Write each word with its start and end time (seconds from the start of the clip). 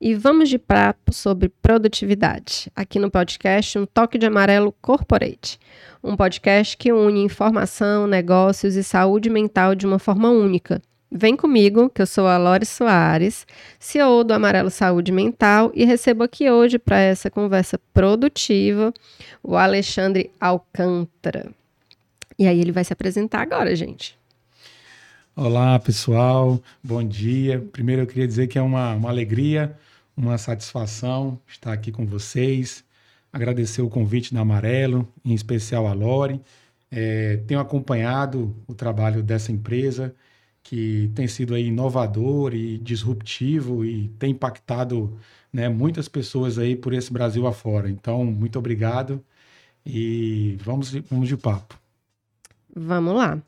e 0.00 0.14
vamos 0.14 0.48
de 0.48 0.58
papo 0.58 1.12
sobre 1.12 1.50
produtividade, 1.50 2.72
aqui 2.74 2.98
no 2.98 3.10
podcast 3.10 3.78
Um 3.78 3.84
Toque 3.84 4.16
de 4.16 4.24
Amarelo 4.24 4.74
Corporate, 4.80 5.60
um 6.02 6.16
podcast 6.16 6.74
que 6.74 6.90
une 6.90 7.22
informação, 7.22 8.06
negócios 8.06 8.76
e 8.76 8.82
saúde 8.82 9.28
mental 9.28 9.74
de 9.74 9.86
uma 9.86 9.98
forma 9.98 10.30
única. 10.30 10.80
Vem 11.12 11.36
comigo, 11.36 11.90
que 11.90 12.00
eu 12.00 12.06
sou 12.06 12.26
a 12.26 12.38
Lore 12.38 12.64
Soares, 12.64 13.46
CEO 13.78 14.24
do 14.24 14.32
Amarelo 14.32 14.70
Saúde 14.70 15.12
Mental, 15.12 15.70
e 15.74 15.84
recebo 15.84 16.22
aqui 16.22 16.48
hoje 16.48 16.78
para 16.78 16.98
essa 16.98 17.28
conversa 17.28 17.78
produtiva 17.92 18.94
o 19.42 19.54
Alexandre 19.54 20.30
Alcântara. 20.40 21.50
E 22.38 22.46
aí 22.46 22.58
ele 22.58 22.72
vai 22.72 22.84
se 22.84 22.92
apresentar 22.92 23.42
agora, 23.42 23.76
gente. 23.76 24.18
Olá, 25.36 25.78
pessoal. 25.78 26.60
Bom 26.82 27.02
dia. 27.02 27.62
Primeiro 27.72 28.02
eu 28.02 28.06
queria 28.06 28.26
dizer 28.26 28.46
que 28.46 28.58
é 28.58 28.62
uma, 28.62 28.94
uma 28.94 29.10
alegria, 29.10 29.76
uma 30.20 30.36
satisfação 30.36 31.40
estar 31.48 31.72
aqui 31.72 31.90
com 31.90 32.04
vocês. 32.06 32.84
Agradecer 33.32 33.80
o 33.80 33.88
convite 33.88 34.34
da 34.34 34.40
Amarelo, 34.40 35.08
em 35.24 35.32
especial 35.32 35.86
a 35.86 35.94
Lore. 35.94 36.40
É, 36.90 37.38
tenho 37.46 37.58
acompanhado 37.58 38.54
o 38.66 38.74
trabalho 38.74 39.22
dessa 39.22 39.50
empresa, 39.50 40.14
que 40.62 41.10
tem 41.14 41.26
sido 41.26 41.54
aí 41.54 41.68
inovador 41.68 42.54
e 42.54 42.76
disruptivo 42.78 43.84
e 43.84 44.08
tem 44.18 44.32
impactado 44.32 45.16
né, 45.52 45.68
muitas 45.68 46.06
pessoas 46.06 46.58
aí 46.58 46.76
por 46.76 46.92
esse 46.92 47.10
Brasil 47.12 47.46
afora. 47.46 47.88
Então, 47.88 48.24
muito 48.24 48.58
obrigado 48.58 49.24
e 49.86 50.58
vamos, 50.62 50.92
vamos 51.10 51.28
de 51.28 51.36
papo. 51.36 51.78
Vamos 52.76 53.14
lá. 53.14 53.40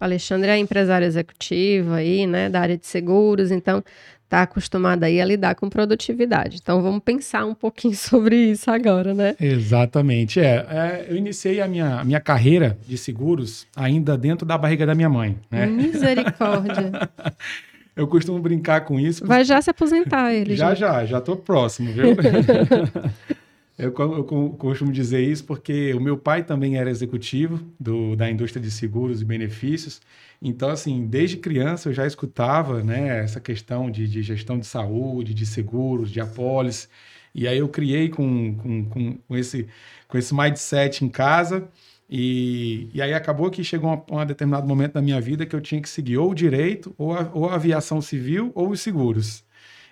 O 0.00 0.04
Alexandre 0.04 0.50
é 0.50 0.56
empresário 0.56 1.06
executivo 1.06 1.92
aí, 1.92 2.26
né, 2.26 2.48
da 2.48 2.60
área 2.60 2.78
de 2.78 2.86
seguros, 2.86 3.50
então 3.50 3.82
está 4.30 4.42
acostumado 4.42 5.02
aí 5.02 5.20
a 5.20 5.24
lidar 5.24 5.56
com 5.56 5.68
produtividade. 5.68 6.58
Então 6.62 6.80
vamos 6.80 7.02
pensar 7.02 7.44
um 7.44 7.54
pouquinho 7.54 7.94
sobre 7.98 8.36
isso 8.36 8.70
agora, 8.70 9.12
né? 9.12 9.34
Exatamente. 9.40 10.38
É, 10.38 10.66
é 10.70 11.06
eu 11.08 11.16
iniciei 11.16 11.60
a 11.60 11.66
minha, 11.66 11.96
a 11.96 12.04
minha 12.04 12.20
carreira 12.20 12.78
de 12.86 12.96
seguros 12.96 13.66
ainda 13.74 14.16
dentro 14.16 14.46
da 14.46 14.56
barriga 14.56 14.86
da 14.86 14.94
minha 14.94 15.08
mãe, 15.08 15.36
né? 15.50 15.66
Misericórdia. 15.66 17.10
eu 17.96 18.06
costumo 18.06 18.38
brincar 18.38 18.82
com 18.82 19.00
isso. 19.00 19.26
Vai 19.26 19.44
já 19.44 19.60
se 19.60 19.70
aposentar 19.70 20.32
ele. 20.32 20.56
Já, 20.56 20.74
já, 20.74 21.04
já 21.04 21.18
estou 21.18 21.36
próximo, 21.36 21.92
viu? 21.92 22.16
Eu, 23.80 23.94
eu, 23.98 24.24
costumo 24.58 24.92
dizer 24.92 25.22
isso 25.22 25.42
porque 25.44 25.94
o 25.94 26.00
meu 26.00 26.18
pai 26.18 26.44
também 26.44 26.76
era 26.76 26.90
executivo 26.90 27.58
do, 27.80 28.14
da 28.14 28.30
indústria 28.30 28.60
de 28.62 28.70
seguros 28.70 29.22
e 29.22 29.24
benefícios. 29.24 30.02
Então, 30.42 30.68
assim, 30.68 31.06
desde 31.06 31.38
criança 31.38 31.88
eu 31.88 31.94
já 31.94 32.06
escutava 32.06 32.82
né, 32.82 33.20
essa 33.24 33.40
questão 33.40 33.90
de, 33.90 34.06
de 34.06 34.22
gestão 34.22 34.58
de 34.58 34.66
saúde, 34.66 35.32
de 35.32 35.46
seguros, 35.46 36.10
de 36.10 36.20
apólice. 36.20 36.88
E 37.34 37.48
aí 37.48 37.56
eu 37.56 37.70
criei 37.70 38.10
com, 38.10 38.54
com, 38.56 38.84
com, 38.84 39.18
com, 39.26 39.36
esse, 39.36 39.66
com 40.06 40.18
esse 40.18 40.34
mindset 40.34 41.02
em 41.02 41.08
casa. 41.08 41.66
E, 42.08 42.90
e 42.92 43.00
aí 43.00 43.14
acabou 43.14 43.50
que 43.50 43.64
chegou 43.64 44.04
um, 44.10 44.18
um 44.18 44.26
determinado 44.26 44.66
momento 44.68 44.92
da 44.94 45.02
minha 45.02 45.20
vida 45.22 45.46
que 45.46 45.56
eu 45.56 45.60
tinha 45.60 45.80
que 45.80 45.88
seguir 45.88 46.18
ou 46.18 46.32
o 46.32 46.34
direito, 46.34 46.94
ou 46.98 47.14
a, 47.14 47.30
ou 47.32 47.48
a 47.48 47.54
aviação 47.54 48.02
civil, 48.02 48.52
ou 48.54 48.68
os 48.70 48.80
seguros 48.82 49.42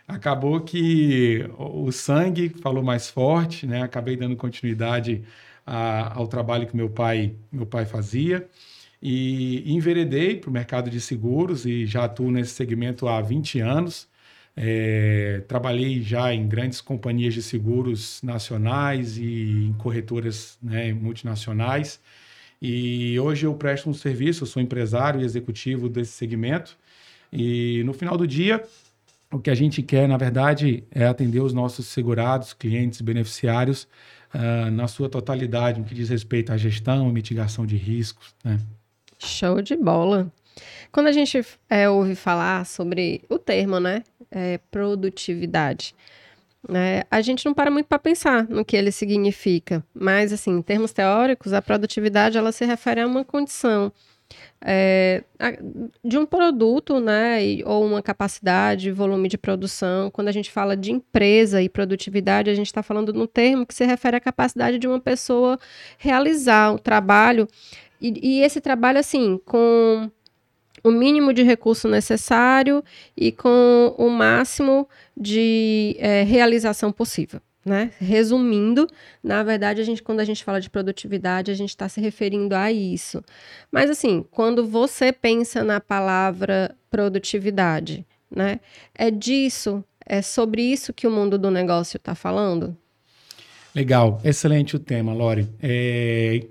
acabou 0.08 0.60
que 0.62 1.44
o 1.58 1.92
sangue 1.92 2.48
falou 2.48 2.82
mais 2.82 3.10
forte, 3.10 3.66
né? 3.66 3.82
Acabei 3.82 4.16
dando 4.16 4.34
continuidade 4.36 5.22
a, 5.66 6.18
ao 6.18 6.26
trabalho 6.26 6.66
que 6.66 6.74
meu 6.74 6.88
pai, 6.88 7.36
meu 7.52 7.66
pai 7.66 7.84
fazia 7.84 8.48
e 9.02 9.72
enveredei 9.72 10.36
para 10.38 10.50
o 10.50 10.52
mercado 10.52 10.90
de 10.90 11.00
seguros 11.00 11.66
e 11.66 11.86
já 11.86 12.04
atuo 12.04 12.30
nesse 12.30 12.54
segmento 12.54 13.06
há 13.06 13.20
20 13.20 13.60
anos. 13.60 14.08
É, 14.56 15.42
trabalhei 15.46 16.02
já 16.02 16.34
em 16.34 16.48
grandes 16.48 16.80
companhias 16.80 17.34
de 17.34 17.42
seguros 17.42 18.20
nacionais 18.22 19.16
e 19.18 19.66
em 19.68 19.72
corretoras 19.74 20.58
né, 20.62 20.92
multinacionais. 20.92 22.00
E 22.60 23.18
hoje 23.20 23.46
eu 23.46 23.54
presto 23.54 23.88
um 23.88 23.94
serviço, 23.94 24.42
eu 24.42 24.46
sou 24.48 24.60
empresário 24.62 25.20
e 25.20 25.24
executivo 25.24 25.88
desse 25.88 26.12
segmento. 26.12 26.76
E 27.32 27.82
no 27.84 27.92
final 27.92 28.16
do 28.16 28.26
dia, 28.26 28.64
o 29.32 29.38
que 29.38 29.50
a 29.50 29.54
gente 29.54 29.82
quer, 29.82 30.08
na 30.08 30.16
verdade, 30.16 30.84
é 30.90 31.06
atender 31.06 31.40
os 31.40 31.52
nossos 31.52 31.86
segurados, 31.86 32.54
clientes, 32.54 33.00
beneficiários 33.00 33.86
uh, 34.34 34.70
na 34.70 34.88
sua 34.88 35.08
totalidade, 35.08 35.80
no 35.80 35.86
que 35.86 35.94
diz 35.94 36.08
respeito 36.08 36.52
à 36.52 36.56
gestão 36.56 37.08
e 37.08 37.12
mitigação 37.12 37.66
de 37.66 37.76
riscos. 37.76 38.34
Né? 38.42 38.58
Show 39.18 39.60
de 39.60 39.76
bola. 39.76 40.32
Quando 40.90 41.08
a 41.08 41.12
gente 41.12 41.44
é, 41.68 41.88
ouve 41.88 42.14
falar 42.14 42.64
sobre 42.64 43.22
o 43.28 43.38
termo, 43.38 43.78
né, 43.78 44.02
é, 44.30 44.58
produtividade, 44.70 45.94
né, 46.68 47.02
a 47.10 47.20
gente 47.20 47.44
não 47.44 47.54
para 47.54 47.70
muito 47.70 47.86
para 47.86 47.98
pensar 47.98 48.48
no 48.48 48.64
que 48.64 48.76
ele 48.76 48.90
significa. 48.90 49.84
Mas, 49.94 50.32
assim, 50.32 50.52
em 50.52 50.62
termos 50.62 50.92
teóricos, 50.92 51.52
a 51.52 51.62
produtividade 51.62 52.38
ela 52.38 52.50
se 52.50 52.64
refere 52.64 53.02
a 53.02 53.06
uma 53.06 53.24
condição 53.24 53.92
é, 54.60 55.22
de 56.04 56.18
um 56.18 56.26
produto, 56.26 57.00
né, 57.00 57.38
ou 57.64 57.84
uma 57.84 58.02
capacidade, 58.02 58.90
volume 58.90 59.28
de 59.28 59.38
produção. 59.38 60.10
Quando 60.10 60.28
a 60.28 60.32
gente 60.32 60.50
fala 60.50 60.76
de 60.76 60.92
empresa 60.92 61.62
e 61.62 61.68
produtividade, 61.68 62.50
a 62.50 62.54
gente 62.54 62.66
está 62.66 62.82
falando 62.82 63.12
no 63.12 63.26
termo 63.26 63.66
que 63.66 63.74
se 63.74 63.84
refere 63.84 64.16
à 64.16 64.20
capacidade 64.20 64.78
de 64.78 64.88
uma 64.88 65.00
pessoa 65.00 65.58
realizar 65.96 66.72
o 66.72 66.78
trabalho 66.78 67.48
e, 68.00 68.38
e 68.38 68.40
esse 68.42 68.60
trabalho 68.60 68.98
assim 68.98 69.40
com 69.44 70.10
o 70.82 70.90
mínimo 70.90 71.32
de 71.32 71.42
recurso 71.42 71.88
necessário 71.88 72.84
e 73.16 73.32
com 73.32 73.94
o 73.98 74.08
máximo 74.08 74.88
de 75.16 75.96
é, 75.98 76.22
realização 76.22 76.92
possível. 76.92 77.40
Né? 77.68 77.90
Resumindo, 77.98 78.88
na 79.22 79.42
verdade, 79.42 79.80
a 79.80 79.84
gente, 79.84 80.02
quando 80.02 80.20
a 80.20 80.24
gente 80.24 80.44
fala 80.44 80.60
de 80.60 80.70
produtividade, 80.70 81.50
a 81.50 81.54
gente 81.54 81.70
está 81.70 81.88
se 81.88 82.00
referindo 82.00 82.54
a 82.54 82.72
isso. 82.72 83.22
Mas 83.70 83.90
assim, 83.90 84.24
quando 84.30 84.66
você 84.66 85.12
pensa 85.12 85.62
na 85.64 85.80
palavra 85.80 86.74
produtividade, 86.90 88.06
né? 88.30 88.60
É 88.94 89.10
disso, 89.10 89.84
é 90.06 90.22
sobre 90.22 90.62
isso 90.62 90.92
que 90.92 91.06
o 91.06 91.10
mundo 91.10 91.36
do 91.36 91.50
negócio 91.50 91.96
está 91.96 92.14
falando? 92.14 92.76
Legal, 93.74 94.20
excelente 94.24 94.76
o 94.76 94.78
tema, 94.78 95.12
Lore. 95.12 95.48
É, 95.60 96.46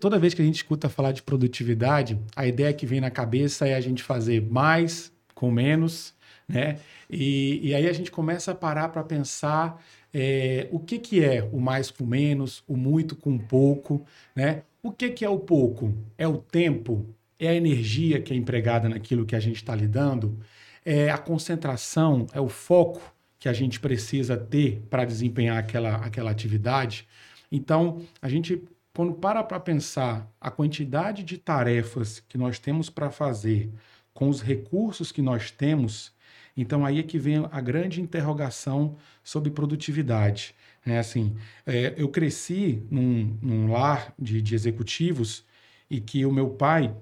toda 0.00 0.18
vez 0.18 0.34
que 0.34 0.42
a 0.42 0.44
gente 0.44 0.56
escuta 0.56 0.88
falar 0.88 1.12
de 1.12 1.22
produtividade, 1.22 2.18
a 2.34 2.46
ideia 2.46 2.72
que 2.72 2.86
vem 2.86 3.00
na 3.00 3.10
cabeça 3.10 3.66
é 3.66 3.74
a 3.74 3.80
gente 3.80 4.02
fazer 4.02 4.42
mais 4.42 5.12
com 5.34 5.50
menos, 5.50 6.14
né? 6.48 6.78
E, 7.08 7.60
e 7.68 7.74
aí 7.74 7.86
a 7.86 7.92
gente 7.92 8.10
começa 8.10 8.52
a 8.52 8.54
parar 8.54 8.88
para 8.88 9.02
pensar 9.02 9.82
é, 10.20 10.68
o 10.72 10.80
que, 10.80 10.98
que 10.98 11.24
é 11.24 11.48
o 11.52 11.60
mais 11.60 11.92
com 11.92 12.04
menos, 12.04 12.64
o 12.66 12.76
muito 12.76 13.14
com 13.14 13.38
pouco, 13.38 14.04
né? 14.34 14.62
O 14.82 14.90
que, 14.90 15.10
que 15.10 15.24
é 15.24 15.28
o 15.28 15.38
pouco? 15.38 15.94
É 16.16 16.26
o 16.26 16.38
tempo? 16.38 17.06
É 17.38 17.50
a 17.50 17.54
energia 17.54 18.20
que 18.20 18.32
é 18.32 18.36
empregada 18.36 18.88
naquilo 18.88 19.24
que 19.24 19.36
a 19.36 19.40
gente 19.40 19.56
está 19.56 19.76
lidando? 19.76 20.36
É 20.84 21.08
a 21.08 21.18
concentração? 21.18 22.26
É 22.32 22.40
o 22.40 22.48
foco 22.48 23.00
que 23.38 23.48
a 23.48 23.52
gente 23.52 23.78
precisa 23.78 24.36
ter 24.36 24.82
para 24.90 25.04
desempenhar 25.04 25.56
aquela, 25.56 25.94
aquela 25.98 26.32
atividade? 26.32 27.06
Então, 27.52 28.02
a 28.20 28.28
gente, 28.28 28.60
quando 28.92 29.14
para 29.14 29.44
para 29.44 29.60
pensar 29.60 30.28
a 30.40 30.50
quantidade 30.50 31.22
de 31.22 31.38
tarefas 31.38 32.18
que 32.28 32.36
nós 32.36 32.58
temos 32.58 32.90
para 32.90 33.08
fazer 33.08 33.70
com 34.12 34.28
os 34.28 34.42
recursos 34.42 35.12
que 35.12 35.22
nós 35.22 35.52
temos, 35.52 36.12
então 36.60 36.84
aí 36.84 36.98
é 36.98 37.02
que 37.02 37.18
vem 37.18 37.46
a 37.50 37.60
grande 37.60 38.00
interrogação 38.00 38.96
sobre 39.22 39.50
produtividade. 39.50 40.54
É 40.84 40.98
assim, 40.98 41.36
é, 41.66 41.94
eu 41.96 42.08
cresci 42.08 42.82
num, 42.90 43.38
num 43.42 43.72
lar 43.72 44.12
de, 44.18 44.40
de, 44.40 44.54
executivos 44.54 45.44
e 45.90 46.00
que 46.00 46.24
o 46.24 46.32
meu 46.32 46.50
pai, 46.50 46.94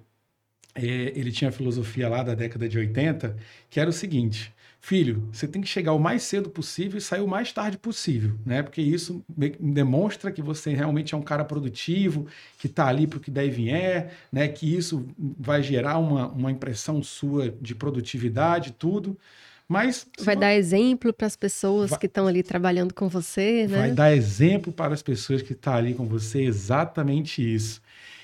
é, 0.74 0.82
ele 0.84 1.30
tinha 1.32 1.50
a 1.50 1.52
filosofia 1.52 2.08
lá 2.08 2.22
da 2.22 2.34
década 2.34 2.68
de 2.68 2.78
80, 2.78 3.36
que 3.70 3.78
era 3.80 3.88
o 3.88 3.92
seguinte, 3.92 4.52
filho, 4.86 5.28
você 5.32 5.48
tem 5.48 5.60
que 5.60 5.68
chegar 5.68 5.92
o 5.92 5.98
mais 5.98 6.22
cedo 6.22 6.48
possível 6.48 6.98
e 6.98 7.00
sair 7.00 7.20
o 7.20 7.26
mais 7.26 7.52
tarde 7.52 7.76
possível, 7.76 8.38
né? 8.46 8.62
Porque 8.62 8.80
isso 8.80 9.24
demonstra 9.58 10.30
que 10.30 10.40
você 10.40 10.72
realmente 10.74 11.12
é 11.12 11.16
um 11.16 11.22
cara 11.22 11.44
produtivo, 11.44 12.28
que 12.58 12.68
está 12.68 12.86
ali 12.86 13.06
para 13.06 13.18
o 13.18 13.20
que 13.20 13.30
der 13.30 13.46
e 13.46 13.50
vier, 13.50 14.14
né? 14.30 14.46
Que 14.46 14.76
isso 14.76 15.08
vai 15.18 15.60
gerar 15.62 15.98
uma, 15.98 16.28
uma 16.28 16.52
impressão 16.52 17.02
sua 17.02 17.50
de 17.60 17.74
produtividade, 17.74 18.72
tudo. 18.78 19.18
Mas 19.68 20.06
vai 20.20 20.36
dar 20.36 20.54
exemplo 20.54 21.12
para 21.12 21.26
as 21.26 21.36
pessoas 21.36 21.90
vai, 21.90 21.98
que 21.98 22.06
estão 22.06 22.26
ali 22.26 22.42
trabalhando 22.42 22.94
com 22.94 23.08
você, 23.08 23.66
né? 23.68 23.78
Vai 23.78 23.90
dar 23.90 24.14
exemplo 24.14 24.72
para 24.72 24.94
as 24.94 25.02
pessoas 25.02 25.42
que 25.42 25.52
estão 25.52 25.72
tá 25.72 25.78
ali 25.78 25.92
com 25.92 26.06
você, 26.06 26.42
exatamente 26.42 27.42
isso. 27.42 27.82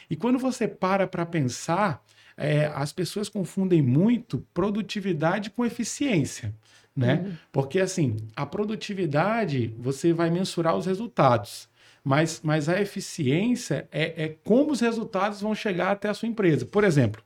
E 0.08 0.14
quando 0.14 0.38
você 0.38 0.68
para 0.68 1.06
para 1.06 1.26
pensar, 1.26 2.04
é, 2.36 2.66
as 2.74 2.92
pessoas 2.92 3.28
confundem 3.28 3.82
muito 3.82 4.46
produtividade 4.54 5.50
com 5.50 5.66
eficiência, 5.66 6.54
né? 6.94 7.24
Uhum. 7.24 7.32
Porque 7.50 7.80
assim, 7.80 8.16
a 8.36 8.46
produtividade 8.46 9.74
você 9.78 10.12
vai 10.12 10.30
mensurar 10.30 10.76
os 10.76 10.86
resultados. 10.86 11.68
Mas, 12.04 12.40
mas 12.42 12.68
a 12.68 12.80
eficiência 12.80 13.88
é, 13.92 14.24
é 14.24 14.36
como 14.44 14.72
os 14.72 14.80
resultados 14.80 15.40
vão 15.40 15.54
chegar 15.54 15.92
até 15.92 16.08
a 16.08 16.14
sua 16.14 16.28
empresa. 16.28 16.66
Por 16.66 16.82
exemplo, 16.82 17.22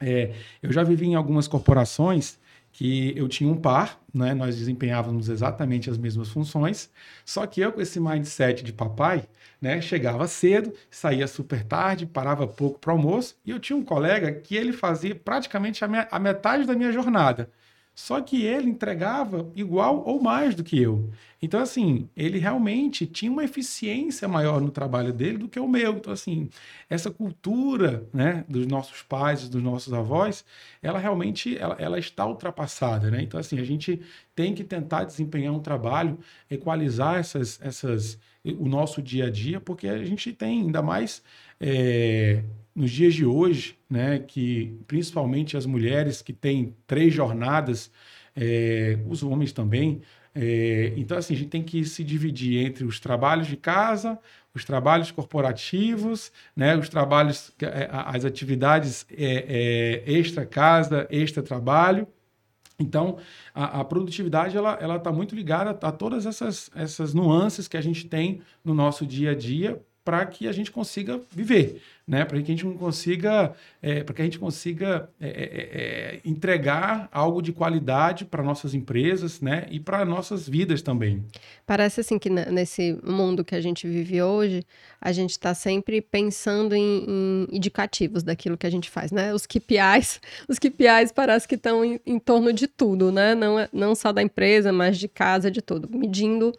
é, 0.00 0.32
eu 0.60 0.72
já 0.72 0.82
vivi 0.82 1.06
em 1.06 1.14
algumas 1.14 1.46
corporações 1.46 2.38
que 2.72 3.12
eu 3.16 3.28
tinha 3.28 3.50
um 3.50 3.56
par, 3.56 4.00
né? 4.12 4.34
Nós 4.34 4.56
desempenhávamos 4.56 5.28
exatamente 5.28 5.90
as 5.90 5.98
mesmas 5.98 6.30
funções, 6.30 6.90
só 7.24 7.46
que 7.46 7.60
eu 7.60 7.72
com 7.72 7.80
esse 7.80 8.00
mindset 8.00 8.64
de 8.64 8.72
papai, 8.72 9.28
né? 9.60 9.80
Chegava 9.80 10.26
cedo, 10.26 10.72
saía 10.90 11.26
super 11.28 11.62
tarde, 11.64 12.06
parava 12.06 12.46
pouco 12.46 12.78
para 12.78 12.92
almoço, 12.92 13.36
e 13.44 13.50
eu 13.50 13.60
tinha 13.60 13.76
um 13.76 13.84
colega 13.84 14.32
que 14.32 14.56
ele 14.56 14.72
fazia 14.72 15.14
praticamente 15.14 15.84
a, 15.84 15.88
minha, 15.88 16.08
a 16.10 16.18
metade 16.18 16.64
da 16.66 16.74
minha 16.74 16.92
jornada. 16.92 17.50
Só 17.94 18.20
que 18.22 18.42
ele 18.44 18.70
entregava 18.70 19.50
igual 19.54 20.02
ou 20.06 20.20
mais 20.20 20.54
do 20.54 20.64
que 20.64 20.80
eu. 20.80 21.10
Então, 21.42 21.60
assim, 21.60 22.08
ele 22.16 22.38
realmente 22.38 23.06
tinha 23.06 23.30
uma 23.30 23.44
eficiência 23.44 24.26
maior 24.26 24.60
no 24.62 24.70
trabalho 24.70 25.12
dele 25.12 25.38
do 25.38 25.48
que 25.48 25.60
o 25.60 25.68
meu. 25.68 25.94
Então, 25.96 26.12
assim, 26.12 26.48
essa 26.88 27.10
cultura 27.10 28.08
né, 28.12 28.44
dos 28.48 28.66
nossos 28.66 29.02
pais, 29.02 29.46
dos 29.48 29.62
nossos 29.62 29.92
avós, 29.92 30.44
ela 30.80 30.98
realmente 30.98 31.58
ela, 31.58 31.76
ela 31.78 31.98
está 31.98 32.24
ultrapassada. 32.26 33.10
Né? 33.10 33.22
Então, 33.22 33.38
assim, 33.38 33.58
a 33.58 33.64
gente 33.64 34.00
tem 34.34 34.54
que 34.54 34.64
tentar 34.64 35.04
desempenhar 35.04 35.52
um 35.52 35.60
trabalho, 35.60 36.18
equalizar 36.50 37.18
essas, 37.18 37.60
essas, 37.60 38.18
o 38.44 38.66
nosso 38.68 39.02
dia 39.02 39.26
a 39.26 39.30
dia, 39.30 39.60
porque 39.60 39.86
a 39.86 40.02
gente 40.04 40.32
tem 40.32 40.62
ainda 40.62 40.80
mais. 40.80 41.22
É, 41.60 42.42
nos 42.74 42.90
dias 42.90 43.14
de 43.14 43.24
hoje, 43.24 43.76
né, 43.88 44.18
que 44.18 44.78
principalmente 44.86 45.56
as 45.56 45.66
mulheres 45.66 46.22
que 46.22 46.32
têm 46.32 46.74
três 46.86 47.12
jornadas, 47.12 47.90
é, 48.34 48.98
os 49.06 49.22
homens 49.22 49.52
também. 49.52 50.00
É, 50.34 50.94
então, 50.96 51.18
assim, 51.18 51.34
a 51.34 51.36
gente 51.36 51.50
tem 51.50 51.62
que 51.62 51.84
se 51.84 52.02
dividir 52.02 52.64
entre 52.64 52.84
os 52.84 52.98
trabalhos 52.98 53.46
de 53.46 53.56
casa, 53.56 54.18
os 54.54 54.64
trabalhos 54.64 55.10
corporativos, 55.10 56.32
né, 56.56 56.76
os 56.76 56.88
trabalhos, 56.88 57.52
é, 57.60 57.88
as 57.90 58.24
atividades 58.24 59.06
é, 59.10 60.02
é, 60.06 60.12
extra 60.12 60.46
casa, 60.46 61.06
extra 61.10 61.42
trabalho. 61.42 62.06
Então, 62.78 63.18
a, 63.54 63.80
a 63.80 63.84
produtividade 63.84 64.56
ela 64.56 64.96
está 64.96 65.12
muito 65.12 65.34
ligada 65.34 65.70
a 65.70 65.92
todas 65.92 66.24
essas, 66.24 66.70
essas 66.74 67.12
nuances 67.12 67.68
que 67.68 67.76
a 67.76 67.80
gente 67.82 68.08
tem 68.08 68.40
no 68.64 68.72
nosso 68.74 69.06
dia 69.06 69.32
a 69.32 69.34
dia 69.34 69.80
para 70.04 70.26
que 70.26 70.48
a 70.48 70.52
gente 70.52 70.70
consiga 70.70 71.20
viver, 71.30 71.80
né? 72.06 72.24
Para 72.24 72.38
que 72.42 72.44
a 72.52 72.56
gente 72.56 72.64
consiga, 72.76 73.52
é, 73.80 74.02
para 74.02 74.14
que 74.14 74.22
a 74.22 74.24
gente 74.24 74.38
consiga 74.38 75.08
é, 75.20 75.28
é, 75.28 76.16
é 76.16 76.20
entregar 76.24 77.08
algo 77.12 77.40
de 77.40 77.52
qualidade 77.52 78.24
para 78.24 78.42
nossas 78.42 78.74
empresas, 78.74 79.40
né? 79.40 79.66
E 79.70 79.78
para 79.78 80.04
nossas 80.04 80.48
vidas 80.48 80.82
também. 80.82 81.24
Parece 81.64 82.00
assim 82.00 82.18
que 82.18 82.28
nesse 82.28 82.98
mundo 83.04 83.44
que 83.44 83.54
a 83.54 83.60
gente 83.60 83.86
vive 83.86 84.20
hoje, 84.20 84.64
a 85.00 85.12
gente 85.12 85.30
está 85.30 85.54
sempre 85.54 86.00
pensando 86.00 86.74
em, 86.74 87.04
em, 87.08 87.46
indicativos 87.52 88.24
daquilo 88.24 88.58
que 88.58 88.66
a 88.66 88.70
gente 88.70 88.90
faz, 88.90 89.12
né? 89.12 89.32
Os 89.32 89.46
KPIs, 89.46 90.20
os 90.48 90.58
KPIs 90.58 91.12
parece 91.14 91.46
que 91.46 91.54
estão 91.54 91.84
em, 91.84 92.00
em 92.04 92.18
torno 92.18 92.52
de 92.52 92.66
tudo, 92.66 93.12
né? 93.12 93.36
Não, 93.36 93.58
é, 93.58 93.68
não 93.72 93.94
só 93.94 94.12
da 94.12 94.22
empresa, 94.22 94.72
mas 94.72 94.98
de 94.98 95.06
casa, 95.06 95.48
de 95.48 95.62
tudo, 95.62 95.88
medindo 95.96 96.52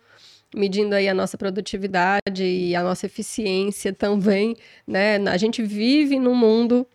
medindo 0.56 0.96
aí 0.96 1.08
a 1.08 1.14
nossa 1.14 1.38
produtividade 1.38 2.44
e 2.44 2.76
a 2.76 2.84
nossa 2.84 3.06
eficiência 3.06 3.94
também, 3.94 4.56
né? 4.88 5.18
A 5.30 5.38
gente 5.38 5.62
vive 5.64 6.20
num 6.20 6.36
mundo 6.36 6.88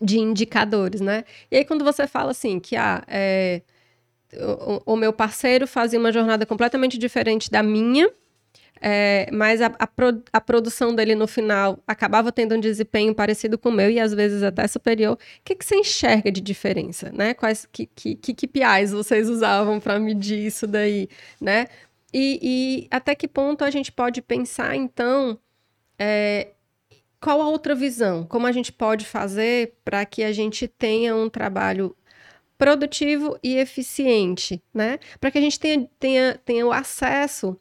de 0.00 0.18
indicadores, 0.18 1.00
né? 1.00 1.24
E 1.50 1.56
aí 1.56 1.64
quando 1.64 1.84
você 1.84 2.06
fala 2.06 2.30
assim 2.30 2.58
que 2.58 2.76
ah, 2.76 3.02
é, 3.06 3.62
o, 4.36 4.92
o, 4.92 4.96
meu 4.96 5.12
parceiro 5.12 5.66
fazia 5.66 5.98
uma 5.98 6.12
jornada 6.12 6.44
completamente 6.44 6.98
diferente 6.98 7.50
da 7.50 7.62
minha, 7.62 8.10
é, 8.80 9.28
mas 9.32 9.62
a, 9.62 9.66
a, 9.78 9.86
pro, 9.86 10.22
a, 10.32 10.40
produção 10.40 10.94
dele 10.94 11.14
no 11.14 11.26
final 11.26 11.78
acabava 11.86 12.32
tendo 12.32 12.54
um 12.54 12.60
desempenho 12.60 13.14
parecido 13.14 13.56
com 13.56 13.68
o 13.68 13.72
meu 13.72 13.90
e 13.90 14.00
às 14.00 14.12
vezes 14.12 14.42
até 14.42 14.66
superior. 14.66 15.14
O 15.14 15.18
que, 15.44 15.54
que 15.54 15.64
você 15.64 15.76
enxerga 15.76 16.30
de 16.30 16.40
diferença, 16.40 17.10
né? 17.12 17.34
Quais 17.34 17.66
que, 17.70 17.86
que, 17.86 18.16
que 18.16 18.48
vocês 18.90 19.28
usavam 19.28 19.80
para 19.80 19.98
medir 19.98 20.46
isso 20.46 20.66
daí, 20.66 21.08
né? 21.40 21.66
E, 22.14 22.38
e, 22.40 22.88
até 22.92 23.12
que 23.12 23.26
ponto 23.26 23.64
a 23.64 23.70
gente 23.70 23.90
pode 23.90 24.22
pensar, 24.22 24.76
então, 24.76 25.36
é, 25.98 26.52
qual 27.20 27.42
a 27.42 27.48
outra 27.48 27.74
visão? 27.74 28.24
Como 28.24 28.46
a 28.46 28.52
gente 28.52 28.72
pode 28.72 29.04
fazer 29.04 29.74
para 29.84 30.06
que 30.06 30.22
a 30.22 30.32
gente 30.32 30.68
tenha 30.68 31.16
um 31.16 31.28
trabalho 31.28 31.96
produtivo 32.56 33.36
e 33.42 33.56
eficiente, 33.56 34.62
né? 34.72 35.00
Para 35.20 35.32
que 35.32 35.38
a 35.38 35.40
gente 35.40 35.58
tenha, 35.58 35.90
tenha, 35.98 36.40
tenha 36.44 36.64
o 36.64 36.72
acesso 36.72 37.58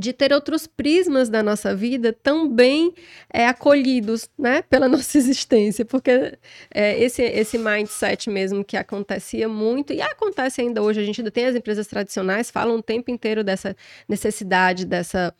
de 0.00 0.12
ter 0.12 0.32
outros 0.32 0.66
prismas 0.66 1.28
da 1.28 1.42
nossa 1.42 1.74
vida 1.74 2.12
também 2.12 2.92
é, 3.32 3.46
acolhidos, 3.46 4.28
né, 4.38 4.62
pela 4.62 4.88
nossa 4.88 5.18
existência, 5.18 5.84
porque 5.84 6.36
é, 6.74 6.98
esse, 6.98 7.22
esse 7.22 7.58
mindset 7.58 8.30
mesmo 8.30 8.64
que 8.64 8.76
acontecia 8.76 9.48
muito, 9.48 9.92
e 9.92 10.00
acontece 10.00 10.62
ainda 10.62 10.82
hoje, 10.82 11.00
a 11.00 11.04
gente 11.04 11.20
ainda 11.20 11.30
tem 11.30 11.44
as 11.44 11.54
empresas 11.54 11.86
tradicionais, 11.86 12.50
falam 12.50 12.76
o 12.76 12.82
tempo 12.82 13.10
inteiro 13.10 13.44
dessa 13.44 13.76
necessidade, 14.08 14.86
dessa... 14.86 15.34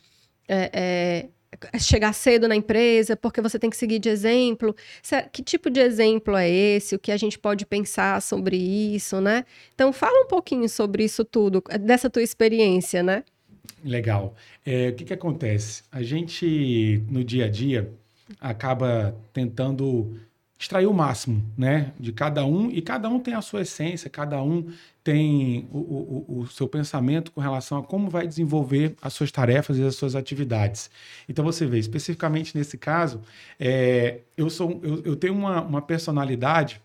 É, 0.49 0.71
é 0.73 1.29
chegar 1.79 2.13
cedo 2.13 2.47
na 2.47 2.55
empresa, 2.55 3.17
porque 3.17 3.41
você 3.41 3.59
tem 3.59 3.69
que 3.69 3.77
seguir 3.77 3.99
de 3.99 4.09
exemplo. 4.09 4.75
Que 5.33 5.43
tipo 5.43 5.69
de 5.69 5.81
exemplo 5.81 6.37
é 6.37 6.49
esse? 6.49 6.95
O 6.95 6.99
que 6.99 7.11
a 7.11 7.17
gente 7.17 7.39
pode 7.39 7.67
pensar 7.67 8.23
sobre 8.23 8.57
isso, 8.57 9.21
né? 9.21 9.45
Então, 9.75 9.93
fala 9.93 10.25
um 10.25 10.29
pouquinho 10.29 10.69
sobre 10.69 11.05
isso 11.05 11.25
tudo, 11.25 11.63
dessa 11.81 12.09
tua 12.09 12.23
experiência, 12.23 13.03
né? 13.03 13.25
Legal. 13.85 14.35
É, 14.65 14.89
o 14.89 14.95
que, 14.95 15.05
que 15.05 15.13
acontece? 15.15 15.83
A 15.91 16.03
gente, 16.03 17.03
no 17.09 17.25
dia 17.25 17.47
a 17.47 17.49
dia, 17.49 17.91
acaba 18.41 19.17
tentando 19.33 20.19
extrair 20.61 20.87
o 20.87 20.93
máximo 20.93 21.43
né, 21.57 21.95
de 21.99 22.13
cada 22.13 22.45
um, 22.45 22.71
e 22.71 22.83
cada 22.83 23.09
um 23.09 23.19
tem 23.19 23.33
a 23.33 23.41
sua 23.41 23.63
essência, 23.63 24.11
cada 24.11 24.43
um 24.43 24.71
tem 25.03 25.67
o, 25.73 25.79
o, 25.79 26.41
o, 26.41 26.47
seu 26.49 26.69
pensamento 26.69 27.33
com 27.33 27.41
relação 27.41 27.79
a 27.79 27.83
como 27.83 28.11
vai 28.11 28.27
desenvolver 28.27 28.95
as 29.01 29.15
suas 29.15 29.33
tarefas 29.33 29.79
e 29.79 29.83
as 29.83 29.95
suas 29.95 30.15
atividades. 30.15 30.91
Então 31.27 31.43
você 31.43 31.65
vê, 31.65 31.79
especificamente 31.79 32.57
nesse 32.57 32.77
caso, 32.77 33.23
é, 33.59 34.21
eu, 34.37 34.51
sou, 34.51 34.79
eu, 34.83 35.03
eu 35.03 35.17
tenho 35.17 35.33
uma, 35.33 35.63
uma 35.63 35.81
personalidade 35.81 36.83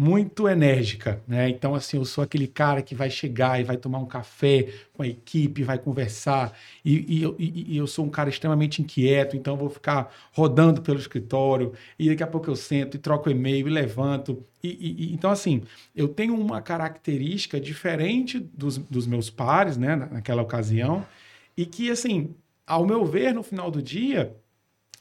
muito 0.00 0.48
enérgica, 0.48 1.20
né? 1.26 1.48
Então, 1.48 1.74
assim, 1.74 1.96
eu 1.96 2.04
sou 2.04 2.22
aquele 2.22 2.46
cara 2.46 2.82
que 2.82 2.94
vai 2.94 3.10
chegar 3.10 3.60
e 3.60 3.64
vai 3.64 3.76
tomar 3.76 3.98
um 3.98 4.06
café 4.06 4.68
com 4.92 5.02
a 5.02 5.08
equipe, 5.08 5.64
vai 5.64 5.76
conversar, 5.76 6.56
e, 6.84 6.94
e, 6.94 7.24
e, 7.36 7.74
e 7.74 7.76
eu 7.76 7.86
sou 7.88 8.04
um 8.04 8.08
cara 8.08 8.28
extremamente 8.28 8.80
inquieto, 8.80 9.36
então 9.36 9.56
vou 9.56 9.68
ficar 9.68 10.14
rodando 10.30 10.80
pelo 10.82 11.00
escritório, 11.00 11.72
e 11.98 12.08
daqui 12.08 12.22
a 12.22 12.28
pouco 12.28 12.48
eu 12.48 12.54
sento 12.54 12.96
e 12.96 13.00
troco 13.00 13.28
e-mail 13.28 13.66
e 13.66 13.70
levanto. 13.70 14.46
E, 14.62 15.12
então, 15.12 15.32
assim, 15.32 15.64
eu 15.96 16.06
tenho 16.06 16.38
uma 16.38 16.62
característica 16.62 17.60
diferente 17.60 18.38
dos, 18.38 18.78
dos 18.78 19.04
meus 19.04 19.28
pares, 19.30 19.76
né, 19.76 19.96
naquela 19.96 20.42
ocasião, 20.42 21.04
e 21.56 21.66
que, 21.66 21.90
assim, 21.90 22.36
ao 22.64 22.86
meu 22.86 23.04
ver, 23.04 23.34
no 23.34 23.42
final 23.42 23.68
do 23.68 23.82
dia, 23.82 24.32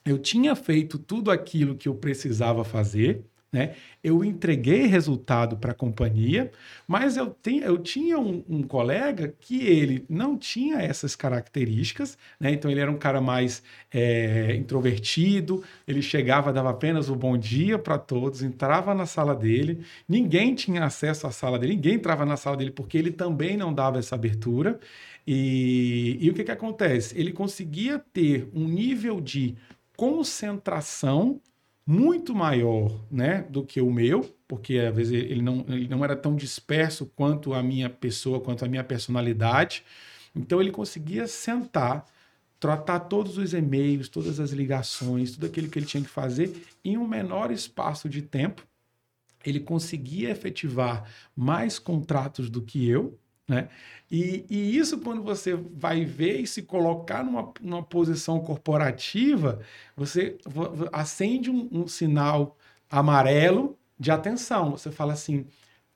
eu 0.04 0.18
tinha 0.18 0.56
feito 0.56 0.98
tudo 0.98 1.30
aquilo 1.30 1.76
que 1.76 1.88
eu 1.88 1.94
precisava 1.94 2.64
fazer, 2.64 3.24
né? 3.52 3.76
Eu 4.04 4.26
entreguei 4.26 4.88
resultado 4.88 5.58
para 5.58 5.72
a 5.72 5.76
companhia, 5.76 6.52
mas 6.86 7.16
eu, 7.16 7.28
tenho, 7.28 7.64
eu 7.64 7.78
tinha 7.78 8.20
um, 8.20 8.44
um, 8.48 8.62
colega 8.64 9.34
que 9.40 9.66
ele 9.66 10.06
não 10.10 10.38
tinha 10.38 10.80
essas 10.80 11.16
características, 11.16 12.18
né? 12.40 12.52
então 12.52 12.70
ele 12.70 12.82
era 12.82 12.92
um 12.92 12.98
cara 12.98 13.22
mais 13.22 13.64
é, 13.92 14.54
introvertido, 14.56 15.64
ele 15.88 16.02
chegava, 16.02 16.52
dava 16.52 16.72
apenas 16.72 17.10
o 17.10 17.16
bom 17.16 17.38
dia 17.38 17.80
para 17.80 17.98
todos, 17.98 18.44
entrava 18.44 18.94
na 18.94 19.06
sala 19.06 19.34
dele, 19.34 19.86
ninguém 20.08 20.54
tinha 20.54 20.84
acesso 20.84 21.26
à 21.26 21.32
sala 21.32 21.58
dele, 21.58 21.76
ninguém 21.76 21.96
entrava 21.96 22.26
na 22.26 22.36
sala 22.36 22.58
dele 22.58 22.72
porque 22.72 22.98
ele 22.98 23.12
também 23.12 23.56
não 23.56 23.74
dava 23.74 23.98
essa 23.98 24.16
abertura. 24.16 24.80
E, 25.26 26.18
e 26.22 26.30
o 26.30 26.34
que, 26.34 26.44
que 26.44 26.52
acontece? 26.52 27.18
Ele 27.20 27.34
conseguia 27.34 28.00
ter 28.14 28.50
um 28.54 28.66
nível 28.66 29.20
de 29.20 29.56
concentração 29.96 31.42
muito 31.88 32.36
maior 32.36 32.92
né, 33.10 33.44
do 33.50 33.64
que 33.64 33.80
o 33.80 33.90
meu, 33.90 34.30
porque 34.46 34.78
às 34.78 34.94
vezes 34.94 35.14
ele 35.14 35.42
não, 35.42 35.66
ele 35.70 35.88
não 35.88 36.04
era 36.04 36.18
tão 36.18 36.36
disperso 36.36 37.06
quanto 37.16 37.54
a 37.54 37.64
minha 37.64 37.90
pessoa, 37.90 38.42
quanto 38.42 38.66
a 38.66 38.68
minha 38.68 38.84
personalidade. 38.84 39.86
Então 40.36 40.60
ele 40.60 40.70
conseguia 40.70 41.26
sentar, 41.28 42.06
tratar 42.60 43.00
todos 43.02 43.38
os 43.38 43.54
e-mails, 43.54 44.10
todas 44.10 44.38
as 44.38 44.52
ligações, 44.52 45.32
tudo 45.32 45.46
aquilo 45.46 45.70
que 45.70 45.80
ele 45.80 45.86
tinha 45.86 46.04
que 46.04 46.10
fazer 46.10 46.68
em 46.84 46.98
um 46.98 47.08
menor 47.08 47.52
espaço 47.52 48.10
de 48.10 48.22
tempo. 48.22 48.68
Ele 49.46 49.62
conseguia 49.62 50.32
efetivar 50.32 51.10
mais 51.34 51.80
contratos 51.80 52.50
do 52.50 52.62
que 52.62 52.86
eu, 52.86 53.18
né? 53.48 53.70
E, 54.12 54.46
e, 54.50 54.78
isso, 54.78 55.00
quando 55.00 55.22
você 55.24 55.54
vai 55.56 56.06
ver 56.06 56.42
e 56.42 56.48
se 56.48 56.64
colocar 56.64 57.24
numa, 57.24 57.54
numa 57.62 57.84
posição 57.84 58.40
corporativa, 58.40 59.62
você 59.96 60.38
acende 60.92 61.50
um, 61.50 61.68
um, 61.72 61.88
sinal 61.88 62.58
amarelo 62.90 63.78
de 64.00 64.12
atenção. 64.12 64.72
Você 64.72 64.92
fala 64.92 65.14
assim: 65.14 65.46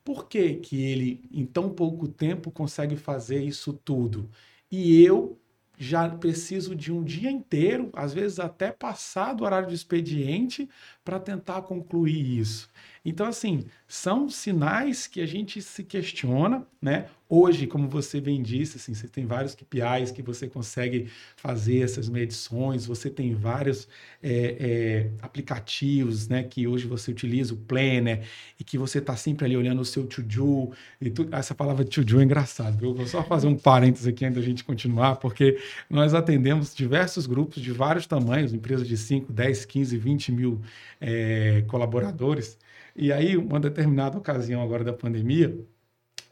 por 0.04 0.28
que, 0.28 0.54
que 0.56 0.82
ele, 0.82 1.28
em 1.32 1.46
tão 1.46 1.70
pouco 1.70 2.08
tempo, 2.08 2.50
consegue 2.50 2.96
fazer 2.96 3.42
isso 3.42 3.72
tudo? 3.72 4.30
E 4.70 5.02
eu 5.02 5.38
já 5.78 6.08
preciso 6.08 6.74
de 6.76 6.92
um 6.92 7.02
dia 7.02 7.30
inteiro, 7.30 7.90
às 7.94 8.12
vezes 8.14 8.38
até 8.38 8.70
passar 8.70 9.34
do 9.34 9.44
horário 9.44 9.68
de 9.68 9.74
expediente, 9.74 10.68
para 11.04 11.18
tentar 11.18 11.62
concluir 11.62 12.38
isso. 12.38 12.68
Então, 13.04 13.26
assim, 13.26 13.64
são 13.88 14.28
sinais 14.28 15.08
que 15.08 15.20
a 15.20 15.26
gente 15.26 15.60
se 15.60 15.82
questiona, 15.82 16.64
né? 16.80 17.06
Hoje, 17.28 17.66
como 17.66 17.88
você 17.88 18.20
bem 18.20 18.42
disse, 18.42 18.76
assim, 18.76 18.94
você 18.94 19.08
tem 19.08 19.26
vários 19.26 19.54
KPIs 19.56 20.12
que 20.12 20.22
você 20.22 20.46
consegue 20.46 21.10
fazer 21.36 21.78
essas 21.78 22.08
medições, 22.08 22.86
você 22.86 23.10
tem 23.10 23.34
vários 23.34 23.88
é, 24.22 24.56
é, 24.60 25.10
aplicativos, 25.20 26.28
né? 26.28 26.44
Que 26.44 26.68
hoje 26.68 26.86
você 26.86 27.10
utiliza, 27.10 27.54
o 27.54 27.56
Planner, 27.56 28.24
e 28.60 28.62
que 28.62 28.78
você 28.78 28.98
está 28.98 29.16
sempre 29.16 29.46
ali 29.46 29.56
olhando 29.56 29.80
o 29.80 29.84
seu 29.84 30.06
to-do. 30.06 30.70
Tu, 31.14 31.28
essa 31.32 31.54
palavra 31.54 31.84
to-do 31.84 32.20
é 32.20 32.24
engraçado, 32.24 32.78
viu? 32.78 32.94
Vou 32.94 33.06
só 33.06 33.24
fazer 33.24 33.48
um 33.48 33.56
parênteses 33.56 34.06
aqui 34.06 34.24
antes 34.24 34.36
da 34.38 34.44
gente 34.44 34.62
continuar, 34.62 35.16
porque 35.16 35.58
nós 35.90 36.14
atendemos 36.14 36.72
diversos 36.72 37.26
grupos 37.26 37.60
de 37.60 37.72
vários 37.72 38.06
tamanhos, 38.06 38.54
empresas 38.54 38.86
de 38.86 38.96
5, 38.96 39.32
10, 39.32 39.64
15, 39.64 39.96
20 39.96 40.32
mil 40.32 40.60
é, 41.00 41.64
colaboradores. 41.66 42.58
E 42.94 43.12
aí, 43.12 43.36
uma 43.36 43.60
determinada 43.60 44.18
ocasião 44.18 44.62
agora 44.62 44.84
da 44.84 44.92
pandemia, 44.92 45.58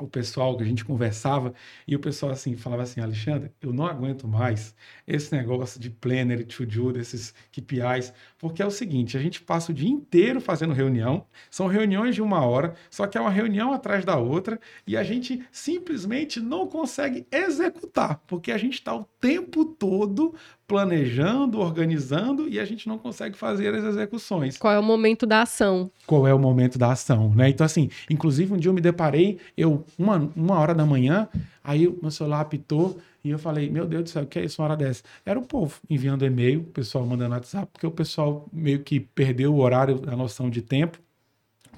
o 0.01 0.09
pessoal 0.09 0.57
que 0.57 0.63
a 0.63 0.67
gente 0.67 0.85
conversava 0.85 1.53
e 1.87 1.95
o 1.95 1.99
pessoal 2.01 2.33
assim 2.33 2.57
falava 2.57 2.83
assim, 2.83 3.01
Alexandre, 3.01 3.53
eu 3.61 3.73
não 3.73 3.87
aguento 3.87 4.27
mais 4.27 4.75
esse 5.07 5.35
negócio 5.35 5.79
de 5.79 5.91
planner, 5.91 6.47
to-do, 6.47 6.93
desses 6.93 7.35
KPIs, 7.53 8.13
porque 8.39 8.63
é 8.63 8.67
o 8.67 8.71
seguinte, 8.71 9.17
a 9.17 9.21
gente 9.21 9.41
passa 9.43 9.73
o 9.73 9.75
dia 9.75 9.89
inteiro 9.89 10.41
fazendo 10.41 10.73
reunião, 10.73 11.27
são 11.51 11.67
reuniões 11.67 12.15
de 12.15 12.23
uma 12.23 12.45
hora, 12.45 12.75
só 12.91 13.07
que 13.07 13.19
é 13.19 13.21
uma 13.21 13.31
reunião 13.31 13.73
atrás 13.73 14.05
da 14.05 14.17
outra 14.17 14.59
e 14.87 14.97
a 14.97 15.03
gente 15.03 15.45
simplesmente 15.53 16.41
não 16.41 16.67
consegue 16.67 17.27
executar, 17.31 18.23
porque 18.27 18.53
a 18.53 18.59
gente 18.59 18.75
está 18.75 18.95
o 18.95 19.05
tempo 19.21 19.65
todo 19.65 20.35
planejando, 20.71 21.59
organizando 21.59 22.49
e 22.49 22.61
a 22.61 22.65
gente 22.65 22.87
não 22.87 22.97
consegue 22.97 23.37
fazer 23.37 23.75
as 23.75 23.83
execuções. 23.83 24.57
Qual 24.57 24.73
é 24.73 24.79
o 24.79 24.83
momento 24.85 25.27
da 25.27 25.43
ação? 25.43 25.91
Qual 26.07 26.29
é 26.29 26.33
o 26.33 26.39
momento 26.39 26.79
da 26.79 26.93
ação, 26.93 27.35
né? 27.35 27.49
Então, 27.49 27.67
assim, 27.67 27.91
inclusive 28.09 28.55
um 28.55 28.57
dia 28.57 28.69
eu 28.69 28.73
me 28.73 28.81
deparei, 28.81 29.39
eu, 29.57 29.85
uma, 29.99 30.31
uma 30.37 30.61
hora 30.61 30.73
da 30.73 30.87
manhã, 30.87 31.27
aí 31.65 31.89
o 31.89 31.99
meu 32.01 32.13
celular 32.13 32.43
apitou 32.43 32.97
e 33.25 33.31
eu 33.31 33.39
falei, 33.39 33.69
meu 33.69 33.85
Deus 33.85 34.05
do 34.05 34.11
céu, 34.11 34.23
o 34.23 34.27
que 34.29 34.39
é 34.39 34.45
isso 34.45 34.63
uma 34.63 34.69
hora 34.69 34.77
dessa? 34.77 35.03
Era 35.27 35.41
o 35.41 35.43
povo 35.43 35.81
enviando 35.91 36.25
e-mail, 36.25 36.61
o 36.61 36.65
pessoal 36.65 37.05
mandando 37.05 37.35
WhatsApp, 37.35 37.69
porque 37.73 37.87
o 37.89 37.91
pessoal 37.91 38.47
meio 38.53 38.79
que 38.79 39.01
perdeu 39.01 39.53
o 39.53 39.59
horário, 39.59 40.01
a 40.07 40.15
noção 40.15 40.49
de 40.49 40.63
tempo 40.63 41.01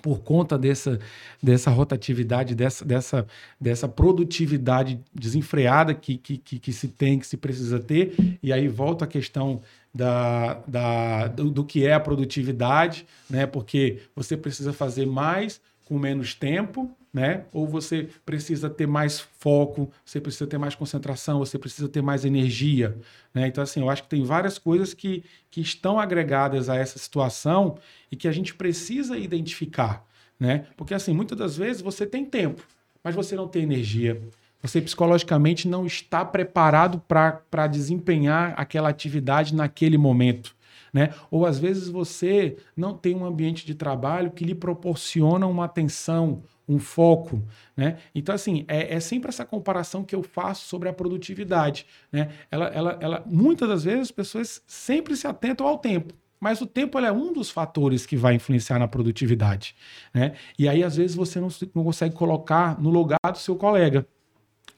por 0.02 0.20
conta 0.20 0.58
dessa, 0.58 0.98
dessa 1.40 1.70
rotatividade, 1.70 2.54
dessa, 2.54 2.84
dessa, 2.84 3.26
dessa 3.58 3.88
produtividade 3.88 5.00
desenfreada 5.14 5.94
que, 5.94 6.18
que, 6.18 6.36
que, 6.36 6.58
que 6.58 6.72
se 6.72 6.88
tem, 6.88 7.18
que 7.20 7.26
se 7.26 7.36
precisa 7.36 7.78
ter. 7.78 8.38
E 8.42 8.52
aí 8.52 8.66
volta 8.66 9.04
a 9.04 9.08
questão 9.08 9.62
da, 9.94 10.54
da, 10.66 11.28
do, 11.28 11.50
do, 11.50 11.64
que 11.64 11.86
é 11.86 11.94
a 11.94 12.00
produtividade, 12.00 13.06
né? 13.30 13.46
porque 13.46 14.00
você 14.14 14.36
precisa 14.36 14.72
fazer 14.72 15.06
mais 15.06 15.60
com 15.84 15.98
menos 15.98 16.34
tempo, 16.34 16.90
né? 17.12 17.44
Ou 17.52 17.66
você 17.66 18.08
precisa 18.24 18.70
ter 18.70 18.86
mais 18.86 19.20
foco, 19.20 19.90
você 20.04 20.20
precisa 20.20 20.46
ter 20.46 20.56
mais 20.56 20.74
concentração, 20.74 21.40
você 21.40 21.58
precisa 21.58 21.88
ter 21.88 22.00
mais 22.00 22.24
energia, 22.24 22.96
né? 23.34 23.46
Então, 23.46 23.62
assim, 23.62 23.80
eu 23.80 23.90
acho 23.90 24.04
que 24.04 24.08
tem 24.08 24.24
várias 24.24 24.58
coisas 24.58 24.94
que, 24.94 25.22
que 25.50 25.60
estão 25.60 26.00
agregadas 26.00 26.70
a 26.70 26.76
essa 26.76 26.98
situação 26.98 27.76
e 28.10 28.16
que 28.16 28.26
a 28.26 28.32
gente 28.32 28.54
precisa 28.54 29.18
identificar, 29.18 30.04
né? 30.40 30.66
Porque, 30.76 30.94
assim, 30.94 31.12
muitas 31.12 31.36
das 31.36 31.56
vezes 31.56 31.82
você 31.82 32.06
tem 32.06 32.24
tempo, 32.24 32.62
mas 33.04 33.14
você 33.14 33.36
não 33.36 33.46
tem 33.46 33.62
energia, 33.62 34.20
você 34.62 34.80
psicologicamente 34.80 35.68
não 35.68 35.84
está 35.84 36.24
preparado 36.24 36.98
para 37.06 37.66
desempenhar 37.66 38.54
aquela 38.56 38.88
atividade 38.88 39.54
naquele 39.54 39.98
momento. 39.98 40.54
Né? 40.92 41.14
Ou 41.30 41.46
às 41.46 41.58
vezes 41.58 41.88
você 41.88 42.56
não 42.76 42.94
tem 42.94 43.14
um 43.14 43.24
ambiente 43.24 43.64
de 43.64 43.74
trabalho 43.74 44.30
que 44.30 44.44
lhe 44.44 44.54
proporciona 44.54 45.46
uma 45.46 45.64
atenção, 45.64 46.42
um 46.68 46.78
foco, 46.78 47.42
né? 47.74 47.96
Então, 48.14 48.34
assim, 48.34 48.64
é, 48.68 48.94
é, 48.94 49.00
sempre 49.00 49.30
essa 49.30 49.44
comparação 49.44 50.04
que 50.04 50.14
eu 50.14 50.22
faço 50.22 50.66
sobre 50.66 50.88
a 50.88 50.92
produtividade, 50.92 51.86
né? 52.12 52.30
Ela, 52.50 52.66
ela, 52.66 52.98
ela, 53.00 53.24
muitas 53.26 53.68
das 53.68 53.84
vezes 53.84 54.00
as 54.02 54.10
pessoas 54.10 54.62
sempre 54.66 55.16
se 55.16 55.26
atentam 55.26 55.66
ao 55.66 55.78
tempo, 55.78 56.14
mas 56.38 56.60
o 56.60 56.66
tempo 56.66 56.98
é 56.98 57.10
um 57.10 57.32
dos 57.32 57.50
fatores 57.50 58.04
que 58.04 58.16
vai 58.16 58.34
influenciar 58.34 58.78
na 58.78 58.86
produtividade, 58.86 59.74
né? 60.12 60.34
E 60.58 60.68
aí, 60.68 60.84
às 60.84 60.96
vezes, 60.96 61.16
você 61.16 61.40
não, 61.40 61.48
não 61.74 61.84
consegue 61.84 62.14
colocar 62.14 62.78
no 62.78 62.90
lugar 62.90 63.18
do 63.30 63.38
seu 63.38 63.56
colega. 63.56 64.06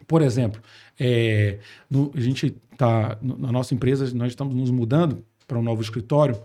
Por 0.06 0.22
exemplo, 0.22 0.62
é, 0.98 1.58
no, 1.90 2.12
a 2.14 2.20
gente 2.20 2.54
está, 2.70 3.18
na 3.20 3.50
nossa 3.50 3.74
empresa, 3.74 4.14
nós 4.14 4.28
estamos 4.28 4.54
nos 4.54 4.70
mudando 4.70 5.24
para 5.46 5.58
um 5.58 5.62
novo 5.62 5.82
escritório, 5.82 6.40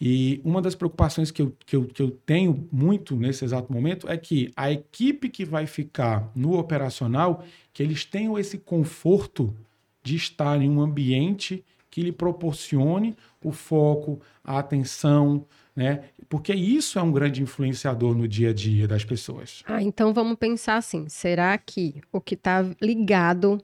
e 0.00 0.40
uma 0.44 0.60
das 0.60 0.74
preocupações 0.74 1.30
que 1.30 1.40
eu, 1.40 1.56
que, 1.64 1.74
eu, 1.74 1.84
que 1.86 2.02
eu 2.02 2.10
tenho 2.10 2.68
muito 2.70 3.16
nesse 3.16 3.44
exato 3.44 3.72
momento 3.72 4.08
é 4.08 4.16
que 4.16 4.52
a 4.54 4.70
equipe 4.70 5.28
que 5.30 5.44
vai 5.44 5.66
ficar 5.66 6.30
no 6.34 6.58
operacional, 6.58 7.44
que 7.72 7.82
eles 7.82 8.04
tenham 8.04 8.38
esse 8.38 8.58
conforto 8.58 9.54
de 10.02 10.16
estar 10.16 10.60
em 10.60 10.70
um 10.70 10.80
ambiente 10.80 11.64
que 11.90 12.02
lhe 12.02 12.12
proporcione 12.12 13.16
o 13.42 13.52
foco, 13.52 14.20
a 14.44 14.58
atenção, 14.58 15.46
né? 15.74 16.04
Porque 16.28 16.52
isso 16.52 16.98
é 16.98 17.02
um 17.02 17.10
grande 17.10 17.42
influenciador 17.42 18.14
no 18.14 18.28
dia 18.28 18.50
a 18.50 18.52
dia 18.52 18.86
das 18.86 19.04
pessoas. 19.04 19.62
Ah, 19.66 19.82
então 19.82 20.12
vamos 20.12 20.36
pensar 20.36 20.76
assim: 20.76 21.08
será 21.08 21.56
que 21.56 22.02
o 22.12 22.20
que 22.20 22.34
está 22.34 22.64
ligado 22.82 23.62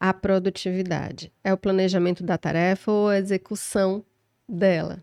à 0.00 0.14
produtividade 0.14 1.30
é 1.42 1.52
o 1.52 1.58
planejamento 1.58 2.24
da 2.24 2.38
tarefa 2.38 2.90
ou 2.90 3.08
a 3.08 3.18
execução 3.18 4.02
dela? 4.48 5.02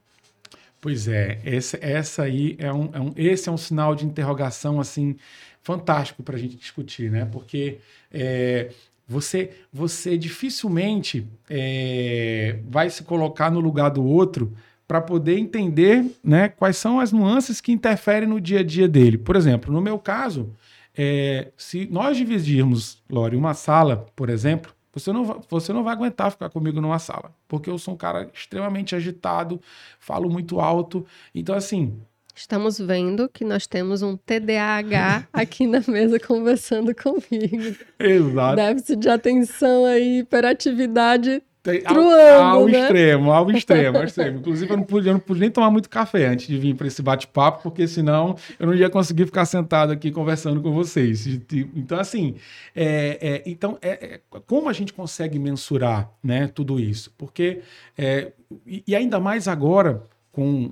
Pois 0.79 1.07
é, 1.07 1.39
esse, 1.45 1.77
essa 1.79 2.23
aí 2.23 2.55
é 2.57 2.73
um, 2.73 2.89
é 2.91 2.99
um, 2.99 3.13
esse 3.15 3.47
é 3.47 3.51
um 3.51 3.57
sinal 3.57 3.93
de 3.93 4.05
interrogação 4.05 4.79
assim 4.79 5.15
fantástico 5.61 6.23
para 6.23 6.35
a 6.35 6.39
gente 6.39 6.55
discutir, 6.55 7.11
né? 7.11 7.25
Porque 7.31 7.77
é, 8.11 8.71
você, 9.07 9.51
você 9.71 10.17
dificilmente 10.17 11.27
é, 11.49 12.57
vai 12.67 12.89
se 12.89 13.03
colocar 13.03 13.51
no 13.51 13.59
lugar 13.59 13.89
do 13.89 14.03
outro 14.03 14.53
para 14.87 14.99
poder 14.99 15.37
entender 15.37 16.03
né, 16.23 16.49
quais 16.49 16.77
são 16.77 16.99
as 16.99 17.11
nuances 17.11 17.61
que 17.61 17.71
interferem 17.71 18.27
no 18.27 18.41
dia 18.41 18.59
a 18.59 18.63
dia 18.63 18.87
dele. 18.87 19.17
Por 19.17 19.35
exemplo, 19.35 19.71
no 19.71 19.81
meu 19.81 19.99
caso, 19.99 20.49
é, 20.97 21.49
se 21.55 21.87
nós 21.91 22.17
dividirmos, 22.17 23.01
Lore, 23.09 23.35
uma 23.35 23.53
sala, 23.53 24.05
por 24.15 24.29
exemplo, 24.29 24.73
você 24.93 25.11
não, 25.13 25.41
você 25.49 25.71
não 25.71 25.83
vai 25.83 25.93
aguentar 25.93 26.31
ficar 26.31 26.49
comigo 26.49 26.81
numa 26.81 26.99
sala, 26.99 27.33
porque 27.47 27.69
eu 27.69 27.77
sou 27.77 27.93
um 27.93 27.97
cara 27.97 28.29
extremamente 28.33 28.95
agitado, 28.95 29.61
falo 29.99 30.29
muito 30.29 30.59
alto. 30.59 31.05
Então, 31.33 31.55
assim. 31.55 31.99
Estamos 32.35 32.79
vendo 32.79 33.29
que 33.29 33.43
nós 33.43 33.67
temos 33.67 34.01
um 34.01 34.15
TDAH 34.17 35.27
aqui 35.33 35.67
na 35.67 35.81
mesa 35.87 36.19
conversando 36.19 36.93
comigo. 36.95 37.75
Exato. 37.99 38.55
Déficit 38.55 38.95
de 38.97 39.09
atenção 39.09 39.85
aí, 39.85 40.19
hiperatividade 40.19 41.43
tem, 41.63 41.83
ao, 41.85 41.95
ao 41.95 42.65
né? 42.67 42.81
extremo, 42.81 43.31
ao 43.31 43.49
extremo, 43.51 43.97
ao 43.97 44.03
extremo. 44.03 44.39
Inclusive, 44.39 44.71
eu 44.71 44.77
não, 44.77 44.83
pude, 44.83 45.07
eu 45.07 45.13
não 45.13 45.19
pude 45.19 45.39
nem 45.39 45.51
tomar 45.51 45.69
muito 45.69 45.89
café 45.89 46.25
antes 46.25 46.47
de 46.47 46.57
vir 46.57 46.75
para 46.75 46.87
esse 46.87 47.01
bate-papo, 47.03 47.61
porque 47.61 47.87
senão 47.87 48.35
eu 48.59 48.65
não 48.65 48.73
ia 48.73 48.89
conseguir 48.89 49.25
ficar 49.25 49.45
sentado 49.45 49.91
aqui 49.91 50.11
conversando 50.11 50.59
com 50.61 50.71
vocês. 50.71 51.27
Então, 51.75 51.99
assim, 51.99 52.35
é, 52.75 53.17
é, 53.21 53.43
então, 53.45 53.77
é, 53.81 53.89
é, 54.15 54.39
como 54.47 54.69
a 54.69 54.73
gente 54.73 54.91
consegue 54.91 55.37
mensurar 55.37 56.09
né, 56.23 56.47
tudo 56.47 56.79
isso? 56.79 57.13
Porque, 57.15 57.61
é, 57.95 58.31
e, 58.65 58.83
e 58.87 58.95
ainda 58.95 59.19
mais 59.19 59.47
agora, 59.47 60.03
com 60.31 60.71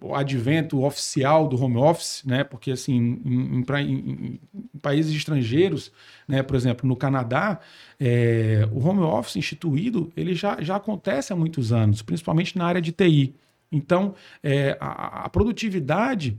o 0.00 0.14
advento 0.14 0.82
oficial 0.84 1.48
do 1.48 1.62
home 1.62 1.76
office, 1.76 2.24
né? 2.24 2.44
Porque 2.44 2.72
assim, 2.72 3.20
em, 3.24 3.58
em, 3.58 3.60
em 3.60 4.40
países 4.80 5.14
estrangeiros, 5.14 5.92
né? 6.26 6.42
Por 6.42 6.56
exemplo, 6.56 6.88
no 6.88 6.96
Canadá, 6.96 7.60
é, 7.98 8.68
o 8.72 8.86
home 8.86 9.00
office 9.00 9.36
instituído 9.36 10.12
ele 10.16 10.34
já, 10.34 10.60
já 10.60 10.76
acontece 10.76 11.32
há 11.32 11.36
muitos 11.36 11.72
anos, 11.72 12.02
principalmente 12.02 12.56
na 12.56 12.64
área 12.66 12.80
de 12.80 12.92
TI. 12.92 13.34
Então, 13.70 14.14
é, 14.42 14.76
a, 14.80 15.24
a 15.24 15.28
produtividade 15.28 16.36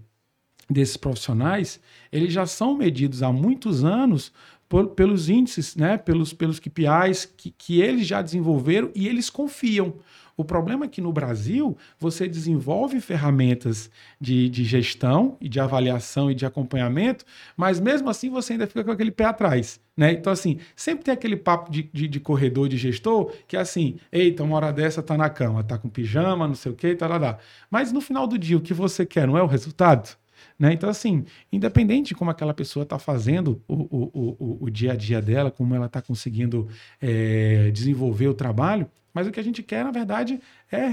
desses 0.69 0.97
profissionais, 0.97 1.79
eles 2.11 2.33
já 2.33 2.45
são 2.45 2.75
medidos 2.75 3.23
há 3.23 3.31
muitos 3.31 3.83
anos 3.83 4.31
por, 4.67 4.87
pelos 4.89 5.29
índices, 5.29 5.75
né, 5.75 5.97
pelos, 5.97 6.31
pelos 6.33 6.59
KPIs 6.59 7.25
que, 7.25 7.51
que 7.51 7.81
eles 7.81 8.07
já 8.07 8.21
desenvolveram 8.21 8.89
e 8.95 9.07
eles 9.07 9.29
confiam. 9.29 9.95
O 10.41 10.45
problema 10.45 10.85
é 10.85 10.87
que 10.87 10.99
no 10.99 11.13
Brasil 11.13 11.77
você 11.99 12.27
desenvolve 12.27 12.99
ferramentas 12.99 13.91
de, 14.19 14.49
de 14.49 14.63
gestão 14.63 15.37
e 15.39 15.47
de 15.47 15.59
avaliação 15.59 16.31
e 16.31 16.35
de 16.35 16.47
acompanhamento, 16.47 17.23
mas 17.55 17.79
mesmo 17.79 18.09
assim 18.09 18.27
você 18.29 18.53
ainda 18.53 18.65
fica 18.65 18.83
com 18.83 18.89
aquele 18.89 19.11
pé 19.11 19.25
atrás. 19.25 19.79
Né? 19.95 20.13
Então, 20.13 20.33
assim, 20.33 20.57
sempre 20.75 21.03
tem 21.03 21.13
aquele 21.13 21.37
papo 21.37 21.71
de, 21.71 21.83
de, 21.93 22.07
de, 22.07 22.19
corredor, 22.19 22.67
de 22.67 22.75
gestor, 22.75 23.31
que 23.47 23.55
é 23.55 23.59
assim, 23.59 23.97
eita, 24.11 24.43
uma 24.43 24.55
hora 24.55 24.73
dessa 24.73 25.03
tá 25.03 25.15
na 25.15 25.29
cama, 25.29 25.63
tá 25.63 25.77
com 25.77 25.87
pijama, 25.87 26.47
não 26.47 26.55
sei 26.55 26.71
o 26.71 26.75
que, 26.75 26.95
tá 26.95 27.07
lá, 27.07 27.17
lá. 27.17 27.37
Mas 27.69 27.91
no 27.91 28.01
final 28.01 28.25
do 28.25 28.35
dia, 28.37 28.57
o 28.57 28.61
que 28.61 28.73
você 28.73 29.05
quer 29.05 29.27
não 29.27 29.37
é 29.37 29.43
o 29.43 29.47
resultado? 29.47 30.17
Né? 30.57 30.73
Então, 30.73 30.89
assim, 30.89 31.23
independente 31.51 32.09
de 32.09 32.15
como 32.15 32.31
aquela 32.31 32.53
pessoa 32.53 32.83
está 32.83 32.97
fazendo 32.97 33.61
o, 33.67 33.75
o, 33.75 34.11
o, 34.39 34.57
o, 34.61 34.69
dia 34.71 34.93
a 34.93 34.95
dia 34.95 35.21
dela, 35.21 35.51
como 35.51 35.75
ela 35.75 35.85
está 35.85 36.01
conseguindo 36.01 36.67
é, 36.99 37.69
desenvolver 37.71 38.27
o 38.27 38.33
trabalho, 38.33 38.89
Mas 39.13 39.27
o 39.27 39.31
que 39.31 39.39
a 39.39 39.43
gente 39.43 39.61
quer, 39.61 39.83
na 39.83 39.91
verdade, 39.91 40.39
é 40.71 40.87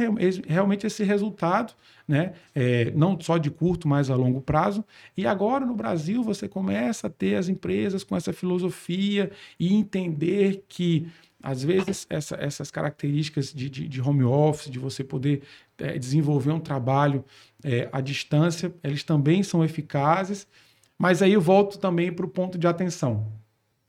realmente 0.47 0.87
esse 0.87 1.05
resultado, 1.05 1.73
né? 2.07 2.33
É, 2.55 2.91
não 2.93 3.19
só 3.21 3.39
de 3.39 3.51
curto, 3.51 3.87
mas 3.87 4.11
a 4.11 4.17
longo 4.17 4.41
prazo. 4.41 4.85
E 5.17 5.27
agora 5.27 5.65
no 5.65 5.75
Brasil 5.75 6.23
você 6.23 6.49
começa 6.49 7.07
a 7.07 7.11
ter 7.11 7.37
as 7.37 7.49
empresas 7.49 8.03
com 8.03 8.17
essa 8.17 8.33
filosofia 8.33 9.31
e 9.59 9.75
entender 9.75 10.65
que 10.69 11.07
às 11.43 11.63
vezes 11.63 12.07
essa, 12.11 12.37
essas 12.37 12.71
características 12.71 13.53
de, 13.53 13.71
de, 13.71 13.89
de, 13.89 14.01
home 14.01 14.25
office, 14.25 14.71
de 14.71 14.79
você 14.79 15.05
poder 15.05 15.43
é, 15.79 15.97
desenvolver 15.97 16.51
um 16.51 16.61
trabalho 16.61 17.25
é, 17.63 17.89
à 17.93 18.01
distância, 18.01 18.75
eles 18.83 19.05
também 19.05 19.43
são 19.43 19.65
eficazes. 19.65 20.47
Mas 20.99 21.23
aí 21.23 21.33
eu 21.33 21.41
volto 21.41 21.79
também 21.79 22.13
para 22.13 22.27
o 22.27 22.29
ponto 22.29 22.59
de 22.59 22.67
atenção. 22.67 23.27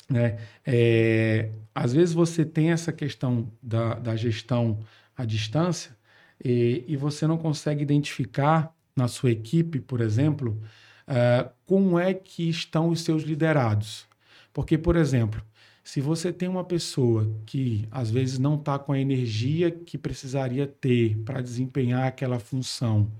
Né? 0.09 0.39
É, 0.65 1.49
às 1.73 1.93
vezes 1.93 2.13
você 2.13 2.43
tem 2.43 2.71
essa 2.71 2.91
questão 2.91 3.51
da, 3.61 3.93
da 3.95 4.15
gestão 4.15 4.79
à 5.15 5.23
distância 5.23 5.95
e, 6.43 6.83
e, 6.87 6.97
você 6.97 7.27
não 7.27 7.37
consegue 7.37 7.83
identificar 7.83 8.73
na 8.95 9.07
sua 9.07 9.31
equipe, 9.31 9.79
por 9.79 10.01
exemplo, 10.01 10.59
uh, 11.07 11.49
como 11.65 11.99
é 11.99 12.13
que 12.13 12.49
estão 12.49 12.89
os 12.89 13.01
seus 13.01 13.23
liderados. 13.23 14.07
Porque, 14.53 14.77
por 14.77 14.95
exemplo, 14.95 15.43
se 15.83 16.01
você 16.01 16.31
tem 16.31 16.47
uma 16.47 16.63
pessoa 16.63 17.29
que 17.45 17.87
às 17.91 18.09
vezes 18.09 18.39
não 18.39 18.55
está 18.55 18.79
com 18.79 18.93
a 18.93 18.99
energia 18.99 19.69
que 19.69 19.97
precisaria 19.97 20.65
ter 20.65 21.17
para 21.25 21.41
desempenhar 21.41 22.07
aquela 22.07 22.39
função, 22.39 23.11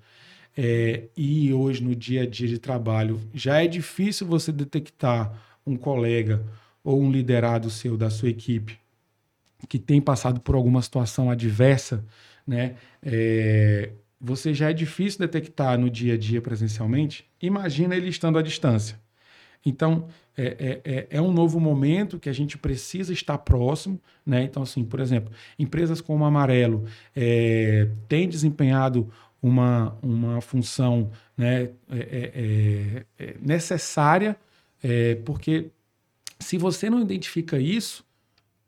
é, 0.58 1.08
e 1.16 1.54
hoje 1.54 1.84
no 1.84 1.96
dia 1.96 2.24
a 2.24 2.26
dia 2.26 2.48
de 2.48 2.60
trabalho 2.60 3.22
já 3.34 3.64
é 3.64 3.68
difícil 3.68 4.28
você 4.28 4.52
detectar 4.52 5.34
um 5.66 5.78
colega 5.78 6.46
ou 6.84 7.02
um 7.02 7.12
liderado 7.12 7.70
seu 7.70 7.98
da 7.98 8.10
sua 8.10 8.30
equipe 8.30 8.80
que 9.68 9.78
tem 9.78 10.00
passado 10.00 10.40
por 10.40 10.56
alguma 10.56 10.82
situação 10.82 11.30
adversa, 11.30 12.06
né? 12.48 12.76
É, 13.04 13.92
você 14.20 14.54
já 14.54 14.70
é 14.70 14.74
difícil 14.74 15.20
detectar 15.20 15.78
no 15.78 15.90
dia 15.90 16.14
a 16.14 16.18
dia 16.18 16.42
presencialmente. 16.42 17.26
Imagina 17.42 17.96
ele 17.96 18.10
estando 18.10 18.38
à 18.38 18.42
distância. 18.42 19.00
Então, 19.66 20.08
é, 20.38 20.82
é, 20.86 20.92
é, 20.94 21.08
é 21.12 21.22
um 21.22 21.32
novo 21.32 21.60
momento 21.60 22.20
que 22.20 22.30
a 22.30 22.34
gente 22.34 22.58
precisa 22.58 23.12
estar 23.12 23.38
próximo, 23.40 24.00
né? 24.26 24.44
Então, 24.44 24.64
assim, 24.64 24.84
por 24.84 25.00
exemplo, 25.00 25.32
empresas 25.58 26.00
como 26.00 26.26
Amarelo 26.26 26.86
é, 27.16 27.90
têm 28.08 28.28
desempenhado 28.28 29.12
uma, 29.42 29.98
uma 30.02 30.42
função 30.42 31.12
né, 31.38 31.70
é, 31.90 33.06
é, 33.18 33.36
necessária, 33.42 34.38
porque 35.26 35.72
se 36.40 36.58
você 36.58 36.90
não 36.90 37.02
identifica 37.02 37.60
isso, 37.60 38.06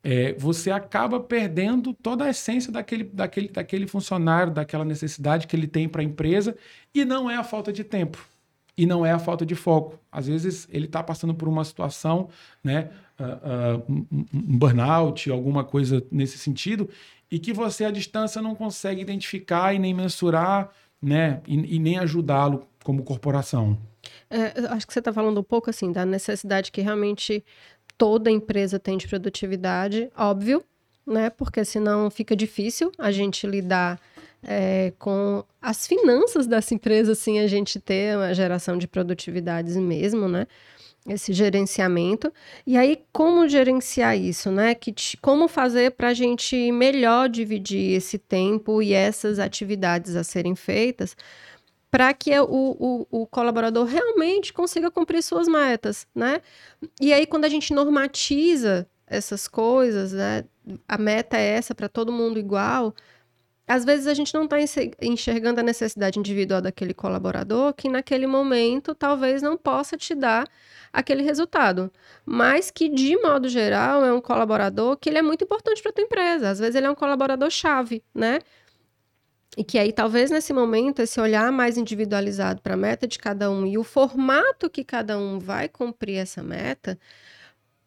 é, 0.03 0.33
você 0.33 0.71
acaba 0.71 1.19
perdendo 1.19 1.93
toda 1.93 2.25
a 2.25 2.29
essência 2.29 2.71
daquele, 2.71 3.03
daquele, 3.03 3.47
daquele 3.47 3.87
funcionário, 3.87 4.51
daquela 4.51 4.83
necessidade 4.83 5.47
que 5.47 5.55
ele 5.55 5.67
tem 5.67 5.87
para 5.87 6.01
a 6.01 6.05
empresa, 6.05 6.57
e 6.93 7.05
não 7.05 7.29
é 7.29 7.35
a 7.35 7.43
falta 7.43 7.71
de 7.71 7.83
tempo, 7.83 8.25
e 8.75 8.85
não 8.85 9.05
é 9.05 9.11
a 9.11 9.19
falta 9.19 9.45
de 9.45 9.55
foco. 9.55 9.99
Às 10.11 10.27
vezes 10.27 10.67
ele 10.71 10.85
está 10.85 11.03
passando 11.03 11.33
por 11.33 11.47
uma 11.47 11.63
situação, 11.63 12.29
né, 12.63 12.89
uh, 13.19 13.77
uh, 13.77 14.05
um, 14.11 14.57
burnout, 14.57 15.29
alguma 15.29 15.63
coisa 15.63 16.03
nesse 16.11 16.37
sentido, 16.37 16.89
e 17.29 17.39
que 17.39 17.53
você 17.53 17.85
à 17.85 17.91
distância 17.91 18.41
não 18.41 18.55
consegue 18.55 19.01
identificar 19.01 19.73
e 19.73 19.79
nem 19.79 19.93
mensurar, 19.93 20.71
né, 21.01 21.41
e, 21.47 21.75
e 21.75 21.79
nem 21.79 21.99
ajudá-lo 21.99 22.67
como 22.83 23.03
corporação. 23.03 23.77
É, 24.29 24.65
acho 24.69 24.87
que 24.87 24.93
você 24.93 24.99
está 24.99 25.13
falando 25.13 25.39
um 25.39 25.43
pouco 25.43 25.69
assim 25.69 25.91
da 25.91 26.05
necessidade 26.05 26.71
que 26.71 26.81
realmente 26.81 27.43
toda 27.97 28.31
empresa 28.31 28.79
tem 28.79 28.97
de 28.97 29.07
produtividade, 29.07 30.09
óbvio, 30.17 30.63
né? 31.05 31.29
Porque 31.29 31.63
senão 31.63 32.09
fica 32.09 32.35
difícil 32.35 32.91
a 32.97 33.11
gente 33.11 33.45
lidar 33.45 33.99
é, 34.43 34.93
com 34.97 35.43
as 35.61 35.85
finanças 35.85 36.47
dessa 36.47 36.73
empresa, 36.73 37.11
assim, 37.11 37.39
a 37.39 37.47
gente 37.47 37.79
ter 37.79 38.17
uma 38.17 38.33
geração 38.33 38.77
de 38.77 38.87
produtividades 38.87 39.75
mesmo, 39.77 40.27
né? 40.27 40.47
Esse 41.07 41.33
gerenciamento. 41.33 42.31
E 42.65 42.77
aí, 42.77 43.03
como 43.11 43.47
gerenciar 43.47 44.17
isso, 44.17 44.51
né? 44.51 44.75
Que, 44.75 44.93
como 45.19 45.47
fazer 45.47 45.91
para 45.91 46.09
a 46.09 46.13
gente 46.13 46.71
melhor 46.71 47.27
dividir 47.27 47.95
esse 47.95 48.17
tempo 48.17 48.81
e 48.81 48.93
essas 48.93 49.39
atividades 49.39 50.15
a 50.15 50.23
serem 50.23 50.55
feitas 50.55 51.15
para 51.91 52.13
que 52.13 52.31
o, 52.39 52.45
o, 52.49 53.07
o, 53.11 53.27
colaborador 53.27 53.85
realmente 53.85 54.53
consiga 54.53 54.89
cumprir 54.89 55.21
suas 55.21 55.47
metas, 55.47 56.07
né? 56.15 56.41
E 57.01 57.11
aí, 57.11 57.25
quando 57.25 57.43
a 57.43 57.49
gente 57.49 57.73
normatiza 57.73 58.87
essas 59.05 59.45
coisas, 59.47 60.13
né? 60.13 60.45
A 60.87 60.97
meta 60.97 61.37
é 61.37 61.43
essa 61.57 61.75
para 61.75 61.89
todo 61.89 62.11
mundo 62.11 62.39
igual. 62.39 62.95
Às 63.67 63.85
vezes 63.85 64.07
a 64.07 64.13
gente 64.13 64.33
não 64.33 64.45
está 64.45 64.57
enxergando 65.01 65.59
a 65.59 65.63
necessidade 65.63 66.19
individual 66.19 66.61
daquele 66.61 66.93
colaborador 66.93 67.73
que 67.73 67.89
naquele 67.89 68.27
momento 68.27 68.93
talvez 68.95 69.41
não 69.41 69.57
possa 69.57 69.97
te 69.97 70.13
dar 70.15 70.47
aquele 70.91 71.23
resultado, 71.23 71.91
mas 72.25 72.69
que 72.69 72.89
de 72.89 73.15
modo 73.17 73.47
geral 73.47 74.03
é 74.03 74.11
um 74.11 74.19
colaborador 74.21 74.97
que 74.97 75.09
ele 75.09 75.19
é 75.19 75.21
muito 75.21 75.43
importante 75.43 75.81
para 75.81 75.91
tua 75.91 76.03
empresa. 76.03 76.49
Às 76.49 76.59
vezes 76.59 76.75
ele 76.75 76.85
é 76.85 76.91
um 76.91 76.95
colaborador 76.95 77.49
chave, 77.49 78.03
né? 78.13 78.39
E 79.57 79.63
que 79.63 79.77
aí, 79.77 79.91
talvez 79.91 80.31
nesse 80.31 80.53
momento, 80.53 81.01
esse 81.01 81.19
olhar 81.19 81.51
mais 81.51 81.77
individualizado 81.77 82.61
para 82.61 82.75
a 82.75 82.77
meta 82.77 83.05
de 83.07 83.19
cada 83.19 83.51
um 83.51 83.65
e 83.65 83.77
o 83.77 83.83
formato 83.83 84.69
que 84.69 84.83
cada 84.83 85.17
um 85.17 85.39
vai 85.39 85.67
cumprir 85.67 86.17
essa 86.17 86.41
meta, 86.41 86.97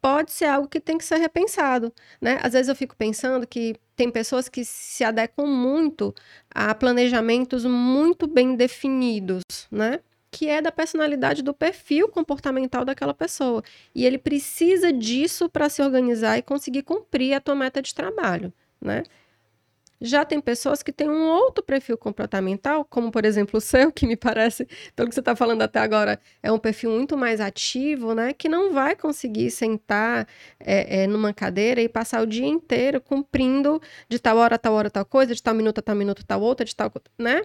pode 0.01 0.33
ser 0.33 0.45
algo 0.47 0.69
que 0.69 0.79
tem 0.81 0.99
que 0.99 1.05
ser 1.05 1.17
repensado, 1.17 1.91
né? 2.21 2.39
Às 2.43 2.53
vezes 2.53 2.69
eu 2.69 2.77
fico 2.77 2.95
pensando 2.95 3.47
que 3.47 3.75
tem 3.97 4.11
pessoas 4.11 4.49
que 4.51 4.63
se 4.65 5.03
adequam 5.03 5.47
muito 5.47 6.15
a 6.55 6.75
planejamentos 6.75 7.65
muito 7.65 8.27
bem 8.27 8.55
definidos, 8.55 9.43
né? 9.71 10.01
Que 10.31 10.49
é 10.49 10.61
da 10.61 10.71
personalidade 10.71 11.43
do 11.43 11.55
perfil 11.55 12.09
comportamental 12.09 12.85
daquela 12.85 13.15
pessoa. 13.15 13.63
E 13.95 14.05
ele 14.05 14.19
precisa 14.19 14.93
disso 14.93 15.49
para 15.49 15.71
se 15.71 15.81
organizar 15.83 16.37
e 16.37 16.43
conseguir 16.43 16.83
cumprir 16.83 17.33
a 17.35 17.41
tua 17.41 17.55
meta 17.55 17.81
de 17.81 17.95
trabalho, 17.95 18.53
né? 18.81 19.05
Já 20.01 20.25
tem 20.25 20.41
pessoas 20.41 20.83
que 20.83 20.93
têm 20.93 21.09
um 21.09 21.29
outro 21.29 21.65
perfil 21.65 21.97
comportamental, 21.97 22.85
como 22.85 23.11
por 23.11 23.25
exemplo 23.25 23.59
o 23.59 23.61
seu, 23.61 23.91
que 23.93 24.07
me 24.07 24.17
parece, 24.17 24.67
pelo 24.95 25.09
que 25.09 25.15
você 25.15 25.21
está 25.21 25.35
falando 25.37 25.63
até 25.63 25.79
agora, 25.79 26.21
é 26.43 26.51
um 26.53 26.59
perfil 26.59 26.91
muito 26.91 27.17
mais 27.17 27.41
ativo, 27.41 28.15
né? 28.15 28.33
Que 28.33 28.49
não 28.49 28.73
vai 28.73 28.97
conseguir 28.97 29.51
sentar 29.51 30.27
é, 30.61 31.03
é, 31.05 31.07
numa 31.07 31.33
cadeira 31.33 31.81
e 31.81 31.89
passar 31.89 32.23
o 32.23 32.27
dia 32.27 32.47
inteiro 32.47 33.01
cumprindo 33.01 33.81
de 34.09 34.19
tal 34.19 34.37
hora, 34.39 34.59
tal 34.59 34.75
hora, 34.75 34.91
tal 34.91 35.05
coisa, 35.05 35.35
de 35.35 35.43
tal 35.43 35.55
minuto, 35.55 35.81
tal 35.81 35.95
minuto, 35.97 36.25
tal 36.27 36.41
outra, 36.43 36.65
de 36.65 36.75
tal, 36.75 36.93
né? 37.19 37.43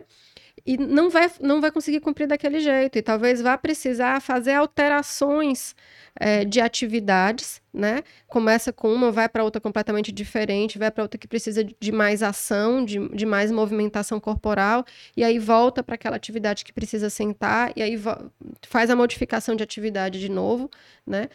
E 0.65 0.77
não 0.77 1.09
vai, 1.09 1.29
não 1.39 1.61
vai 1.61 1.71
conseguir 1.71 1.99
cumprir 1.99 2.27
daquele 2.27 2.59
jeito. 2.59 2.97
E 2.97 3.01
talvez 3.01 3.41
vá 3.41 3.57
precisar 3.57 4.21
fazer 4.21 4.53
alterações 4.53 5.75
é, 6.19 6.43
de 6.45 6.59
atividades, 6.59 7.61
né? 7.73 8.03
Começa 8.27 8.73
com 8.73 8.93
uma, 8.93 9.11
vai 9.11 9.29
para 9.29 9.43
outra 9.43 9.61
completamente 9.61 10.11
diferente, 10.11 10.77
vai 10.77 10.91
para 10.91 11.03
outra 11.03 11.17
que 11.17 11.27
precisa 11.27 11.63
de 11.63 11.91
mais 11.91 12.21
ação, 12.23 12.83
de, 12.83 13.07
de 13.09 13.25
mais 13.25 13.51
movimentação 13.51 14.19
corporal, 14.19 14.85
e 15.15 15.23
aí 15.23 15.39
volta 15.39 15.83
para 15.83 15.95
aquela 15.95 16.15
atividade 16.15 16.65
que 16.65 16.73
precisa 16.73 17.09
sentar, 17.09 17.71
e 17.75 17.81
aí 17.81 17.99
faz 18.67 18.89
a 18.89 18.95
modificação 18.95 19.55
de 19.55 19.63
atividade 19.63 20.19
de 20.19 20.29
novo, 20.29 20.69
né? 21.05 21.29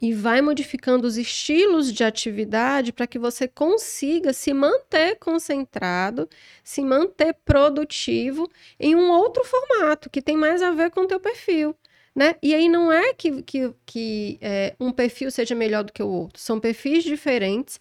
E 0.00 0.12
vai 0.12 0.40
modificando 0.40 1.06
os 1.06 1.16
estilos 1.16 1.92
de 1.92 2.02
atividade 2.02 2.92
para 2.92 3.06
que 3.06 3.18
você 3.18 3.46
consiga 3.46 4.32
se 4.32 4.52
manter 4.52 5.16
concentrado, 5.18 6.28
se 6.64 6.82
manter 6.82 7.34
produtivo 7.44 8.50
em 8.80 8.94
um 8.94 9.10
outro 9.10 9.44
formato 9.44 10.08
que 10.10 10.22
tem 10.22 10.36
mais 10.36 10.62
a 10.62 10.70
ver 10.70 10.90
com 10.90 11.02
o 11.02 11.06
teu 11.06 11.20
perfil. 11.20 11.76
Né? 12.14 12.36
E 12.42 12.54
aí 12.54 12.68
não 12.68 12.92
é 12.92 13.14
que, 13.14 13.42
que, 13.42 13.72
que 13.86 14.38
é, 14.42 14.74
um 14.78 14.92
perfil 14.92 15.30
seja 15.30 15.54
melhor 15.54 15.82
do 15.82 15.92
que 15.92 16.02
o 16.02 16.08
outro, 16.08 16.42
são 16.42 16.60
perfis 16.60 17.04
diferentes. 17.04 17.80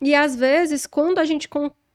E 0.00 0.14
às 0.14 0.36
vezes, 0.36 0.86
quando 0.86 1.18
a 1.18 1.24
gente 1.24 1.48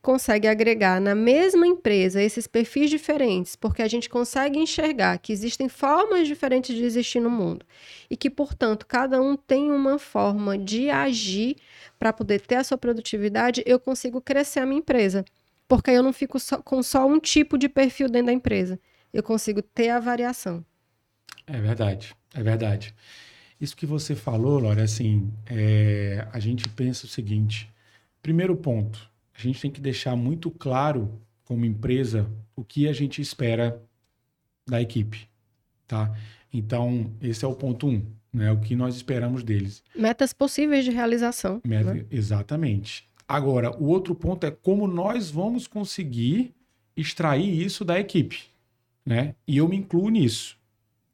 consegue 0.08 0.48
agregar 0.48 1.02
na 1.02 1.14
mesma 1.14 1.68
empresa 1.68 2.24
esses 2.24 2.48
perfis 2.48 2.90
diferentes, 2.90 3.58
porque 3.58 3.82
a 3.82 3.90
gente 3.90 4.08
consegue 4.08 4.58
enxergar 4.58 5.18
que 5.18 5.34
existem 5.34 5.68
formas 5.68 6.30
diferentes 6.30 6.74
de 6.74 6.82
existir 6.82 7.20
no 7.20 7.30
mundo 7.30 7.66
e 8.10 8.16
que, 8.16 8.30
portanto, 8.30 8.86
cada 8.86 9.22
um 9.22 9.36
tem 9.36 9.70
uma 9.70 10.00
forma 10.00 10.58
de 10.58 10.90
agir 10.90 11.58
para 12.00 12.14
poder 12.14 12.40
ter 12.40 12.56
a 12.56 12.64
sua 12.64 12.78
produtividade, 12.78 13.62
eu 13.66 13.78
consigo 13.78 14.22
crescer 14.22 14.62
a 14.62 14.66
minha 14.66 14.80
empresa. 14.80 15.26
Porque 15.68 15.92
eu 15.92 16.02
não 16.02 16.14
fico 16.14 16.40
só, 16.40 16.62
com 16.62 16.82
só 16.82 17.06
um 17.06 17.20
tipo 17.20 17.58
de 17.58 17.68
perfil 17.68 18.08
dentro 18.08 18.28
da 18.28 18.32
empresa. 18.32 18.80
Eu 19.14 19.22
consigo 19.22 19.62
ter 19.62 19.90
a 19.90 20.00
variação. 20.00 20.64
É 21.46 21.60
verdade, 21.60 22.16
é 22.34 22.42
verdade. 22.42 22.96
Isso 23.60 23.76
que 23.76 23.86
você 23.86 24.16
falou, 24.16 24.58
Laura, 24.58 24.84
assim, 24.84 25.30
é, 25.48 26.26
a 26.32 26.40
gente 26.40 26.70
pensa 26.70 27.06
o 27.06 27.10
seguinte: 27.10 27.70
primeiro 28.22 28.56
ponto, 28.56 29.12
a 29.38 29.42
gente 29.42 29.62
tem 29.62 29.70
que 29.70 29.80
deixar 29.80 30.16
muito 30.16 30.50
claro, 30.50 31.22
como 31.46 31.64
empresa, 31.64 32.28
o 32.56 32.64
que 32.64 32.88
a 32.88 32.94
gente 32.94 33.22
espera 33.22 33.82
da 34.66 34.82
equipe, 34.82 35.30
tá? 35.88 36.12
Então, 36.52 37.14
esse 37.22 37.46
é 37.46 37.48
o 37.48 37.54
ponto 37.54 37.88
um, 37.88 38.04
né? 38.34 38.52
O 38.52 38.60
que 38.60 38.76
nós 38.76 38.96
esperamos 38.96 39.44
deles. 39.44 39.84
Metas 39.96 40.34
possíveis 40.34 40.84
de 40.84 40.92
realização. 40.92 41.62
Meta, 41.64 41.94
né? 41.94 42.06
Exatamente. 42.10 43.08
Agora, 43.28 43.72
o 43.78 43.86
outro 43.86 44.16
ponto 44.16 44.46
é 44.46 44.52
como 44.52 44.88
nós 44.88 45.30
vamos 45.30 45.68
conseguir 45.68 46.54
extrair 46.96 47.62
isso 47.62 47.86
da 47.86 48.00
equipe, 48.00 48.46
né? 49.06 49.36
E 49.48 49.58
eu 49.58 49.68
me 49.68 49.78
incluo 49.78 50.10
nisso, 50.10 50.58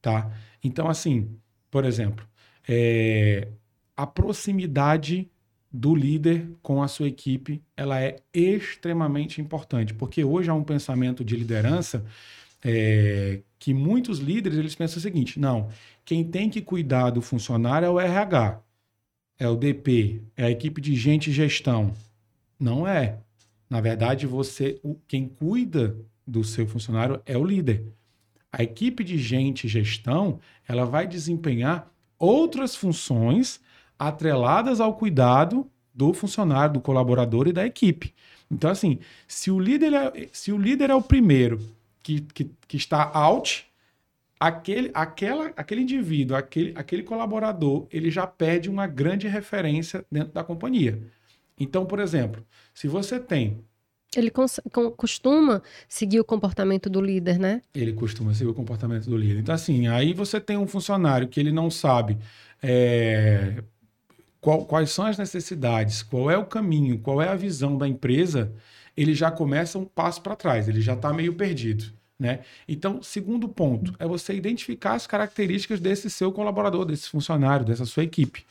tá? 0.01 0.31
Então, 0.63 0.88
assim, 0.88 1.29
por 1.69 1.83
exemplo, 1.83 2.25
é, 2.67 3.49
a 3.97 4.07
proximidade 4.07 5.29
do 5.73 5.95
líder 5.95 6.47
com 6.62 6.83
a 6.83 6.88
sua 6.88 7.07
equipe, 7.07 7.63
ela 7.75 7.99
é 7.99 8.17
extremamente 8.31 9.41
importante, 9.41 9.91
porque 9.91 10.23
hoje 10.23 10.49
há 10.51 10.53
um 10.53 10.63
pensamento 10.63 11.25
de 11.25 11.36
liderança 11.36 12.05
é, 12.63 13.41
que 13.57 13.73
muitos 13.73 14.19
líderes 14.19 14.59
eles 14.59 14.75
pensam 14.75 14.99
o 14.99 15.01
seguinte: 15.01 15.39
não, 15.39 15.69
quem 16.05 16.23
tem 16.23 16.47
que 16.49 16.62
cuidar 16.62 17.09
do 17.09 17.21
funcionário 17.21 17.88
é 17.88 17.89
o 17.89 17.99
RH, 17.99 18.62
é 19.39 19.47
o 19.49 19.55
DP, 19.55 20.21
é 20.38 20.45
a 20.45 20.51
equipe 20.51 20.79
de 20.79 20.95
gente 20.95 21.31
e 21.31 21.33
gestão. 21.33 21.91
Não 22.59 22.88
é. 22.88 23.17
Na 23.67 23.81
verdade, 23.81 24.27
você, 24.27 24.79
quem 25.07 25.27
cuida 25.27 25.97
do 26.25 26.43
seu 26.43 26.67
funcionário 26.67 27.19
é 27.25 27.36
o 27.36 27.43
líder. 27.43 27.83
A 28.51 28.62
equipe 28.62 29.03
de 29.03 29.17
gente 29.17 29.65
e 29.65 29.69
gestão, 29.69 30.39
ela 30.67 30.86
vai 30.86 31.07
desempenhar 31.07 31.91
outras 32.19 32.75
funções 32.75 33.59
atreladas 34.07 34.79
ao 34.79 34.95
cuidado 34.95 35.69
do 35.93 36.13
funcionário, 36.13 36.73
do 36.73 36.81
colaborador 36.81 37.47
e 37.47 37.53
da 37.53 37.65
equipe. 37.65 38.13
Então, 38.49 38.69
assim, 38.69 38.99
se 39.27 39.49
o 39.49 39.59
líder 39.59 39.93
é, 39.93 40.29
se 40.31 40.51
o, 40.51 40.57
líder 40.57 40.89
é 40.89 40.95
o 40.95 41.01
primeiro 41.01 41.59
que, 42.01 42.21
que, 42.21 42.51
que 42.67 42.77
está 42.77 43.09
out, 43.13 43.65
aquele, 44.39 44.91
aquela, 44.93 45.51
aquele 45.55 45.81
indivíduo, 45.81 46.35
aquele, 46.35 46.73
aquele 46.75 47.03
colaborador, 47.03 47.87
ele 47.91 48.11
já 48.11 48.27
perde 48.27 48.69
uma 48.69 48.87
grande 48.87 49.27
referência 49.27 50.05
dentro 50.11 50.33
da 50.33 50.43
companhia. 50.43 51.01
Então, 51.59 51.85
por 51.85 51.99
exemplo, 51.99 52.45
se 52.73 52.87
você 52.87 53.19
tem 53.19 53.63
ele 54.15 54.31
costuma 54.95 55.61
seguir 55.89 56.19
o 56.19 56.23
comportamento 56.23 56.87
do 56.87 57.01
líder, 57.01 57.39
né? 57.39 57.63
Ele 57.73 57.93
costuma 57.93 58.31
seguir 58.33 58.51
o 58.51 58.53
comportamento 58.53 59.09
do 59.09 59.17
líder. 59.17 59.39
Então, 59.39 59.55
assim, 59.55 59.87
aí 59.87 60.13
você 60.13 60.39
tem 60.39 60.55
um 60.55 60.67
funcionário 60.67 61.27
que 61.27 61.39
ele 61.39 61.51
não 61.51 61.71
sabe 61.71 62.19
é, 62.61 63.63
qual, 64.43 64.65
quais 64.65 64.91
são 64.91 65.06
as 65.06 65.17
necessidades, 65.17 66.03
qual 66.03 66.29
é 66.29 66.38
o 66.38 66.45
caminho, 66.45 66.99
qual 66.99 67.21
é 67.21 67.29
a 67.29 67.36
visão 67.36 67.77
da 67.77 67.88
empresa, 67.88 68.51
ele 68.95 69.15
já 69.15 69.32
começa 69.32 69.79
um 69.79 69.86
passo 69.86 70.21
para 70.21 70.36
trás, 70.36 70.67
ele 70.67 70.82
já 70.82 70.95
está 70.95 71.13
meio 71.13 71.34
perdido. 71.34 71.86
Né? 72.19 72.41
Então, 72.67 73.01
segundo 73.01 73.47
ponto, 73.47 73.95
é 73.97 74.06
você 74.06 74.34
identificar 74.34 74.95
as 74.95 75.08
características 75.08 75.79
desse 75.79 76.10
seu 76.10 76.29
colaborador, 76.29 76.84
desse 76.84 77.08
funcionário, 77.08 77.65
dessa 77.65 77.86
sua 77.86 78.03
equipe. 78.03 78.45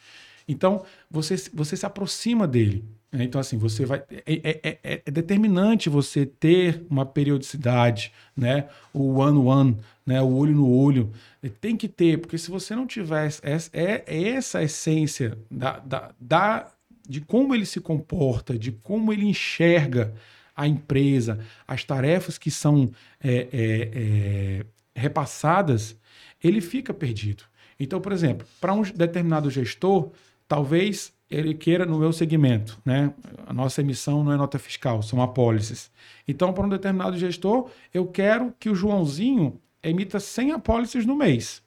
Então, 0.48 0.82
você, 1.10 1.36
você 1.52 1.76
se 1.76 1.84
aproxima 1.84 2.48
dele. 2.48 2.82
Né? 3.12 3.24
Então, 3.24 3.40
assim, 3.40 3.58
você 3.58 3.84
vai. 3.84 4.02
É, 4.10 4.22
é, 4.26 4.78
é, 4.82 5.02
é, 5.04 5.10
determinante 5.10 5.90
você 5.90 6.24
ter 6.24 6.84
uma 6.88 7.04
periodicidade, 7.04 8.10
né? 8.34 8.68
O 8.92 9.18
one-one, 9.18 9.76
né? 10.06 10.20
o 10.22 10.34
olho 10.34 10.54
no 10.54 10.70
olho. 10.70 11.12
Tem 11.60 11.76
que 11.76 11.88
ter, 11.88 12.18
porque 12.18 12.38
se 12.38 12.50
você 12.50 12.74
não 12.74 12.86
tiver 12.86 13.26
essa, 13.42 13.70
é, 13.72 14.02
é 14.06 14.28
essa 14.30 14.62
essência 14.62 15.36
da, 15.50 15.78
da, 15.80 16.10
da, 16.18 16.72
de 17.06 17.20
como 17.20 17.54
ele 17.54 17.66
se 17.66 17.80
comporta, 17.80 18.58
de 18.58 18.72
como 18.72 19.12
ele 19.12 19.26
enxerga 19.26 20.14
a 20.56 20.66
empresa, 20.66 21.40
as 21.66 21.84
tarefas 21.84 22.38
que 22.38 22.50
são 22.50 22.90
é, 23.22 23.48
é, 23.52 23.90
é, 23.94 24.66
repassadas, 24.94 25.96
ele 26.42 26.60
fica 26.60 26.94
perdido. 26.94 27.44
Então, 27.78 28.00
por 28.00 28.12
exemplo, 28.12 28.46
para 28.60 28.72
um 28.72 28.82
determinado 28.82 29.50
gestor, 29.50 30.10
talvez 30.46 31.12
ele 31.32 31.54
queira 31.54 31.86
no 31.86 31.98
meu 31.98 32.12
segmento, 32.12 32.78
né? 32.84 33.12
A 33.46 33.52
nossa 33.52 33.80
emissão 33.80 34.22
não 34.22 34.32
é 34.32 34.36
nota 34.36 34.58
fiscal, 34.58 35.02
são 35.02 35.22
apólices. 35.22 35.90
Então, 36.28 36.52
para 36.52 36.64
um 36.64 36.68
determinado 36.68 37.16
gestor, 37.16 37.70
eu 37.92 38.06
quero 38.06 38.54
que 38.58 38.68
o 38.68 38.74
Joãozinho 38.74 39.60
emita 39.82 40.20
100 40.20 40.52
apólices 40.52 41.06
no 41.06 41.16
mês. 41.16 41.62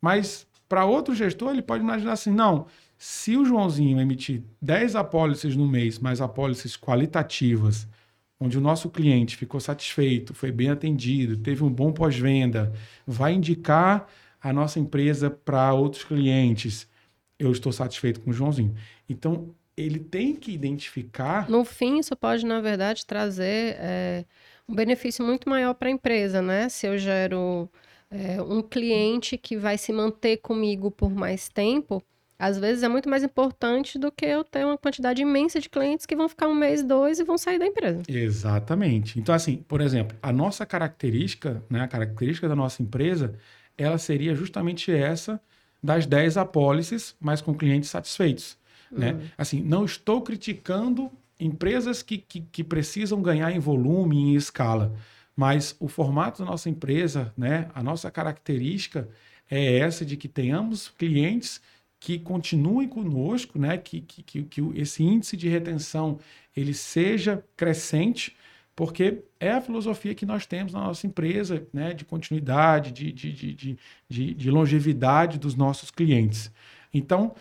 Mas 0.00 0.46
para 0.68 0.84
outro 0.84 1.14
gestor, 1.14 1.52
ele 1.52 1.62
pode 1.62 1.82
imaginar 1.82 2.12
assim: 2.12 2.30
não, 2.30 2.66
se 2.98 3.36
o 3.36 3.44
Joãozinho 3.44 4.00
emitir 4.00 4.42
10 4.60 4.96
apólices 4.96 5.54
no 5.54 5.66
mês, 5.66 5.98
mais 5.98 6.20
apólices 6.20 6.76
qualitativas, 6.76 7.86
onde 8.40 8.58
o 8.58 8.60
nosso 8.60 8.90
cliente 8.90 9.36
ficou 9.36 9.60
satisfeito, 9.60 10.34
foi 10.34 10.50
bem 10.50 10.70
atendido, 10.70 11.36
teve 11.36 11.62
um 11.64 11.70
bom 11.70 11.92
pós-venda, 11.92 12.72
vai 13.06 13.32
indicar 13.34 14.06
a 14.40 14.52
nossa 14.52 14.78
empresa 14.78 15.30
para 15.30 15.72
outros 15.72 16.04
clientes. 16.04 16.88
Eu 17.38 17.52
estou 17.52 17.72
satisfeito 17.72 18.20
com 18.20 18.30
o 18.30 18.32
Joãozinho. 18.32 18.74
Então, 19.08 19.54
ele 19.76 19.98
tem 19.98 20.34
que 20.34 20.52
identificar. 20.52 21.48
No 21.50 21.64
fim, 21.64 21.98
isso 21.98 22.16
pode, 22.16 22.46
na 22.46 22.60
verdade, 22.60 23.04
trazer 23.04 23.76
é, 23.78 24.24
um 24.68 24.74
benefício 24.74 25.24
muito 25.24 25.48
maior 25.48 25.74
para 25.74 25.88
a 25.88 25.92
empresa, 25.92 26.40
né? 26.40 26.68
Se 26.68 26.86
eu 26.86 26.96
gero 26.96 27.68
é, 28.10 28.40
um 28.40 28.62
cliente 28.62 29.36
que 29.36 29.56
vai 29.56 29.76
se 29.76 29.92
manter 29.92 30.38
comigo 30.38 30.90
por 30.90 31.10
mais 31.10 31.48
tempo, 31.48 32.02
às 32.38 32.58
vezes 32.58 32.82
é 32.82 32.88
muito 32.88 33.08
mais 33.08 33.22
importante 33.22 33.98
do 33.98 34.10
que 34.12 34.26
eu 34.26 34.44
ter 34.44 34.64
uma 34.64 34.76
quantidade 34.76 35.22
imensa 35.22 35.60
de 35.60 35.68
clientes 35.68 36.06
que 36.06 36.16
vão 36.16 36.28
ficar 36.28 36.48
um 36.48 36.54
mês, 36.54 36.82
dois 36.82 37.18
e 37.18 37.24
vão 37.24 37.38
sair 37.38 37.58
da 37.58 37.66
empresa. 37.66 38.02
Exatamente. 38.08 39.18
Então, 39.18 39.34
assim, 39.34 39.58
por 39.68 39.80
exemplo, 39.80 40.16
a 40.22 40.32
nossa 40.32 40.66
característica, 40.66 41.62
né, 41.68 41.82
a 41.82 41.88
característica 41.88 42.48
da 42.48 42.56
nossa 42.56 42.82
empresa, 42.82 43.34
ela 43.76 43.98
seria 43.98 44.34
justamente 44.34 44.92
essa 44.92 45.40
das 45.82 46.06
10 46.06 46.36
apólices, 46.36 47.14
mas 47.20 47.40
com 47.40 47.54
clientes 47.54 47.90
satisfeitos. 47.90 48.56
Uhum. 48.90 48.98
Né? 48.98 49.20
Assim, 49.36 49.60
não 49.60 49.84
estou 49.84 50.22
criticando 50.22 51.10
empresas 51.38 52.02
que, 52.02 52.18
que, 52.18 52.40
que, 52.40 52.64
precisam 52.64 53.20
ganhar 53.20 53.50
em 53.50 53.58
volume, 53.58 54.16
em 54.16 54.34
escala, 54.34 54.94
mas 55.36 55.76
o 55.78 55.86
formato 55.86 56.42
da 56.42 56.50
nossa 56.50 56.70
empresa, 56.70 57.32
né, 57.36 57.68
a 57.74 57.82
nossa 57.82 58.10
característica 58.10 59.08
é 59.50 59.78
essa 59.78 60.04
de 60.04 60.16
que 60.16 60.28
tenhamos 60.28 60.88
clientes 60.88 61.60
que 61.98 62.18
continuem 62.18 62.88
conosco, 62.88 63.58
né? 63.58 63.76
que, 63.78 64.00
que, 64.00 64.22
que, 64.22 64.42
que 64.44 64.60
esse 64.74 65.02
índice 65.02 65.36
de 65.36 65.48
retenção 65.48 66.18
ele 66.56 66.74
seja 66.74 67.44
crescente, 67.56 68.36
porque 68.76 69.24
é 69.40 69.52
a 69.52 69.60
filosofia 69.60 70.14
que 70.14 70.26
nós 70.26 70.44
temos 70.44 70.74
na 70.74 70.80
nossa 70.80 71.06
empresa, 71.06 71.66
né? 71.72 71.94
de 71.94 72.04
continuidade, 72.04 72.92
de, 72.92 73.10
de, 73.10 73.32
de, 73.32 73.78
de, 74.06 74.34
de 74.34 74.50
longevidade 74.50 75.38
dos 75.38 75.54
nossos 75.54 75.90
clientes. 75.90 76.52
Então, 76.92 77.34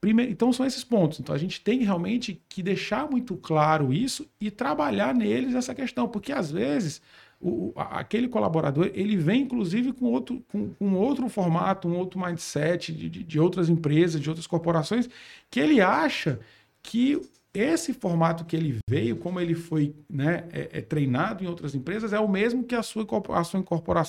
primeiro, 0.00 0.32
então 0.32 0.50
são 0.50 0.64
esses 0.64 0.82
pontos. 0.82 1.20
Então 1.20 1.34
a 1.34 1.38
gente 1.38 1.60
tem 1.60 1.84
realmente 1.84 2.40
que 2.48 2.62
deixar 2.62 3.08
muito 3.08 3.36
claro 3.36 3.92
isso 3.92 4.26
e 4.40 4.50
trabalhar 4.50 5.14
neles 5.14 5.54
essa 5.54 5.74
questão, 5.74 6.08
porque 6.08 6.32
às 6.32 6.50
vezes 6.50 7.02
o, 7.38 7.72
aquele 7.76 8.26
colaborador 8.26 8.90
ele 8.94 9.16
vem 9.16 9.42
inclusive 9.42 9.92
com 9.92 10.06
outro, 10.06 10.42
com, 10.50 10.70
com 10.70 10.94
outro 10.94 11.28
formato, 11.28 11.86
um 11.86 11.98
outro 11.98 12.18
mindset 12.18 12.94
de, 12.94 13.10
de, 13.10 13.38
outras 13.38 13.68
empresas, 13.68 14.20
de 14.20 14.28
outras 14.30 14.46
corporações, 14.46 15.06
que 15.50 15.60
ele 15.60 15.82
acha 15.82 16.40
que 16.82 17.20
esse 17.54 17.92
formato 17.92 18.44
que 18.44 18.56
ele 18.56 18.78
veio, 18.88 19.16
como 19.16 19.38
ele 19.38 19.54
foi 19.54 19.94
né, 20.08 20.48
é, 20.52 20.78
é 20.78 20.80
treinado 20.80 21.44
em 21.44 21.46
outras 21.46 21.74
empresas, 21.74 22.12
é 22.12 22.18
o 22.18 22.28
mesmo 22.28 22.64
que 22.64 22.74
a 22.74 22.82
sua, 22.82 23.06
a, 23.34 23.44
sua 23.44 23.64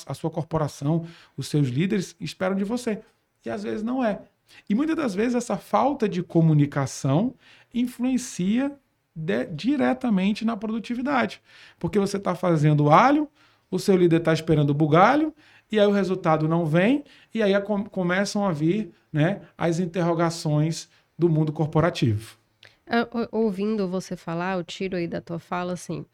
a 0.05 0.13
sua 0.13 0.29
corporação, 0.29 1.05
os 1.35 1.47
seus 1.47 1.67
líderes 1.67 2.15
esperam 2.19 2.55
de 2.55 2.63
você. 2.63 3.01
E 3.45 3.49
às 3.49 3.63
vezes 3.63 3.83
não 3.83 4.03
é. 4.03 4.21
E 4.69 4.75
muitas 4.75 4.95
das 4.95 5.13
vezes 5.13 5.35
essa 5.35 5.57
falta 5.57 6.07
de 6.07 6.23
comunicação 6.23 7.33
influencia 7.73 8.71
de, 9.15 9.45
diretamente 9.47 10.45
na 10.45 10.55
produtividade. 10.55 11.41
Porque 11.77 11.99
você 11.99 12.17
está 12.17 12.35
fazendo 12.35 12.89
alho, 12.89 13.27
o 13.69 13.77
seu 13.77 13.97
líder 13.97 14.17
está 14.17 14.33
esperando 14.33 14.73
bugalho, 14.73 15.33
e 15.71 15.79
aí 15.79 15.87
o 15.87 15.91
resultado 15.91 16.47
não 16.47 16.65
vem, 16.65 17.03
e 17.33 17.41
aí 17.41 17.53
a, 17.53 17.61
começam 17.61 18.45
a 18.45 18.51
vir 18.51 18.93
né, 19.11 19.41
as 19.57 19.79
interrogações 19.79 20.87
do 21.17 21.27
mundo 21.27 21.51
corporativo. 21.51 22.37
É, 22.85 23.07
ouvindo 23.31 23.87
você 23.87 24.15
falar, 24.15 24.57
eu 24.57 24.63
tiro 24.63 24.97
aí 24.97 25.07
da 25.07 25.21
tua 25.21 25.39
fala 25.39 25.73
assim, 25.73 26.05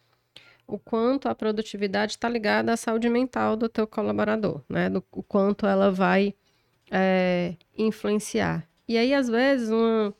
o 0.67 0.77
quanto 0.77 1.27
a 1.27 1.35
produtividade 1.35 2.13
está 2.13 2.29
ligada 2.29 2.73
à 2.73 2.77
saúde 2.77 3.09
mental 3.09 3.55
do 3.55 3.67
teu 3.67 3.87
colaborador, 3.87 4.61
né? 4.69 4.89
Do, 4.89 5.03
o 5.11 5.23
quanto 5.23 5.65
ela 5.65 5.91
vai 5.91 6.35
é, 6.91 7.55
influenciar. 7.77 8.67
E 8.87 8.97
aí, 8.97 9.13
às 9.13 9.27
vezes, 9.27 9.69
uma, 9.69 10.13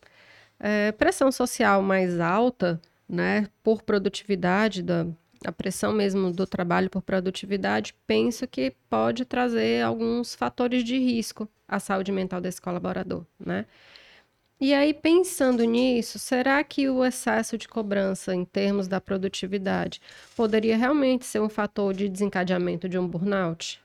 é, 0.59 0.91
pressão 0.93 1.31
social 1.31 1.81
mais 1.81 2.19
alta, 2.19 2.81
né, 3.07 3.47
por 3.63 3.81
produtividade, 3.81 4.83
da, 4.83 5.05
a 5.45 5.51
pressão 5.51 5.93
mesmo 5.93 6.31
do 6.31 6.45
trabalho 6.45 6.89
por 6.89 7.01
produtividade, 7.01 7.95
penso 8.05 8.47
que 8.47 8.73
pode 8.89 9.25
trazer 9.25 9.83
alguns 9.83 10.35
fatores 10.35 10.83
de 10.83 10.97
risco 10.97 11.47
à 11.67 11.79
saúde 11.79 12.11
mental 12.11 12.41
desse 12.41 12.61
colaborador, 12.61 13.25
né? 13.39 13.65
E 14.61 14.73
aí, 14.73 14.93
pensando 14.93 15.63
nisso, 15.63 16.19
será 16.19 16.61
que 16.65 16.89
o 16.89 17.05
excesso 17.05 17.57
de 17.57 17.67
cobrança 17.67 18.35
em 18.35 18.43
termos 18.43 18.89
da 18.89 18.99
produtividade 18.99 20.01
poderia 20.35 20.75
realmente 20.77 21.25
ser 21.25 21.41
um 21.41 21.47
fator 21.47 21.93
de 21.93 22.09
desencadeamento 22.09 22.89
de 22.89 22.97
um 22.97 23.07
burnout? 23.07 23.79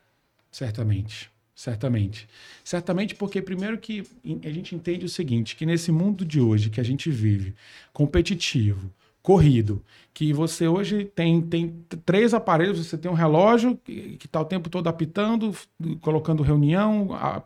Certamente. 0.50 1.30
certamente. 1.54 2.28
Certamente 2.64 3.14
porque, 3.14 3.40
primeiro, 3.40 3.78
que 3.78 4.02
a 4.44 4.50
gente 4.50 4.74
entende 4.74 5.04
o 5.06 5.08
seguinte: 5.08 5.54
que 5.56 5.64
nesse 5.66 5.92
mundo 5.92 6.24
de 6.24 6.40
hoje 6.40 6.70
que 6.70 6.80
a 6.80 6.84
gente 6.84 7.10
vive, 7.10 7.54
competitivo, 7.92 8.90
corrido, 9.22 9.82
que 10.12 10.32
você 10.32 10.68
hoje 10.68 11.04
tem, 11.06 11.40
tem 11.40 11.84
três 12.04 12.34
aparelhos, 12.34 12.84
você 12.86 12.98
tem 12.98 13.10
um 13.10 13.14
relógio 13.14 13.76
que 13.84 14.18
está 14.26 14.40
o 14.40 14.44
tempo 14.44 14.68
todo 14.68 14.88
apitando, 14.88 15.56
colocando 16.00 16.42
reunião, 16.42 17.08
a, 17.14 17.42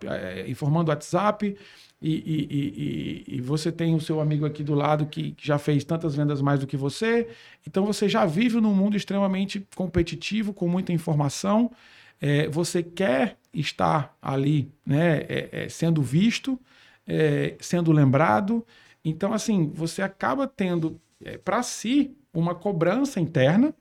informando 0.48 0.90
WhatsApp, 0.90 1.56
e, 2.00 2.12
e, 2.12 3.24
e, 3.32 3.36
e, 3.36 3.40
você 3.40 3.72
tem 3.72 3.92
o 3.94 4.00
seu 4.00 4.20
amigo 4.20 4.46
aqui 4.46 4.62
do 4.62 4.74
lado 4.74 5.06
que 5.06 5.34
já 5.40 5.58
fez 5.58 5.82
tantas 5.82 6.14
vendas 6.14 6.40
mais 6.40 6.60
do 6.60 6.66
que 6.66 6.76
você. 6.76 7.28
Então 7.66 7.84
você 7.84 8.08
já 8.08 8.24
vive 8.24 8.60
num 8.60 8.72
mundo 8.72 8.96
extremamente 8.96 9.66
competitivo, 9.74 10.54
com 10.54 10.68
muita 10.68 10.92
informação. 10.92 11.72
É, 12.20 12.48
você 12.48 12.84
quer 12.84 13.36
estar 13.52 14.16
ali 14.22 14.70
né, 14.86 15.18
é, 15.28 15.48
é, 15.64 15.68
sendo 15.68 16.00
visto, 16.00 16.58
é, 17.04 17.56
sendo 17.60 17.90
lembrado. 17.90 18.64
Então, 19.04 19.32
assim, 19.32 19.68
você 19.74 20.00
acaba 20.00 20.46
tendo 20.46 21.00
é, 21.24 21.36
para 21.36 21.64
si 21.64 22.16
uma 22.32 22.54
cobrança 22.54 23.18
interna 23.18 23.74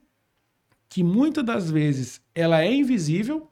que 0.88 1.04
muitas 1.04 1.44
das 1.44 1.70
vezes 1.70 2.20
ela 2.34 2.62
é 2.62 2.72
invisível, 2.72 3.48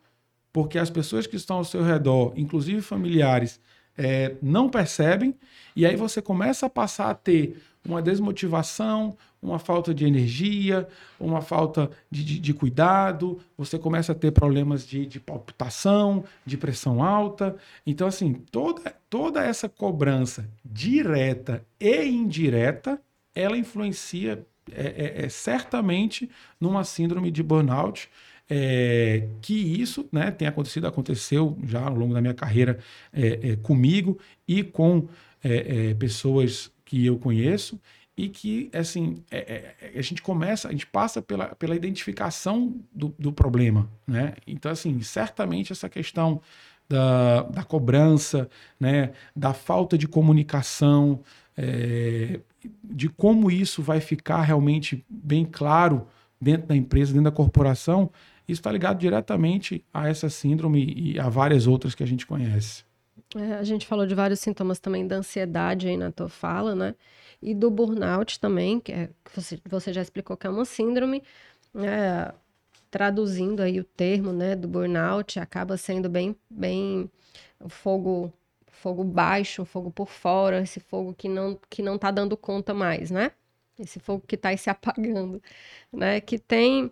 porque 0.52 0.78
as 0.78 0.90
pessoas 0.90 1.26
que 1.26 1.36
estão 1.36 1.58
ao 1.58 1.64
seu 1.64 1.84
redor, 1.84 2.32
inclusive 2.34 2.80
familiares, 2.80 3.60
é, 3.96 4.34
não 4.42 4.68
percebem, 4.68 5.34
e 5.74 5.86
aí 5.86 5.96
você 5.96 6.20
começa 6.20 6.66
a 6.66 6.70
passar 6.70 7.10
a 7.10 7.14
ter 7.14 7.60
uma 7.86 8.02
desmotivação, 8.02 9.16
uma 9.40 9.58
falta 9.58 9.94
de 9.94 10.04
energia, 10.04 10.88
uma 11.20 11.40
falta 11.40 11.90
de, 12.10 12.24
de, 12.24 12.38
de 12.40 12.54
cuidado, 12.54 13.38
você 13.56 13.78
começa 13.78 14.12
a 14.12 14.14
ter 14.14 14.32
problemas 14.32 14.86
de, 14.86 15.06
de, 15.06 15.20
palpitação, 15.20 16.24
de 16.44 16.56
pressão 16.56 17.02
alta. 17.02 17.56
Então, 17.86 18.08
assim, 18.08 18.34
toda, 18.50 18.94
toda 19.08 19.44
essa 19.44 19.68
cobrança 19.68 20.48
direta 20.64 21.64
e 21.78 22.06
indireta, 22.06 23.00
ela 23.34 23.56
influencia 23.56 24.44
é, 24.72 25.22
é, 25.22 25.24
é 25.26 25.28
certamente 25.28 26.28
numa 26.60 26.82
síndrome 26.82 27.30
de 27.30 27.42
burnout 27.42 28.10
é, 28.48 29.28
que 29.42 29.54
isso 29.54 30.08
né, 30.12 30.30
tem 30.30 30.46
acontecido, 30.46 30.86
aconteceu 30.86 31.58
já 31.64 31.80
ao 31.80 31.94
longo 31.94 32.14
da 32.14 32.20
minha 32.20 32.34
carreira 32.34 32.78
é, 33.12 33.50
é, 33.50 33.56
comigo 33.56 34.18
e 34.46 34.62
com 34.62 35.08
é, 35.42 35.90
é, 35.90 35.94
pessoas 35.94 36.70
que 36.84 37.04
eu 37.04 37.18
conheço 37.18 37.80
e 38.16 38.28
que 38.28 38.70
assim 38.72 39.22
é, 39.30 39.74
a 39.94 40.00
gente 40.00 40.22
começa, 40.22 40.68
a 40.68 40.70
gente 40.70 40.86
passa 40.86 41.20
pela, 41.20 41.54
pela 41.56 41.74
identificação 41.74 42.74
do, 42.92 43.14
do 43.18 43.32
problema, 43.32 43.90
né? 44.06 44.34
Então 44.46 44.70
assim, 44.70 45.02
certamente 45.02 45.72
essa 45.72 45.88
questão 45.88 46.40
da, 46.88 47.42
da 47.42 47.64
cobrança, 47.64 48.48
né, 48.78 49.12
da 49.34 49.52
falta 49.52 49.98
de 49.98 50.06
comunicação, 50.06 51.20
de 52.84 53.08
como 53.08 53.50
isso 53.50 53.82
vai 53.82 53.98
ficar 53.98 54.42
realmente 54.42 55.04
bem 55.08 55.44
claro 55.44 56.06
dentro 56.40 56.68
da 56.68 56.76
empresa, 56.76 57.12
dentro 57.12 57.30
da 57.30 57.36
corporação, 57.36 58.10
isso 58.48 58.60
está 58.60 58.70
ligado 58.70 58.98
diretamente 58.98 59.84
a 59.92 60.08
essa 60.08 60.28
síndrome 60.28 60.94
e 60.96 61.18
a 61.18 61.28
várias 61.28 61.66
outras 61.66 61.94
que 61.94 62.02
a 62.02 62.06
gente 62.06 62.26
conhece. 62.26 62.84
É, 63.34 63.54
a 63.54 63.64
gente 63.64 63.86
falou 63.86 64.06
de 64.06 64.14
vários 64.14 64.40
sintomas 64.40 64.78
também 64.78 65.06
da 65.06 65.16
ansiedade 65.16 65.88
aí 65.88 65.96
na 65.96 66.12
tua 66.12 66.28
fala, 66.28 66.74
né? 66.74 66.94
E 67.42 67.54
do 67.54 67.70
burnout 67.70 68.38
também, 68.40 68.80
que, 68.80 68.92
é, 68.92 69.10
você, 69.34 69.58
você 69.68 69.92
já 69.92 70.00
explicou 70.00 70.36
que 70.36 70.46
é 70.46 70.50
uma 70.50 70.64
síndrome. 70.64 71.22
É, 71.74 72.32
traduzindo 72.90 73.60
aí 73.60 73.78
o 73.78 73.84
termo, 73.84 74.32
né, 74.32 74.56
do 74.56 74.66
burnout, 74.66 75.38
acaba 75.38 75.76
sendo 75.76 76.08
bem, 76.08 76.34
bem 76.48 77.10
fogo, 77.68 78.32
fogo 78.68 79.04
baixo, 79.04 79.64
fogo 79.64 79.90
por 79.90 80.08
fora, 80.08 80.62
esse 80.62 80.80
fogo 80.80 81.12
que 81.12 81.28
não, 81.28 81.58
que 81.68 81.82
não 81.82 81.98
tá 81.98 82.10
dando 82.10 82.36
conta 82.36 82.72
mais, 82.72 83.10
né? 83.10 83.32
Esse 83.78 84.00
fogo 84.00 84.24
que 84.26 84.34
está 84.36 84.56
se 84.56 84.70
apagando, 84.70 85.42
né? 85.92 86.20
Que 86.20 86.38
tem 86.38 86.90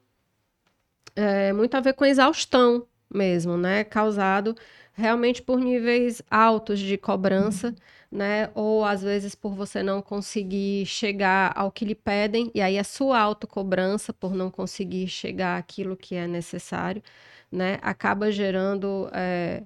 é, 1.17 1.53
muito 1.53 1.75
a 1.77 1.81
ver 1.81 1.95
com 1.95 2.05
exaustão 2.05 2.87
mesmo, 3.13 3.57
né? 3.57 3.85
Causado 3.85 4.55
realmente 4.93 5.43
por 5.43 5.59
níveis 5.59 6.23
altos 6.31 6.79
de 6.79 6.97
cobrança, 6.97 7.75
né? 8.11 8.51
Ou 8.55 8.85
às 8.85 9.03
vezes 9.03 9.35
por 9.35 9.55
você 9.55 9.83
não 9.83 10.01
conseguir 10.01 10.87
chegar 10.87 11.53
ao 11.57 11.71
que 11.71 11.85
lhe 11.85 11.95
pedem, 11.95 12.51
e 12.55 12.61
aí 12.61 12.79
a 12.79 12.85
sua 12.85 13.19
autocobrança 13.21 14.13
por 14.13 14.35
não 14.35 14.51
conseguir 14.51 15.09
chegar 15.09 15.59
àquilo 15.59 15.97
que 15.97 16.15
é 16.15 16.27
necessário, 16.27 17.03
né? 17.51 17.79
Acaba 17.83 18.31
gerando 18.31 19.09
é, 19.13 19.63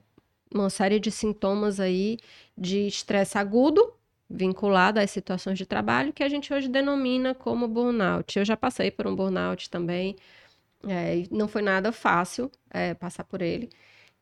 uma 0.52 0.70
série 0.70 0.98
de 0.98 1.10
sintomas 1.10 1.78
aí 1.80 2.18
de 2.56 2.86
estresse 2.86 3.36
agudo, 3.38 3.92
vinculado 4.30 5.00
às 5.00 5.10
situações 5.10 5.58
de 5.58 5.66
trabalho, 5.66 6.12
que 6.12 6.22
a 6.22 6.28
gente 6.28 6.52
hoje 6.52 6.68
denomina 6.68 7.34
como 7.34 7.68
burnout. 7.68 8.38
Eu 8.38 8.44
já 8.44 8.56
passei 8.56 8.90
por 8.90 9.06
um 9.06 9.14
burnout 9.14 9.70
também, 9.70 10.16
é, 10.86 11.24
não 11.30 11.48
foi 11.48 11.62
nada 11.62 11.92
fácil 11.92 12.50
é, 12.70 12.94
passar 12.94 13.24
por 13.24 13.42
ele. 13.42 13.70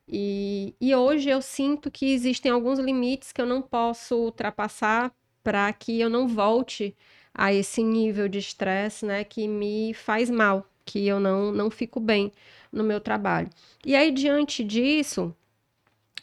E, 0.07 0.75
e 0.79 0.95
hoje 0.95 1.29
eu 1.29 1.41
sinto 1.41 1.91
que 1.91 2.13
existem 2.13 2.51
alguns 2.51 2.79
limites 2.79 3.31
que 3.31 3.41
eu 3.41 3.45
não 3.45 3.61
posso 3.61 4.15
ultrapassar 4.15 5.11
para 5.43 5.71
que 5.73 5.99
eu 5.99 6.09
não 6.09 6.27
volte 6.27 6.95
a 7.33 7.53
esse 7.53 7.83
nível 7.83 8.27
de 8.27 8.39
estresse, 8.39 9.05
né, 9.05 9.23
que 9.23 9.47
me 9.47 9.93
faz 9.93 10.29
mal, 10.29 10.65
que 10.85 11.05
eu 11.07 11.19
não, 11.19 11.51
não 11.51 11.69
fico 11.69 11.99
bem 11.99 12.31
no 12.71 12.83
meu 12.83 12.99
trabalho. 12.99 13.49
E 13.85 13.95
aí, 13.95 14.11
diante 14.11 14.63
disso, 14.63 15.35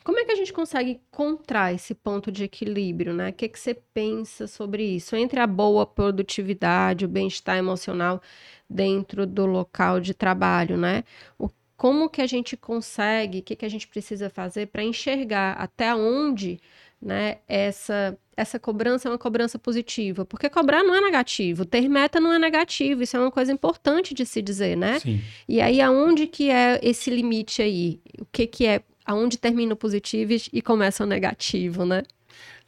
como 0.05 0.19
é 0.21 0.25
que 0.25 0.33
a 0.33 0.37
gente 0.37 0.53
consegue 0.53 1.01
encontrar 1.11 1.73
esse 1.73 1.95
ponto 1.95 2.31
de 2.31 2.45
equilíbrio, 2.45 3.15
né? 3.15 3.31
O 3.31 3.33
que, 3.33 3.49
que 3.49 3.59
você 3.59 3.75
pensa 3.75 4.47
sobre 4.47 4.85
isso? 4.85 5.17
Entre 5.17 5.41
a 5.41 5.47
boa 5.47 5.87
produtividade, 5.87 7.07
o 7.07 7.09
bem-estar 7.09 7.57
emocional 7.57 8.21
dentro 8.69 9.27
do 9.27 9.47
local 9.47 10.01
de 10.01 10.13
trabalho, 10.13 10.77
né? 10.77 11.05
O, 11.39 11.49
como 11.77 12.11
que 12.11 12.21
a 12.21 12.27
gente 12.27 12.57
consegue, 12.57 13.39
o 13.39 13.43
que, 13.43 13.57
que 13.57 13.65
a 13.65 13.69
gente 13.69 13.89
precisa 13.89 14.29
fazer 14.31 14.67
para 14.67 14.83
enxergar 14.83 15.53
até 15.53 15.95
onde 15.95 16.61
né, 17.05 17.37
essa, 17.47 18.17
essa 18.35 18.59
cobrança 18.59 19.09
é 19.09 19.11
uma 19.11 19.19
cobrança 19.19 19.59
positiva. 19.59 20.25
Porque 20.25 20.49
cobrar 20.49 20.83
não 20.83 20.95
é 20.95 21.01
negativo, 21.01 21.65
ter 21.65 21.89
meta 21.89 22.19
não 22.19 22.33
é 22.33 22.39
negativo, 22.39 23.03
isso 23.03 23.17
é 23.17 23.21
uma 23.21 23.31
coisa 23.31 23.53
importante 23.53 24.15
de 24.15 24.25
se 24.25 24.41
dizer, 24.41 24.77
né? 24.77 24.99
Sim. 24.99 25.21
E 25.47 25.61
aí, 25.61 25.81
aonde 25.81 26.27
que 26.27 26.51
é 26.51 26.81
esse 26.83 27.11
limite 27.11 27.61
aí? 27.61 28.01
O 28.19 28.25
que 28.25 28.47
que 28.47 28.67
é, 28.67 28.81
aonde 29.05 29.37
termina 29.37 29.75
o 29.75 29.77
positivo 29.77 30.33
e 30.51 30.63
começa 30.63 31.05
o 31.05 31.07
negativo, 31.07 31.85
né? 31.85 32.03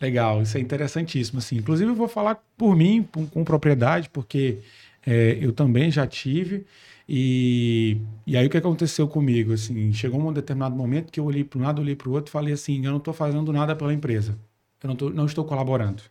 Legal, 0.01 0.43
isso 0.43 0.59
é 0.59 0.61
interessantíssimo, 0.61 1.39
assim. 1.39 1.57
Inclusive, 1.57 1.91
eu 1.91 1.95
vou 1.95 2.09
falar 2.09 2.43
por 2.57 2.77
mim, 2.77 3.09
com, 3.11 3.27
com 3.27 3.43
propriedade, 3.43 4.11
porque 4.11 4.59
é, 5.07 5.39
eu 5.41 5.53
também 5.53 5.91
já 5.91 6.07
tive. 6.07 6.67
E, 7.09 8.01
e 8.27 8.37
aí 8.37 8.47
o 8.47 8.51
que 8.51 8.57
aconteceu 8.57 9.07
comigo? 9.07 9.53
Assim, 9.53 9.93
chegou 9.93 10.21
um 10.21 10.33
determinado 10.33 10.75
momento 10.75 11.13
que 11.13 11.21
eu 11.21 11.25
olhei 11.25 11.45
para 11.45 11.59
um 11.59 11.63
lado, 11.63 11.81
olhei 11.81 11.97
para 11.97 12.09
o 12.09 12.13
outro 12.13 12.31
e 12.31 12.33
falei 12.33 12.53
assim: 12.53 12.85
eu 12.85 12.91
não 12.91 12.99
estou 12.99 13.15
fazendo 13.15 13.53
nada 13.53 13.77
pela 13.77 13.93
empresa. 13.95 14.39
Eu 14.83 14.89
não, 14.89 14.97
tô, 14.97 15.11
não 15.11 15.27
estou 15.27 15.45
colaborando. 15.45 16.03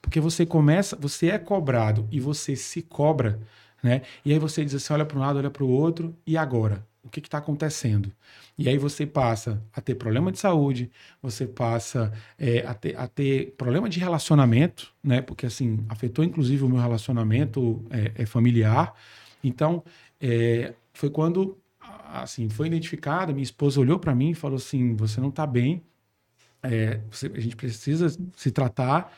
Porque 0.00 0.20
você 0.20 0.46
começa, 0.46 0.96
você 0.96 1.28
é 1.28 1.38
cobrado 1.38 2.08
e 2.10 2.20
você 2.20 2.56
se 2.56 2.82
cobra, 2.82 3.40
né? 3.82 4.02
E 4.24 4.32
aí 4.32 4.38
você 4.38 4.64
diz 4.64 4.74
assim: 4.74 4.92
olha 4.92 5.04
para 5.04 5.18
um 5.18 5.20
lado, 5.20 5.38
olha 5.38 5.50
para 5.50 5.64
o 5.64 5.68
outro, 5.68 6.14
e 6.26 6.36
agora? 6.36 6.86
o 7.08 7.10
que 7.10 7.20
está 7.20 7.38
acontecendo. 7.38 8.12
E 8.56 8.68
aí 8.68 8.76
você 8.76 9.06
passa 9.06 9.62
a 9.72 9.80
ter 9.80 9.94
problema 9.94 10.30
de 10.30 10.38
saúde, 10.38 10.90
você 11.22 11.46
passa 11.46 12.12
é, 12.38 12.64
a, 12.66 12.74
ter, 12.74 12.96
a, 12.96 13.08
ter, 13.08 13.54
problema 13.56 13.88
de 13.88 13.98
relacionamento, 13.98 14.92
né? 15.02 15.22
Porque 15.22 15.46
assim, 15.46 15.84
afetou 15.88 16.24
inclusive 16.24 16.62
o 16.64 16.68
meu 16.68 16.80
relacionamento 16.80 17.84
é, 17.90 18.22
é 18.22 18.26
familiar. 18.26 18.94
Então, 19.42 19.82
é, 20.20 20.74
foi 20.92 21.10
quando 21.10 21.56
assim, 22.12 22.48
foi 22.48 22.66
identificada, 22.66 23.32
minha 23.32 23.42
esposa 23.42 23.80
olhou 23.80 23.98
para 23.98 24.14
mim 24.14 24.30
e 24.30 24.34
falou 24.34 24.56
assim: 24.56 24.94
você 24.94 25.20
não 25.20 25.28
está 25.28 25.46
bem, 25.46 25.82
é, 26.62 27.00
você, 27.10 27.30
a 27.34 27.40
gente 27.40 27.56
precisa 27.56 28.08
se 28.36 28.50
tratar. 28.50 29.12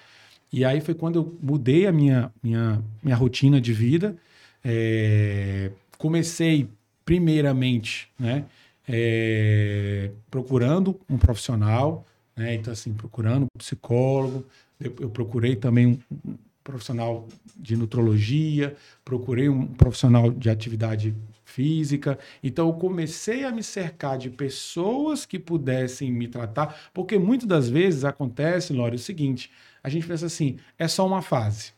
E 0.52 0.64
aí 0.64 0.80
foi 0.80 0.94
quando 0.94 1.16
eu 1.16 1.38
mudei 1.40 1.86
a 1.86 1.92
minha, 1.92 2.32
minha, 2.42 2.82
minha 3.02 3.16
rotina 3.16 3.60
de 3.60 3.72
vida. 3.72 4.16
É, 4.64 5.70
comecei 5.96 6.68
primeiramente, 7.04 8.08
né, 8.18 8.44
é, 8.88 10.10
procurando 10.30 11.00
um 11.08 11.16
profissional, 11.16 12.04
né, 12.36 12.54
então 12.54 12.72
assim, 12.72 12.92
procurando 12.92 13.44
um 13.44 13.58
psicólogo, 13.58 14.44
eu, 14.78 14.94
eu 15.00 15.10
procurei 15.10 15.56
também 15.56 15.86
um 16.26 16.34
profissional 16.62 17.26
de 17.56 17.76
nutrologia, 17.76 18.76
procurei 19.04 19.48
um 19.48 19.66
profissional 19.66 20.30
de 20.30 20.50
atividade 20.50 21.14
física. 21.44 22.18
Então 22.42 22.68
eu 22.68 22.74
comecei 22.74 23.44
a 23.44 23.50
me 23.50 23.62
cercar 23.62 24.18
de 24.18 24.30
pessoas 24.30 25.26
que 25.26 25.38
pudessem 25.38 26.12
me 26.12 26.28
tratar, 26.28 26.90
porque 26.94 27.18
muitas 27.18 27.48
das 27.48 27.68
vezes 27.68 28.04
acontece, 28.04 28.72
Lore, 28.72 28.96
o 28.96 28.98
seguinte, 28.98 29.50
a 29.82 29.88
gente 29.88 30.06
pensa 30.06 30.26
assim, 30.26 30.58
é 30.78 30.86
só 30.86 31.06
uma 31.06 31.22
fase. 31.22 31.72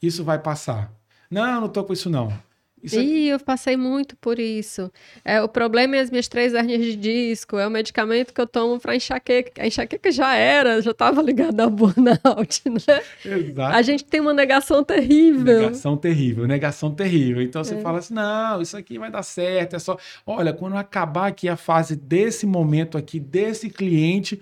Isso 0.00 0.24
vai 0.24 0.38
passar. 0.38 0.92
Não, 1.30 1.60
não 1.60 1.66
estou 1.66 1.84
com 1.84 1.92
isso 1.92 2.10
não 2.10 2.32
Isso 2.82 2.98
é 2.98 3.02
Ih, 3.02 3.28
eu 3.28 3.38
passei 3.38 3.76
muito 3.76 4.16
por 4.16 4.38
isso. 4.38 4.90
É, 5.24 5.40
o 5.40 5.48
problema 5.48 5.96
é 5.96 6.00
as 6.00 6.10
minhas 6.10 6.26
três 6.26 6.52
hernias 6.52 6.84
de 6.84 6.96
disco, 6.96 7.56
é 7.56 7.66
o 7.66 7.70
medicamento 7.70 8.32
que 8.32 8.40
eu 8.40 8.46
tomo 8.46 8.80
para 8.80 8.96
enxaqueca. 8.96 9.62
A 9.62 9.66
enxaqueca 9.66 10.10
já 10.10 10.34
era, 10.34 10.82
já 10.82 10.90
estava 10.90 11.22
ligada 11.22 11.62
ao 11.62 11.70
burnout, 11.70 12.62
né? 12.68 13.02
Exato. 13.24 13.76
A 13.76 13.82
gente 13.82 14.04
tem 14.04 14.20
uma 14.20 14.34
negação 14.34 14.82
terrível. 14.82 15.60
Negação 15.60 15.96
terrível, 15.96 16.46
negação 16.46 16.92
terrível. 16.92 17.42
Então 17.42 17.62
você 17.62 17.74
é. 17.74 17.80
fala 17.80 17.98
assim: 17.98 18.14
não, 18.14 18.60
isso 18.60 18.76
aqui 18.76 18.98
vai 18.98 19.10
dar 19.10 19.22
certo, 19.22 19.76
é 19.76 19.78
só. 19.78 19.96
Olha, 20.26 20.52
quando 20.52 20.76
acabar 20.76 21.28
aqui 21.28 21.48
a 21.48 21.56
fase 21.56 21.94
desse 21.94 22.46
momento 22.46 22.98
aqui, 22.98 23.20
desse 23.20 23.70
cliente, 23.70 24.40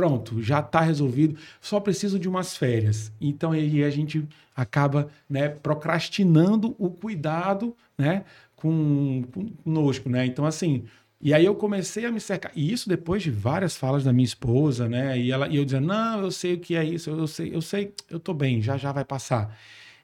pronto, 0.00 0.42
já 0.42 0.60
está 0.60 0.80
resolvido, 0.80 1.38
só 1.60 1.78
preciso 1.78 2.18
de 2.18 2.26
umas 2.26 2.56
férias. 2.56 3.12
Então 3.20 3.52
aí 3.52 3.84
a 3.84 3.90
gente 3.90 4.26
acaba 4.56 5.10
né, 5.28 5.50
procrastinando 5.50 6.74
o 6.78 6.88
cuidado 6.88 7.76
né, 7.98 8.24
com, 8.56 9.22
conosco. 9.62 10.08
Né? 10.08 10.24
Então, 10.24 10.46
assim, 10.46 10.84
e 11.20 11.34
aí 11.34 11.44
eu 11.44 11.54
comecei 11.54 12.06
a 12.06 12.10
me 12.10 12.18
cercar. 12.18 12.50
E 12.56 12.72
isso 12.72 12.88
depois 12.88 13.22
de 13.22 13.30
várias 13.30 13.76
falas 13.76 14.02
da 14.02 14.10
minha 14.10 14.24
esposa, 14.24 14.88
né? 14.88 15.18
E, 15.18 15.30
ela, 15.30 15.48
e 15.48 15.56
eu 15.56 15.66
dizendo, 15.66 15.88
não, 15.88 16.22
eu 16.22 16.30
sei 16.30 16.54
o 16.54 16.58
que 16.58 16.74
é 16.74 16.82
isso, 16.82 17.10
eu 17.10 17.26
sei, 17.26 17.54
eu 17.54 17.60
sei, 17.60 17.92
eu 18.08 18.18
tô 18.18 18.32
bem, 18.32 18.62
já 18.62 18.78
já 18.78 18.90
vai 18.90 19.04
passar. 19.04 19.54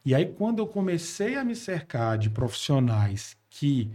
E 0.04 0.14
aí, 0.14 0.26
quando 0.26 0.59
eu 0.59 0.66
comecei 0.66 1.37
a 1.37 1.42
me 1.42 1.56
cercar 1.56 2.18
de 2.18 2.28
profissionais 2.28 3.35
que 3.48 3.90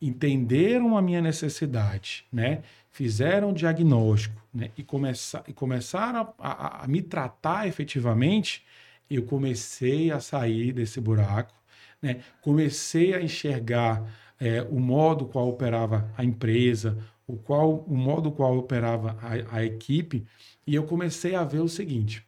entenderam 0.00 0.96
a 0.96 1.02
minha 1.02 1.20
necessidade, 1.20 2.24
né? 2.32 2.62
Fizeram 2.90 3.50
o 3.50 3.54
diagnóstico 3.54 4.40
né? 4.52 4.70
e, 4.76 4.82
começar, 4.82 5.44
e 5.46 5.52
começaram 5.52 6.34
a, 6.38 6.80
a, 6.80 6.84
a 6.84 6.88
me 6.88 7.00
tratar 7.00 7.66
efetivamente, 7.66 8.64
eu 9.08 9.24
comecei 9.24 10.10
a 10.10 10.20
sair 10.20 10.72
desse 10.72 11.00
buraco, 11.00 11.54
né? 12.02 12.22
comecei 12.42 13.14
a 13.14 13.22
enxergar 13.22 14.04
é, 14.40 14.62
o 14.62 14.80
modo 14.80 15.26
qual 15.26 15.48
operava 15.48 16.12
a 16.16 16.24
empresa, 16.24 16.98
o, 17.26 17.36
qual, 17.36 17.84
o 17.86 17.94
modo 17.94 18.32
qual 18.32 18.56
operava 18.56 19.16
a, 19.20 19.58
a 19.58 19.64
equipe, 19.64 20.26
e 20.66 20.74
eu 20.74 20.84
comecei 20.84 21.34
a 21.34 21.44
ver 21.44 21.60
o 21.60 21.68
seguinte, 21.68 22.26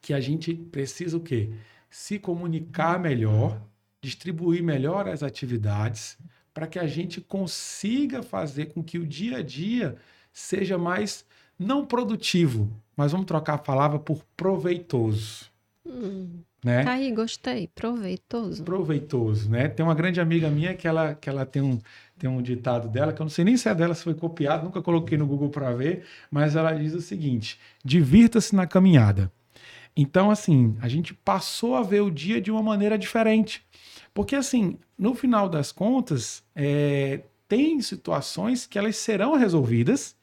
que 0.00 0.12
a 0.12 0.20
gente 0.20 0.54
precisa 0.54 1.16
o 1.16 1.20
quê? 1.20 1.50
Se 1.90 2.18
comunicar 2.18 2.98
melhor, 2.98 3.60
distribuir 4.00 4.62
melhor 4.62 5.08
as 5.08 5.22
atividades, 5.22 6.18
para 6.58 6.66
que 6.66 6.80
a 6.80 6.88
gente 6.88 7.20
consiga 7.20 8.20
fazer 8.20 8.72
com 8.72 8.82
que 8.82 8.98
o 8.98 9.06
dia 9.06 9.36
a 9.36 9.42
dia 9.42 9.94
seja 10.32 10.76
mais 10.76 11.24
não 11.56 11.86
produtivo, 11.86 12.68
mas 12.96 13.12
vamos 13.12 13.28
trocar 13.28 13.54
a 13.54 13.58
palavra 13.58 14.00
por 14.00 14.24
proveitoso. 14.36 15.46
Hum, 15.86 16.40
né? 16.64 16.82
Tá 16.82 16.94
aí, 16.94 17.12
gostei. 17.12 17.68
Proveitoso. 17.68 18.64
Proveitoso, 18.64 19.48
né? 19.48 19.68
Tem 19.68 19.86
uma 19.86 19.94
grande 19.94 20.20
amiga 20.20 20.50
minha 20.50 20.74
que 20.74 20.88
ela, 20.88 21.14
que 21.14 21.30
ela 21.30 21.46
tem, 21.46 21.62
um, 21.62 21.78
tem 22.18 22.28
um 22.28 22.42
ditado 22.42 22.88
dela, 22.88 23.12
que 23.12 23.22
eu 23.22 23.24
não 23.24 23.30
sei 23.30 23.44
nem 23.44 23.56
se 23.56 23.68
é 23.68 23.74
dela, 23.74 23.94
se 23.94 24.02
foi 24.02 24.14
copiado, 24.14 24.64
nunca 24.64 24.82
coloquei 24.82 25.16
no 25.16 25.28
Google 25.28 25.50
para 25.50 25.72
ver, 25.72 26.06
mas 26.28 26.56
ela 26.56 26.72
diz 26.72 26.92
o 26.92 27.00
seguinte: 27.00 27.56
divirta-se 27.84 28.52
na 28.56 28.66
caminhada. 28.66 29.30
Então, 29.96 30.28
assim, 30.28 30.76
a 30.80 30.88
gente 30.88 31.14
passou 31.14 31.76
a 31.76 31.84
ver 31.84 32.00
o 32.00 32.10
dia 32.10 32.40
de 32.40 32.50
uma 32.50 32.64
maneira 32.64 32.98
diferente. 32.98 33.64
Porque, 34.12 34.36
assim, 34.36 34.78
no 34.98 35.14
final 35.14 35.48
das 35.48 35.72
contas, 35.72 36.42
é, 36.54 37.22
tem 37.46 37.80
situações 37.80 38.66
que 38.66 38.78
elas 38.78 38.96
serão 38.96 39.36
resolvidas, 39.36 40.16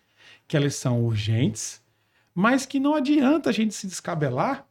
que 0.48 0.56
elas 0.56 0.76
são 0.76 1.04
urgentes, 1.04 1.82
mas 2.34 2.66
que 2.66 2.80
não 2.80 2.96
adianta 2.96 3.50
a 3.50 3.54
gente 3.54 3.74
se 3.74 3.88
descabelar 3.88 4.68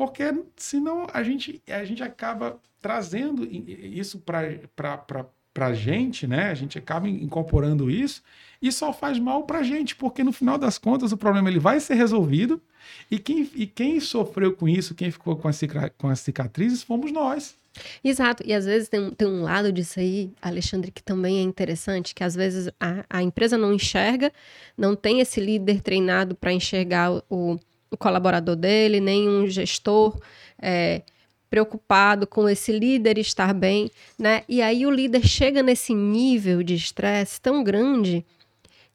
porque 0.00 0.32
senão 0.56 1.06
a 1.12 1.22
gente, 1.22 1.62
a 1.68 1.84
gente 1.84 2.02
acaba 2.02 2.58
trazendo 2.80 3.44
isso 3.44 4.18
para 4.18 5.66
a 5.66 5.74
gente, 5.74 6.26
né? 6.26 6.50
A 6.50 6.54
gente 6.54 6.78
acaba 6.78 7.08
incorporando 7.08 7.90
isso 7.90 8.22
e 8.62 8.72
só 8.72 8.92
faz 8.92 9.18
mal 9.18 9.44
para 9.44 9.58
a 9.58 9.62
gente, 9.62 9.94
porque 9.94 10.24
no 10.24 10.32
final 10.32 10.56
das 10.56 10.78
contas 10.78 11.12
o 11.12 11.16
problema 11.16 11.50
ele 11.50 11.58
vai 11.58 11.80
ser 11.80 11.94
resolvido 11.94 12.62
e 13.10 13.18
quem, 13.18 13.50
e 13.54 13.66
quem 13.66 14.00
sofreu 14.00 14.54
com 14.54 14.66
isso, 14.66 14.94
quem 14.94 15.10
ficou 15.10 15.36
com, 15.36 15.48
a, 15.48 15.90
com 15.98 16.08
as 16.08 16.20
cicatrizes, 16.20 16.82
fomos 16.82 17.12
nós. 17.12 17.54
Exato, 18.02 18.42
e 18.44 18.52
às 18.52 18.64
vezes 18.64 18.88
tem, 18.88 19.10
tem 19.10 19.28
um 19.28 19.42
lado 19.42 19.72
disso 19.72 20.00
aí, 20.00 20.32
Alexandre, 20.42 20.90
que 20.90 21.02
também 21.02 21.38
é 21.38 21.42
interessante, 21.42 22.14
que 22.14 22.24
às 22.24 22.34
vezes 22.34 22.68
a, 22.80 23.04
a 23.08 23.22
empresa 23.22 23.56
não 23.56 23.72
enxerga, 23.72 24.32
não 24.76 24.96
tem 24.96 25.20
esse 25.20 25.40
líder 25.40 25.80
treinado 25.80 26.34
para 26.34 26.52
enxergar 26.52 27.12
o, 27.30 27.58
o 27.90 27.96
colaborador 27.96 28.56
dele, 28.56 29.00
nem 29.00 29.28
um 29.28 29.46
gestor 29.46 30.18
é, 30.60 31.02
preocupado 31.48 32.26
com 32.26 32.48
esse 32.48 32.72
líder 32.72 33.18
estar 33.18 33.54
bem, 33.54 33.90
né? 34.18 34.42
E 34.48 34.62
aí 34.62 34.86
o 34.86 34.90
líder 34.90 35.26
chega 35.26 35.62
nesse 35.62 35.94
nível 35.94 36.62
de 36.62 36.74
estresse 36.74 37.40
tão 37.40 37.62
grande 37.62 38.24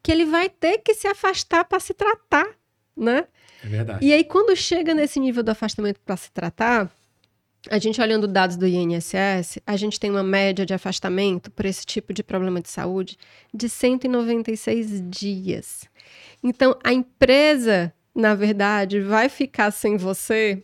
que 0.02 0.12
ele 0.12 0.24
vai 0.24 0.48
ter 0.48 0.78
que 0.78 0.94
se 0.94 1.08
afastar 1.08 1.64
para 1.64 1.80
se 1.80 1.92
tratar, 1.92 2.46
né? 2.96 3.26
É 3.62 3.68
verdade. 3.68 4.06
E 4.06 4.12
aí 4.12 4.24
quando 4.24 4.56
chega 4.56 4.94
nesse 4.94 5.18
nível 5.18 5.42
do 5.42 5.50
afastamento 5.50 6.00
para 6.00 6.16
se 6.16 6.30
tratar, 6.30 6.90
a 7.70 7.78
gente 7.78 8.00
olhando 8.00 8.26
dados 8.28 8.56
do 8.56 8.66
INSS, 8.66 9.58
a 9.66 9.76
gente 9.76 9.98
tem 9.98 10.10
uma 10.10 10.22
média 10.22 10.64
de 10.64 10.74
afastamento 10.74 11.50
por 11.50 11.64
esse 11.66 11.84
tipo 11.84 12.12
de 12.12 12.22
problema 12.22 12.60
de 12.60 12.68
saúde 12.68 13.18
de 13.52 13.68
196 13.68 15.02
dias. 15.08 15.84
Então, 16.42 16.76
a 16.84 16.92
empresa 16.92 17.92
na 18.16 18.34
verdade, 18.34 18.98
vai 18.98 19.28
ficar 19.28 19.70
sem 19.70 19.98
você 19.98 20.62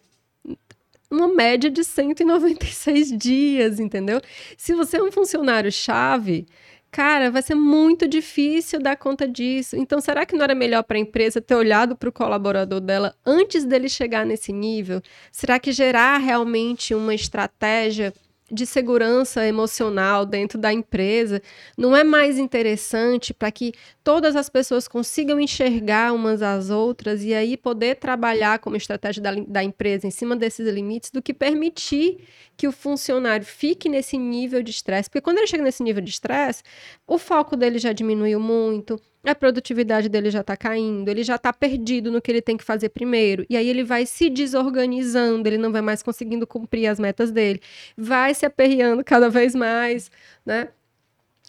uma 1.11 1.29
média 1.29 1.71
de 1.71 1.85
196 1.85 3.15
dias, 3.19 3.79
entendeu? 3.79 4.23
Se 4.57 4.73
você 4.73 4.97
é 4.97 5.03
um 5.03 5.13
funcionário 5.13 5.71
chave, 5.71 6.47
cara, 6.93 7.31
vai 7.31 7.43
ser 7.43 7.55
muito 7.55 8.07
difícil 8.07 8.79
dar 8.79 8.97
conta 8.97 9.27
disso. 9.27 9.75
Então, 9.77 10.01
será 10.01 10.27
que 10.27 10.37
não 10.37 10.45
era 10.45 10.55
melhor 10.55 10.83
para 10.85 10.99
a 10.99 11.01
empresa 11.01 11.41
ter 11.41 11.55
olhado 11.55 11.97
para 11.97 12.09
o 12.11 12.13
colaborador 12.13 12.81
dela 12.81 13.17
antes 13.25 13.65
dele 13.65 13.89
chegar 13.89 14.27
nesse 14.27 14.53
nível? 14.53 15.01
Será 15.33 15.59
que 15.59 15.73
gerar 15.73 16.19
realmente 16.19 16.95
uma 16.95 17.15
estratégia 17.15 18.13
de 18.53 18.67
segurança 18.67 19.47
emocional 19.47 20.27
dentro 20.27 20.59
da 20.59 20.71
empresa 20.71 21.41
não 21.77 21.97
é 21.97 22.05
mais 22.05 22.39
interessante 22.39 23.33
para 23.33 23.51
que 23.51 23.73
todas 24.05 24.37
as 24.37 24.51
pessoas 24.51 24.87
consigam 24.87 25.41
enxergar 25.41 26.13
umas 26.13 26.43
às 26.43 26.69
outras 26.69 27.25
e 27.25 27.33
aí 27.33 27.57
poder 27.57 27.97
trabalhar 27.97 28.59
como 28.59 28.77
estratégia 28.77 29.23
da, 29.23 29.35
da 29.35 29.65
empresa 29.65 30.07
em 30.07 30.11
cima 30.11 30.37
desses 30.37 30.69
limites 30.69 31.11
do 31.11 31.23
que 31.23 31.33
permitir 31.33 32.19
que 32.57 32.69
o 32.69 32.73
funcionário 32.73 33.47
fique 33.47 33.89
nesse 33.89 34.19
nível 34.19 34.63
de 34.63 34.71
estresse? 34.71 35.09
Porque 35.09 35.23
quando 35.23 35.39
ele 35.39 35.47
chega 35.47 35.63
nesse 35.63 35.83
nível 35.83 36.03
de 36.03 36.11
estresse, 36.11 36.63
o 37.07 37.17
foco 37.17 37.57
dele 37.57 37.79
já 37.79 37.93
diminuiu 37.93 38.39
muito, 38.39 39.01
a 39.25 39.35
produtividade 39.35 40.09
dele 40.09 40.31
já 40.31 40.41
está 40.41 40.57
caindo, 40.57 41.09
ele 41.09 41.23
já 41.23 41.37
está 41.37 41.53
perdido 41.53 42.11
no 42.11 42.21
que 42.21 42.31
ele 42.31 42.43
tem 42.43 42.57
que 42.57 42.65
fazer 42.65 42.89
primeiro, 42.89 43.47
e 43.49 43.57
aí 43.57 43.69
ele 43.69 43.85
vai 43.85 44.05
se 44.07 44.29
desorganizando, 44.29 45.49
ele 45.49 45.59
não 45.59 45.71
vai 45.73 45.83
mais 45.83 46.03
conseguindo 46.03 46.47
cumprir 46.47 46.87
as 46.89 46.99
metas 46.99 47.31
dele, 47.31 47.61
vai 47.97 48.35
se 48.35 48.45
aperreando 48.45 49.05
cada 49.05 49.29
vez 49.31 49.55
mais, 49.55 50.11
né? 50.45 50.69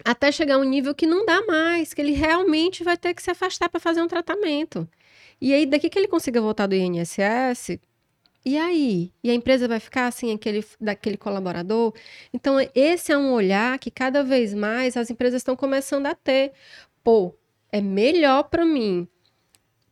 Até 0.03 0.31
chegar 0.31 0.55
a 0.55 0.57
um 0.57 0.63
nível 0.63 0.93
que 0.95 1.05
não 1.05 1.25
dá 1.25 1.43
mais, 1.45 1.93
que 1.93 2.01
ele 2.01 2.13
realmente 2.13 2.83
vai 2.83 2.97
ter 2.97 3.13
que 3.13 3.21
se 3.21 3.31
afastar 3.31 3.69
para 3.69 3.79
fazer 3.79 4.01
um 4.01 4.07
tratamento. 4.07 4.87
E 5.39 5.53
aí, 5.53 5.65
daqui 5.65 5.89
que 5.89 5.99
ele 5.99 6.07
consiga 6.07 6.41
voltar 6.41 6.67
do 6.67 6.75
INSS, 6.75 7.79
e 8.45 8.57
aí? 8.57 9.13
E 9.23 9.29
a 9.29 9.33
empresa 9.33 9.67
vai 9.67 9.79
ficar 9.79 10.07
assim, 10.07 10.33
aquele, 10.33 10.65
daquele 10.79 11.17
colaborador? 11.17 11.93
Então, 12.33 12.57
esse 12.75 13.11
é 13.11 13.17
um 13.17 13.31
olhar 13.33 13.79
que 13.79 13.89
cada 13.91 14.23
vez 14.23 14.53
mais 14.53 14.97
as 14.97 15.09
empresas 15.09 15.41
estão 15.41 15.55
começando 15.55 16.07
a 16.07 16.15
ter. 16.15 16.51
Pô, 17.03 17.33
é 17.73 17.81
melhor 17.81 18.43
para 18.43 18.63
mim 18.63 19.07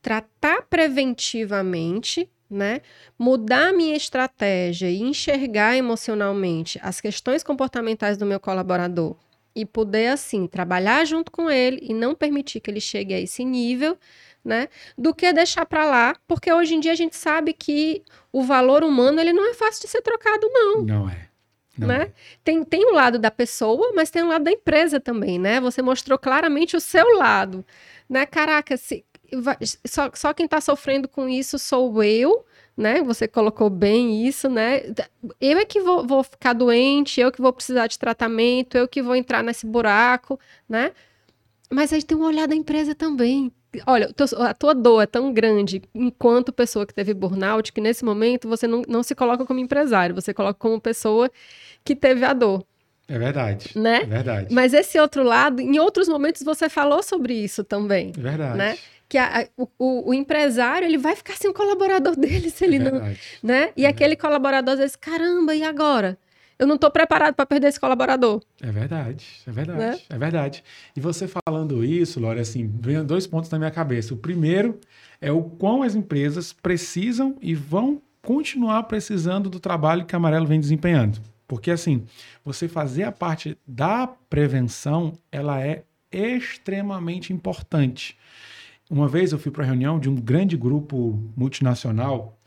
tratar 0.03 0.61
preventivamente, 0.69 2.29
né? 2.47 2.81
Mudar 3.17 3.69
a 3.69 3.73
minha 3.73 3.95
estratégia 3.95 4.87
e 4.87 5.01
enxergar 5.01 5.75
emocionalmente 5.75 6.79
as 6.83 7.01
questões 7.01 7.43
comportamentais 7.43 8.17
do 8.17 8.25
meu 8.25 8.39
colaborador 8.39 9.15
e 9.55 9.65
poder 9.65 10.09
assim 10.09 10.45
trabalhar 10.45 11.03
junto 11.05 11.31
com 11.31 11.49
ele 11.49 11.79
e 11.81 11.91
não 11.91 12.13
permitir 12.13 12.59
que 12.59 12.69
ele 12.69 12.79
chegue 12.79 13.15
a 13.15 13.19
esse 13.19 13.43
nível, 13.43 13.97
né? 14.45 14.67
Do 14.95 15.11
que 15.13 15.33
deixar 15.33 15.65
para 15.65 15.83
lá, 15.83 16.15
porque 16.27 16.53
hoje 16.53 16.75
em 16.75 16.79
dia 16.79 16.91
a 16.91 16.95
gente 16.95 17.15
sabe 17.15 17.51
que 17.51 18.03
o 18.31 18.43
valor 18.43 18.83
humano 18.83 19.19
ele 19.19 19.33
não 19.33 19.49
é 19.49 19.55
fácil 19.55 19.81
de 19.81 19.87
ser 19.87 20.03
trocado 20.03 20.47
não. 20.53 20.83
Não 20.83 21.09
é. 21.09 21.30
Né? 21.77 22.11
Tem, 22.43 22.63
tem 22.63 22.85
o 22.85 22.93
lado 22.93 23.17
da 23.17 23.31
pessoa, 23.31 23.93
mas 23.95 24.09
tem 24.09 24.21
o 24.21 24.27
lado 24.27 24.43
da 24.43 24.51
empresa 24.51 24.99
também, 24.99 25.39
né? 25.39 25.59
Você 25.61 25.81
mostrou 25.81 26.19
claramente 26.19 26.75
o 26.75 26.81
seu 26.81 27.17
lado, 27.17 27.65
né? 28.09 28.25
Caraca, 28.25 28.75
se, 28.75 29.05
só, 29.85 30.11
só 30.13 30.33
quem 30.33 30.45
está 30.45 30.59
sofrendo 30.59 31.07
com 31.07 31.29
isso 31.29 31.57
sou 31.57 32.03
eu, 32.03 32.45
né? 32.75 33.01
Você 33.03 33.27
colocou 33.27 33.69
bem 33.69 34.25
isso, 34.27 34.49
né? 34.49 34.81
Eu 35.39 35.57
é 35.57 35.65
que 35.65 35.79
vou, 35.81 36.05
vou 36.05 36.23
ficar 36.23 36.53
doente, 36.53 37.21
eu 37.21 37.31
que 37.31 37.41
vou 37.41 37.53
precisar 37.53 37.87
de 37.87 37.97
tratamento, 37.97 38.77
eu 38.77 38.87
que 38.87 39.01
vou 39.01 39.15
entrar 39.15 39.43
nesse 39.43 39.65
buraco, 39.65 40.39
né? 40.67 40.91
Mas 41.71 41.93
aí 41.93 42.03
tem 42.03 42.17
um 42.17 42.23
olhar 42.23 42.47
da 42.47 42.55
empresa 42.55 42.93
também. 42.93 43.51
Olha, 43.87 44.13
a 44.39 44.53
tua 44.53 44.75
dor 44.75 45.01
é 45.01 45.05
tão 45.05 45.33
grande 45.33 45.81
enquanto 45.95 46.51
pessoa 46.51 46.85
que 46.85 46.93
teve 46.93 47.13
burnout 47.13 47.71
que 47.71 47.79
nesse 47.79 48.03
momento 48.03 48.49
você 48.49 48.67
não, 48.67 48.81
não 48.87 49.01
se 49.01 49.15
coloca 49.15 49.45
como 49.45 49.61
empresário, 49.61 50.13
você 50.13 50.33
coloca 50.33 50.59
como 50.59 50.79
pessoa 50.79 51.31
que 51.83 51.95
teve 51.95 52.25
a 52.25 52.33
dor. 52.33 52.65
É 53.07 53.17
verdade. 53.17 53.71
Né? 53.75 54.01
É 54.03 54.05
verdade. 54.05 54.53
Mas 54.53 54.73
esse 54.73 54.99
outro 54.99 55.23
lado, 55.23 55.61
em 55.61 55.79
outros 55.79 56.09
momentos 56.09 56.43
você 56.43 56.67
falou 56.67 57.01
sobre 57.01 57.33
isso 57.33 57.63
também. 57.63 58.11
É 58.17 58.21
verdade. 58.21 58.57
Né? 58.57 58.77
Que 59.07 59.17
a, 59.17 59.47
o, 59.57 60.09
o, 60.09 60.13
empresário 60.13 60.85
ele 60.85 60.97
vai 60.97 61.15
ficar 61.15 61.35
sem 61.35 61.49
o 61.49 61.53
colaborador 61.53 62.15
dele 62.19 62.49
se 62.49 62.65
ele 62.65 62.77
é 62.77 62.79
não. 62.79 63.15
Né? 63.41 63.71
E 63.75 63.85
é 63.85 63.89
aquele 63.89 64.17
colaborador 64.17 64.73
às 64.73 64.79
vezes, 64.79 64.95
caramba, 64.97 65.55
e 65.55 65.63
agora? 65.63 66.17
Eu 66.61 66.67
não 66.67 66.75
estou 66.75 66.91
preparado 66.91 67.33
para 67.33 67.43
perder 67.43 67.69
esse 67.69 67.79
colaborador. 67.79 68.39
É 68.61 68.71
verdade, 68.71 69.25
é 69.47 69.51
verdade, 69.51 69.79
né? 69.79 69.99
é 70.07 70.17
verdade. 70.19 70.63
E 70.95 70.99
você 70.99 71.27
falando 71.27 71.83
isso, 71.83 72.19
Lore, 72.19 72.39
assim, 72.39 72.71
vem 72.79 73.03
dois 73.03 73.25
pontos 73.25 73.49
na 73.49 73.57
minha 73.57 73.71
cabeça. 73.71 74.13
O 74.13 74.17
primeiro 74.17 74.79
é 75.19 75.31
o 75.31 75.41
quão 75.41 75.81
as 75.81 75.95
empresas 75.95 76.53
precisam 76.53 77.35
e 77.41 77.55
vão 77.55 77.99
continuar 78.21 78.83
precisando 78.83 79.49
do 79.49 79.59
trabalho 79.59 80.05
que 80.05 80.15
a 80.15 80.17
Amarelo 80.17 80.45
vem 80.45 80.59
desempenhando. 80.59 81.19
Porque 81.47 81.71
assim, 81.71 82.05
você 82.45 82.67
fazer 82.67 83.05
a 83.05 83.11
parte 83.11 83.57
da 83.65 84.05
prevenção, 84.05 85.17
ela 85.31 85.59
é 85.59 85.83
extremamente 86.11 87.33
importante. 87.33 88.15
Uma 88.87 89.07
vez 89.07 89.31
eu 89.31 89.39
fui 89.39 89.51
para 89.51 89.63
a 89.63 89.67
reunião 89.67 89.99
de 89.99 90.07
um 90.07 90.15
grande 90.15 90.55
grupo 90.55 91.19
multinacional 91.35 92.37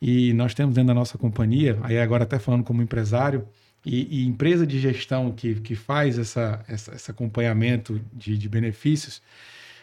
e 0.00 0.32
nós 0.32 0.54
temos 0.54 0.74
dentro 0.74 0.88
da 0.88 0.94
nossa 0.94 1.16
companhia, 1.16 1.78
aí 1.82 1.98
agora 1.98 2.24
até 2.24 2.38
falando 2.38 2.64
como 2.64 2.82
empresário, 2.82 3.46
e, 3.84 4.22
e 4.22 4.26
empresa 4.26 4.66
de 4.66 4.78
gestão 4.78 5.30
que, 5.32 5.56
que 5.56 5.74
faz 5.74 6.18
essa, 6.18 6.64
essa 6.66 6.94
esse 6.94 7.10
acompanhamento 7.10 8.00
de, 8.12 8.38
de 8.38 8.48
benefícios, 8.48 9.20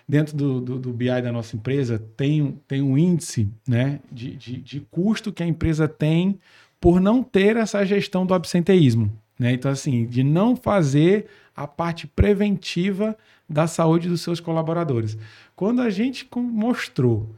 dentro 0.08 0.36
do, 0.36 0.60
do, 0.60 0.80
do, 0.80 0.94
BI 0.94 1.22
da 1.22 1.32
nossa 1.32 1.56
empresa 1.56 2.02
tem, 2.18 2.60
tem 2.68 2.82
um 2.82 2.98
índice 2.98 3.48
né, 3.68 4.00
de, 4.12 4.36
de, 4.36 4.58
de 4.58 4.80
custo 4.92 5.32
que 5.32 5.44
a 5.44 5.48
empresa 5.48 5.88
tem 5.88 6.40
por 6.80 7.00
não 7.00 7.22
ter 7.22 7.56
essa 7.56 7.86
gestão 7.86 8.26
do 8.26 8.34
absenteísmo. 8.34 9.12
Né? 9.40 9.54
Então, 9.54 9.72
assim, 9.72 10.06
de 10.06 10.24
não 10.24 10.56
fazer 10.56 11.28
a 11.56 11.68
parte 11.68 12.08
preventiva 12.08 13.16
da 13.48 13.68
saúde 13.68 14.10
dos 14.10 14.22
seus 14.22 14.40
colaboradores. 14.40 15.18
Quando 15.56 15.82
a 15.82 15.90
gente 15.90 16.28
mostrou 16.36 17.30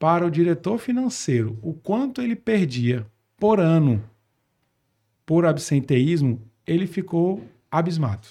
para 0.00 0.26
o 0.26 0.30
diretor 0.30 0.78
financeiro 0.78 1.58
o 1.60 1.74
quanto 1.74 2.22
ele 2.22 2.34
perdia 2.34 3.06
por 3.36 3.60
ano 3.60 4.02
por 5.26 5.44
absenteísmo, 5.46 6.42
ele 6.66 6.86
ficou 6.88 7.46
abismado. 7.70 8.26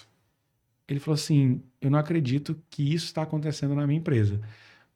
Ele 0.86 1.00
falou 1.00 1.14
assim: 1.14 1.62
Eu 1.80 1.90
não 1.90 2.00
acredito 2.00 2.60
que 2.70 2.94
isso 2.94 3.06
está 3.06 3.22
acontecendo 3.22 3.76
na 3.76 3.88
minha 3.88 4.00
empresa. 4.00 4.42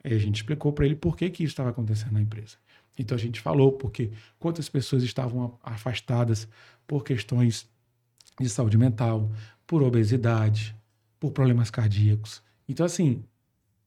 Aí 0.04 0.14
a 0.14 0.18
gente 0.18 0.38
explicou 0.38 0.74
para 0.74 0.86
ele 0.86 0.96
por 0.96 1.16
que, 1.16 1.30
que 1.30 1.44
isso 1.44 1.54
estava 1.54 1.70
acontecendo 1.70 2.12
na 2.12 2.22
empresa. 2.22 2.58
Então 2.98 3.16
a 3.16 3.20
gente 3.20 3.40
falou 3.40 3.72
porque 3.72 4.12
quantas 4.38 4.68
pessoas 4.68 5.04
estavam 5.04 5.58
afastadas 5.64 6.48
por 6.86 7.04
questões 7.04 7.70
de 8.38 8.50
saúde 8.50 8.78
mental, 8.78 9.32
por 9.66 9.82
obesidade, 9.82 10.76
por 11.20 11.32
problemas 11.32 11.70
cardíacos. 11.70 12.42
Então, 12.68 12.86
assim, 12.86 13.24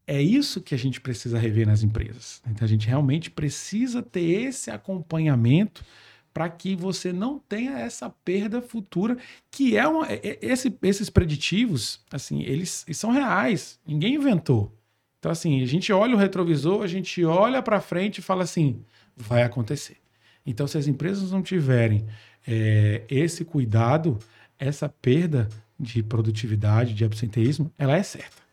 é 0.07 0.23
isso 0.23 0.61
que 0.61 0.75
a 0.75 0.79
gente 0.79 1.01
precisa 1.01 1.39
rever 1.39 1.67
nas 1.67 1.83
empresas. 1.83 2.41
Então, 2.49 2.65
a 2.65 2.69
gente 2.69 2.87
realmente 2.87 3.31
precisa 3.31 4.03
ter 4.03 4.21
esse 4.21 4.71
acompanhamento 4.71 5.85
para 6.33 6.49
que 6.49 6.77
você 6.77 7.13
não 7.13 7.39
tenha 7.39 7.79
essa 7.79 8.11
perda 8.11 8.61
futura, 8.61 9.17
que 9.51 9.77
é 9.77 9.89
uma. 9.89 10.07
É, 10.07 10.21
é, 10.23 10.39
esse, 10.43 10.73
esses 10.83 11.09
preditivos, 11.09 12.01
assim, 12.11 12.43
eles, 12.43 12.85
eles 12.87 12.99
são 12.99 13.11
reais. 13.11 13.81
Ninguém 13.87 14.15
inventou. 14.15 14.73
Então, 15.19 15.33
assim, 15.33 15.63
a 15.63 15.67
gente 15.67 15.93
olha 15.93 16.15
o 16.15 16.19
retrovisor, 16.19 16.83
a 16.83 16.87
gente 16.87 17.25
olha 17.25 17.63
para 17.63 17.81
frente 17.81 18.19
e 18.19 18.23
fala 18.23 18.45
assim: 18.45 18.81
vai 19.17 19.43
acontecer. 19.43 19.97
Então, 20.45 20.67
se 20.69 20.79
as 20.79 20.87
empresas 20.87 21.33
não 21.33 21.43
tiverem 21.43 22.07
é, 22.47 23.03
esse 23.09 23.45
cuidado, 23.45 24.19
essa 24.59 24.89
perda 24.89 25.49
de 25.81 26.03
produtividade, 26.03 26.95
de 26.95 27.05
absenteísmo, 27.05 27.73
ela 27.77 27.97
é 27.97 28.03
certa. 28.03 28.46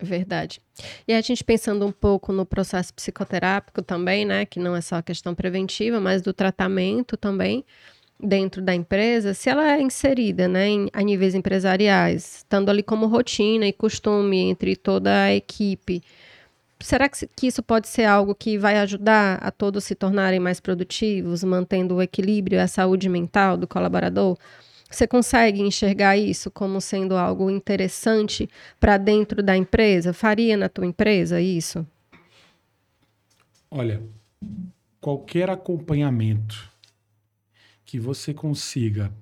Verdade. 0.00 0.60
E 1.08 1.14
a 1.14 1.20
gente 1.20 1.42
pensando 1.42 1.86
um 1.86 1.92
pouco 1.92 2.32
no 2.32 2.44
processo 2.44 2.92
psicoterápico 2.92 3.80
também, 3.82 4.24
né, 4.26 4.44
que 4.44 4.58
não 4.60 4.76
é 4.76 4.80
só 4.80 4.96
a 4.96 5.02
questão 5.02 5.34
preventiva, 5.34 6.00
mas 6.00 6.20
do 6.20 6.34
tratamento 6.34 7.16
também 7.16 7.64
dentro 8.20 8.62
da 8.62 8.74
empresa, 8.74 9.34
se 9.34 9.48
ela 9.48 9.72
é 9.72 9.80
inserida, 9.80 10.48
né, 10.48 10.68
em, 10.68 10.88
a 10.92 11.02
níveis 11.02 11.34
empresariais, 11.34 12.38
estando 12.38 12.70
ali 12.70 12.82
como 12.82 13.06
rotina 13.06 13.66
e 13.66 13.72
costume 13.72 14.38
entre 14.38 14.74
toda 14.76 15.24
a 15.24 15.34
equipe, 15.34 16.02
será 16.80 17.08
que, 17.08 17.26
que 17.34 17.46
isso 17.46 17.62
pode 17.62 17.88
ser 17.88 18.04
algo 18.04 18.34
que 18.34 18.58
vai 18.58 18.78
ajudar 18.78 19.38
a 19.42 19.50
todos 19.50 19.84
se 19.84 19.94
tornarem 19.94 20.40
mais 20.40 20.60
produtivos, 20.60 21.44
mantendo 21.44 21.96
o 21.96 22.02
equilíbrio 22.02 22.56
e 22.56 22.60
a 22.60 22.66
saúde 22.66 23.08
mental 23.08 23.56
do 23.56 23.66
colaborador? 23.66 24.36
Você 24.90 25.06
consegue 25.06 25.60
enxergar 25.60 26.16
isso 26.16 26.50
como 26.50 26.80
sendo 26.80 27.16
algo 27.16 27.50
interessante 27.50 28.48
para 28.78 28.96
dentro 28.96 29.42
da 29.42 29.56
empresa? 29.56 30.12
Faria 30.12 30.56
na 30.56 30.68
tua 30.68 30.86
empresa 30.86 31.40
isso? 31.40 31.86
Olha, 33.70 34.02
qualquer 35.00 35.50
acompanhamento 35.50 36.70
que 37.84 37.98
você 37.98 38.32
consiga 38.32 39.12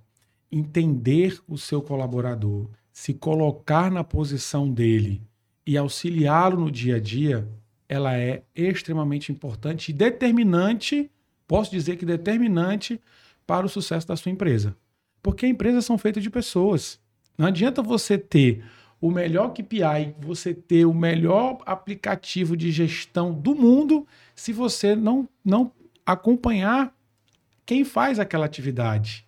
entender 0.53 1.41
o 1.49 1.59
seu 1.59 1.83
colaborador, 1.83 2.69
se 2.93 3.15
colocar 3.15 3.91
na 3.91 4.05
posição 4.05 4.71
dele 4.71 5.21
e 5.67 5.77
auxiliá-lo 5.77 6.61
no 6.61 6.71
dia 6.71 6.97
a 6.97 7.01
dia, 7.01 7.49
ela 7.89 8.17
é 8.17 8.43
extremamente 8.55 9.33
importante 9.33 9.91
e 9.91 9.93
determinante, 9.93 11.11
posso 11.49 11.71
dizer 11.71 11.97
que 11.97 12.07
determinante 12.07 13.01
para 13.47 13.67
o 13.67 13.69
sucesso 13.69 14.07
da 14.07 14.17
sua 14.17 14.31
empresa. 14.31 14.77
Porque 15.25 15.47
empresas 15.47 15.87
são 15.87 15.97
feitas 15.97 16.23
de 16.23 16.29
pessoas. 16.29 17.01
Não 17.39 17.47
adianta 17.47 17.81
você 17.81 18.19
ter 18.19 18.63
o 19.01 19.11
melhor 19.11 19.55
KPI, 19.55 20.15
você 20.21 20.53
ter 20.53 20.85
o 20.85 20.93
melhor 20.93 21.63
aplicativo 21.65 22.55
de 22.55 22.71
gestão 22.71 23.33
do 23.33 23.55
mundo, 23.55 24.07
se 24.37 24.53
você 24.53 24.95
não, 24.95 25.27
não 25.43 25.73
acompanhar 26.05 26.95
quem 27.65 27.87
faz 27.87 28.19
aquela 28.19 28.45
atividade. 28.45 29.27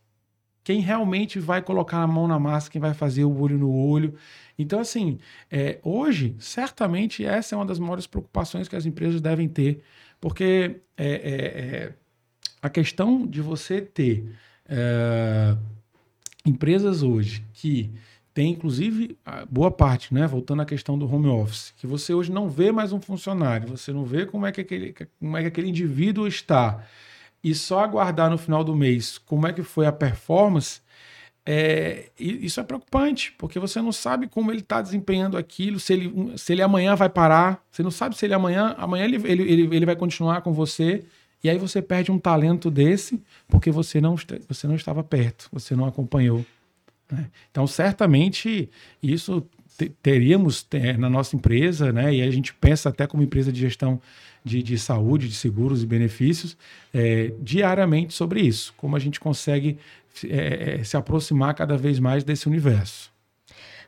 Quem 0.62 0.80
realmente 0.80 1.38
vai 1.38 1.62
colocar 1.62 2.02
a 2.02 2.06
mão 2.06 2.28
na 2.28 2.38
massa, 2.38 2.70
quem 2.70 2.80
vai 2.80 2.92
fazer 2.92 3.24
o 3.24 3.40
olho 3.40 3.56
no 3.56 3.74
olho. 3.74 4.14
Então, 4.58 4.78
assim, 4.78 5.18
é, 5.50 5.78
hoje, 5.82 6.36
certamente, 6.38 7.24
essa 7.24 7.54
é 7.54 7.58
uma 7.58 7.64
das 7.64 7.78
maiores 7.78 8.06
preocupações 8.06 8.68
que 8.68 8.76
as 8.76 8.84
empresas 8.84 9.22
devem 9.22 9.48
ter, 9.48 9.82
porque 10.20 10.82
é, 10.94 11.06
é, 11.06 11.14
é 11.14 11.94
a 12.60 12.68
questão 12.68 13.26
de 13.26 13.40
você 13.40 13.80
ter 13.80 14.36
é, 14.68 15.56
empresas 16.46 17.02
hoje 17.02 17.44
que 17.52 17.90
tem 18.32 18.50
inclusive 18.50 19.16
boa 19.50 19.70
parte, 19.70 20.12
né? 20.12 20.26
Voltando 20.26 20.60
à 20.60 20.66
questão 20.66 20.98
do 20.98 21.10
home 21.10 21.26
office, 21.26 21.72
que 21.78 21.86
você 21.86 22.12
hoje 22.12 22.30
não 22.30 22.50
vê 22.50 22.70
mais 22.70 22.92
um 22.92 23.00
funcionário, 23.00 23.68
você 23.68 23.92
não 23.92 24.04
vê 24.04 24.26
como 24.26 24.44
é 24.46 24.52
que 24.52 24.60
aquele, 24.60 24.94
como 25.18 25.36
é 25.36 25.40
que 25.40 25.48
aquele 25.48 25.70
indivíduo 25.70 26.26
está, 26.26 26.84
e 27.42 27.54
só 27.54 27.80
aguardar 27.80 28.28
no 28.28 28.36
final 28.36 28.62
do 28.62 28.76
mês 28.76 29.16
como 29.16 29.46
é 29.46 29.54
que 29.54 29.62
foi 29.62 29.86
a 29.86 29.92
performance, 29.92 30.80
é, 31.46 32.10
isso 32.18 32.60
é 32.60 32.62
preocupante, 32.62 33.32
porque 33.38 33.58
você 33.58 33.80
não 33.80 33.92
sabe 33.92 34.26
como 34.26 34.50
ele 34.50 34.60
está 34.60 34.82
desempenhando 34.82 35.38
aquilo, 35.38 35.80
se 35.80 35.92
ele, 35.92 36.36
se 36.36 36.52
ele 36.52 36.60
amanhã 36.60 36.94
vai 36.94 37.08
parar, 37.08 37.64
você 37.70 37.82
não 37.82 37.90
sabe 37.90 38.18
se 38.18 38.26
ele 38.26 38.34
amanhã, 38.34 38.74
amanhã 38.76 39.04
ele, 39.04 39.16
ele, 39.24 39.42
ele, 39.44 39.76
ele 39.76 39.86
vai 39.86 39.96
continuar 39.96 40.42
com 40.42 40.52
você 40.52 41.04
e 41.42 41.50
aí 41.50 41.58
você 41.58 41.80
perde 41.80 42.10
um 42.10 42.18
talento 42.18 42.70
desse 42.70 43.22
porque 43.48 43.70
você 43.70 44.00
não, 44.00 44.16
você 44.48 44.66
não 44.66 44.74
estava 44.74 45.02
perto, 45.04 45.48
você 45.52 45.74
não 45.76 45.86
acompanhou. 45.86 46.44
Né? 47.10 47.30
Então, 47.50 47.66
certamente, 47.66 48.68
isso 49.02 49.46
teríamos 50.02 50.66
na 50.98 51.10
nossa 51.10 51.36
empresa, 51.36 51.92
né? 51.92 52.14
e 52.14 52.22
a 52.22 52.30
gente 52.30 52.54
pensa 52.54 52.88
até 52.88 53.06
como 53.06 53.22
empresa 53.22 53.52
de 53.52 53.60
gestão 53.60 54.00
de, 54.44 54.62
de 54.62 54.78
saúde, 54.78 55.28
de 55.28 55.34
seguros 55.34 55.82
e 55.82 55.86
benefícios, 55.86 56.56
é, 56.94 57.32
diariamente 57.40 58.14
sobre 58.14 58.40
isso, 58.40 58.72
como 58.76 58.96
a 58.96 58.98
gente 58.98 59.20
consegue 59.20 59.78
é, 60.24 60.78
é 60.80 60.84
se 60.84 60.96
aproximar 60.96 61.54
cada 61.54 61.76
vez 61.76 61.98
mais 61.98 62.24
desse 62.24 62.48
universo. 62.48 63.12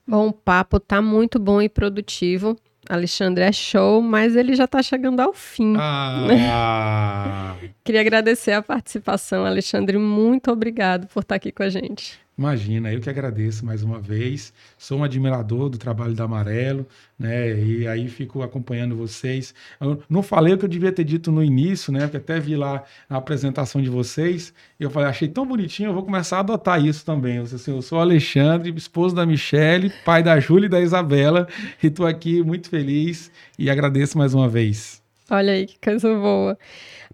Bom, 0.06 0.28
o 0.28 0.32
papo 0.32 0.78
está 0.78 1.00
muito 1.00 1.38
bom 1.38 1.60
e 1.60 1.68
produtivo. 1.68 2.56
Alexandre 2.88 3.44
é 3.44 3.52
show, 3.52 4.02
mas 4.02 4.36
ele 4.36 4.54
já 4.54 4.64
está 4.64 4.82
chegando 4.82 5.20
ao 5.20 5.32
fim. 5.32 5.74
Ah. 5.78 7.54
Queria 7.84 8.00
agradecer 8.00 8.52
a 8.52 8.62
participação, 8.62 9.44
Alexandre. 9.44 9.96
Muito 9.98 10.50
obrigado 10.50 11.06
por 11.08 11.20
estar 11.20 11.36
aqui 11.36 11.50
com 11.50 11.62
a 11.62 11.68
gente. 11.68 12.18
Imagina, 12.38 12.92
eu 12.92 13.00
que 13.00 13.10
agradeço 13.10 13.66
mais 13.66 13.82
uma 13.82 13.98
vez. 13.98 14.52
Sou 14.78 15.00
um 15.00 15.02
admirador 15.02 15.68
do 15.68 15.76
trabalho 15.76 16.14
da 16.14 16.22
Amarelo, 16.22 16.86
né? 17.18 17.52
E 17.60 17.84
aí 17.88 18.08
fico 18.08 18.42
acompanhando 18.42 18.94
vocês. 18.94 19.52
Eu 19.80 20.00
não 20.08 20.22
falei 20.22 20.54
o 20.54 20.58
que 20.58 20.64
eu 20.64 20.68
devia 20.68 20.92
ter 20.92 21.02
dito 21.02 21.32
no 21.32 21.42
início, 21.42 21.92
né? 21.92 22.02
Porque 22.02 22.18
até 22.18 22.38
vi 22.38 22.54
lá 22.54 22.84
a 23.10 23.16
apresentação 23.16 23.82
de 23.82 23.90
vocês. 23.90 24.54
E 24.78 24.84
eu 24.84 24.90
falei, 24.90 25.08
achei 25.08 25.26
tão 25.26 25.44
bonitinho, 25.44 25.88
eu 25.88 25.94
vou 25.94 26.04
começar 26.04 26.36
a 26.36 26.40
adotar 26.40 26.80
isso 26.80 27.04
também. 27.04 27.38
Eu, 27.38 27.42
assim, 27.42 27.72
eu 27.72 27.82
sou 27.82 27.98
Alexandre, 27.98 28.72
esposo 28.76 29.16
da 29.16 29.26
Michele, 29.26 29.92
pai 30.04 30.22
da 30.22 30.38
Júlia 30.38 30.66
e 30.66 30.70
da 30.70 30.80
Isabela. 30.80 31.48
E 31.82 31.88
estou 31.88 32.06
aqui 32.06 32.40
muito 32.44 32.70
feliz 32.70 33.32
e 33.58 33.68
agradeço 33.68 34.16
mais 34.16 34.32
uma 34.32 34.48
vez. 34.48 35.02
Olha 35.28 35.54
aí 35.54 35.66
que 35.66 35.76
coisa 35.80 36.14
boa. 36.14 36.56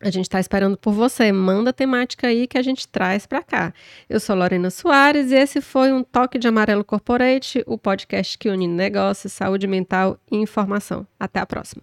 A 0.00 0.10
gente 0.10 0.24
está 0.24 0.40
esperando 0.40 0.76
por 0.76 0.92
você. 0.92 1.30
Manda 1.30 1.70
a 1.70 1.72
temática 1.72 2.26
aí 2.26 2.48
que 2.48 2.58
a 2.58 2.62
gente 2.62 2.88
traz 2.88 3.24
para 3.24 3.40
cá. 3.40 3.72
Eu 4.10 4.18
sou 4.18 4.34
Lorena 4.34 4.68
Soares 4.68 5.30
e 5.30 5.36
esse 5.36 5.60
foi 5.60 5.92
um 5.92 6.02
Toque 6.02 6.40
de 6.40 6.48
Amarelo 6.48 6.84
Corporate, 6.84 7.62
o 7.68 7.78
podcast 7.78 8.36
que 8.36 8.50
une 8.50 8.66
negócios, 8.66 9.32
saúde 9.32 9.68
mental 9.68 10.18
e 10.28 10.36
informação. 10.36 11.06
Até 11.16 11.38
a 11.38 11.46
próxima. 11.46 11.82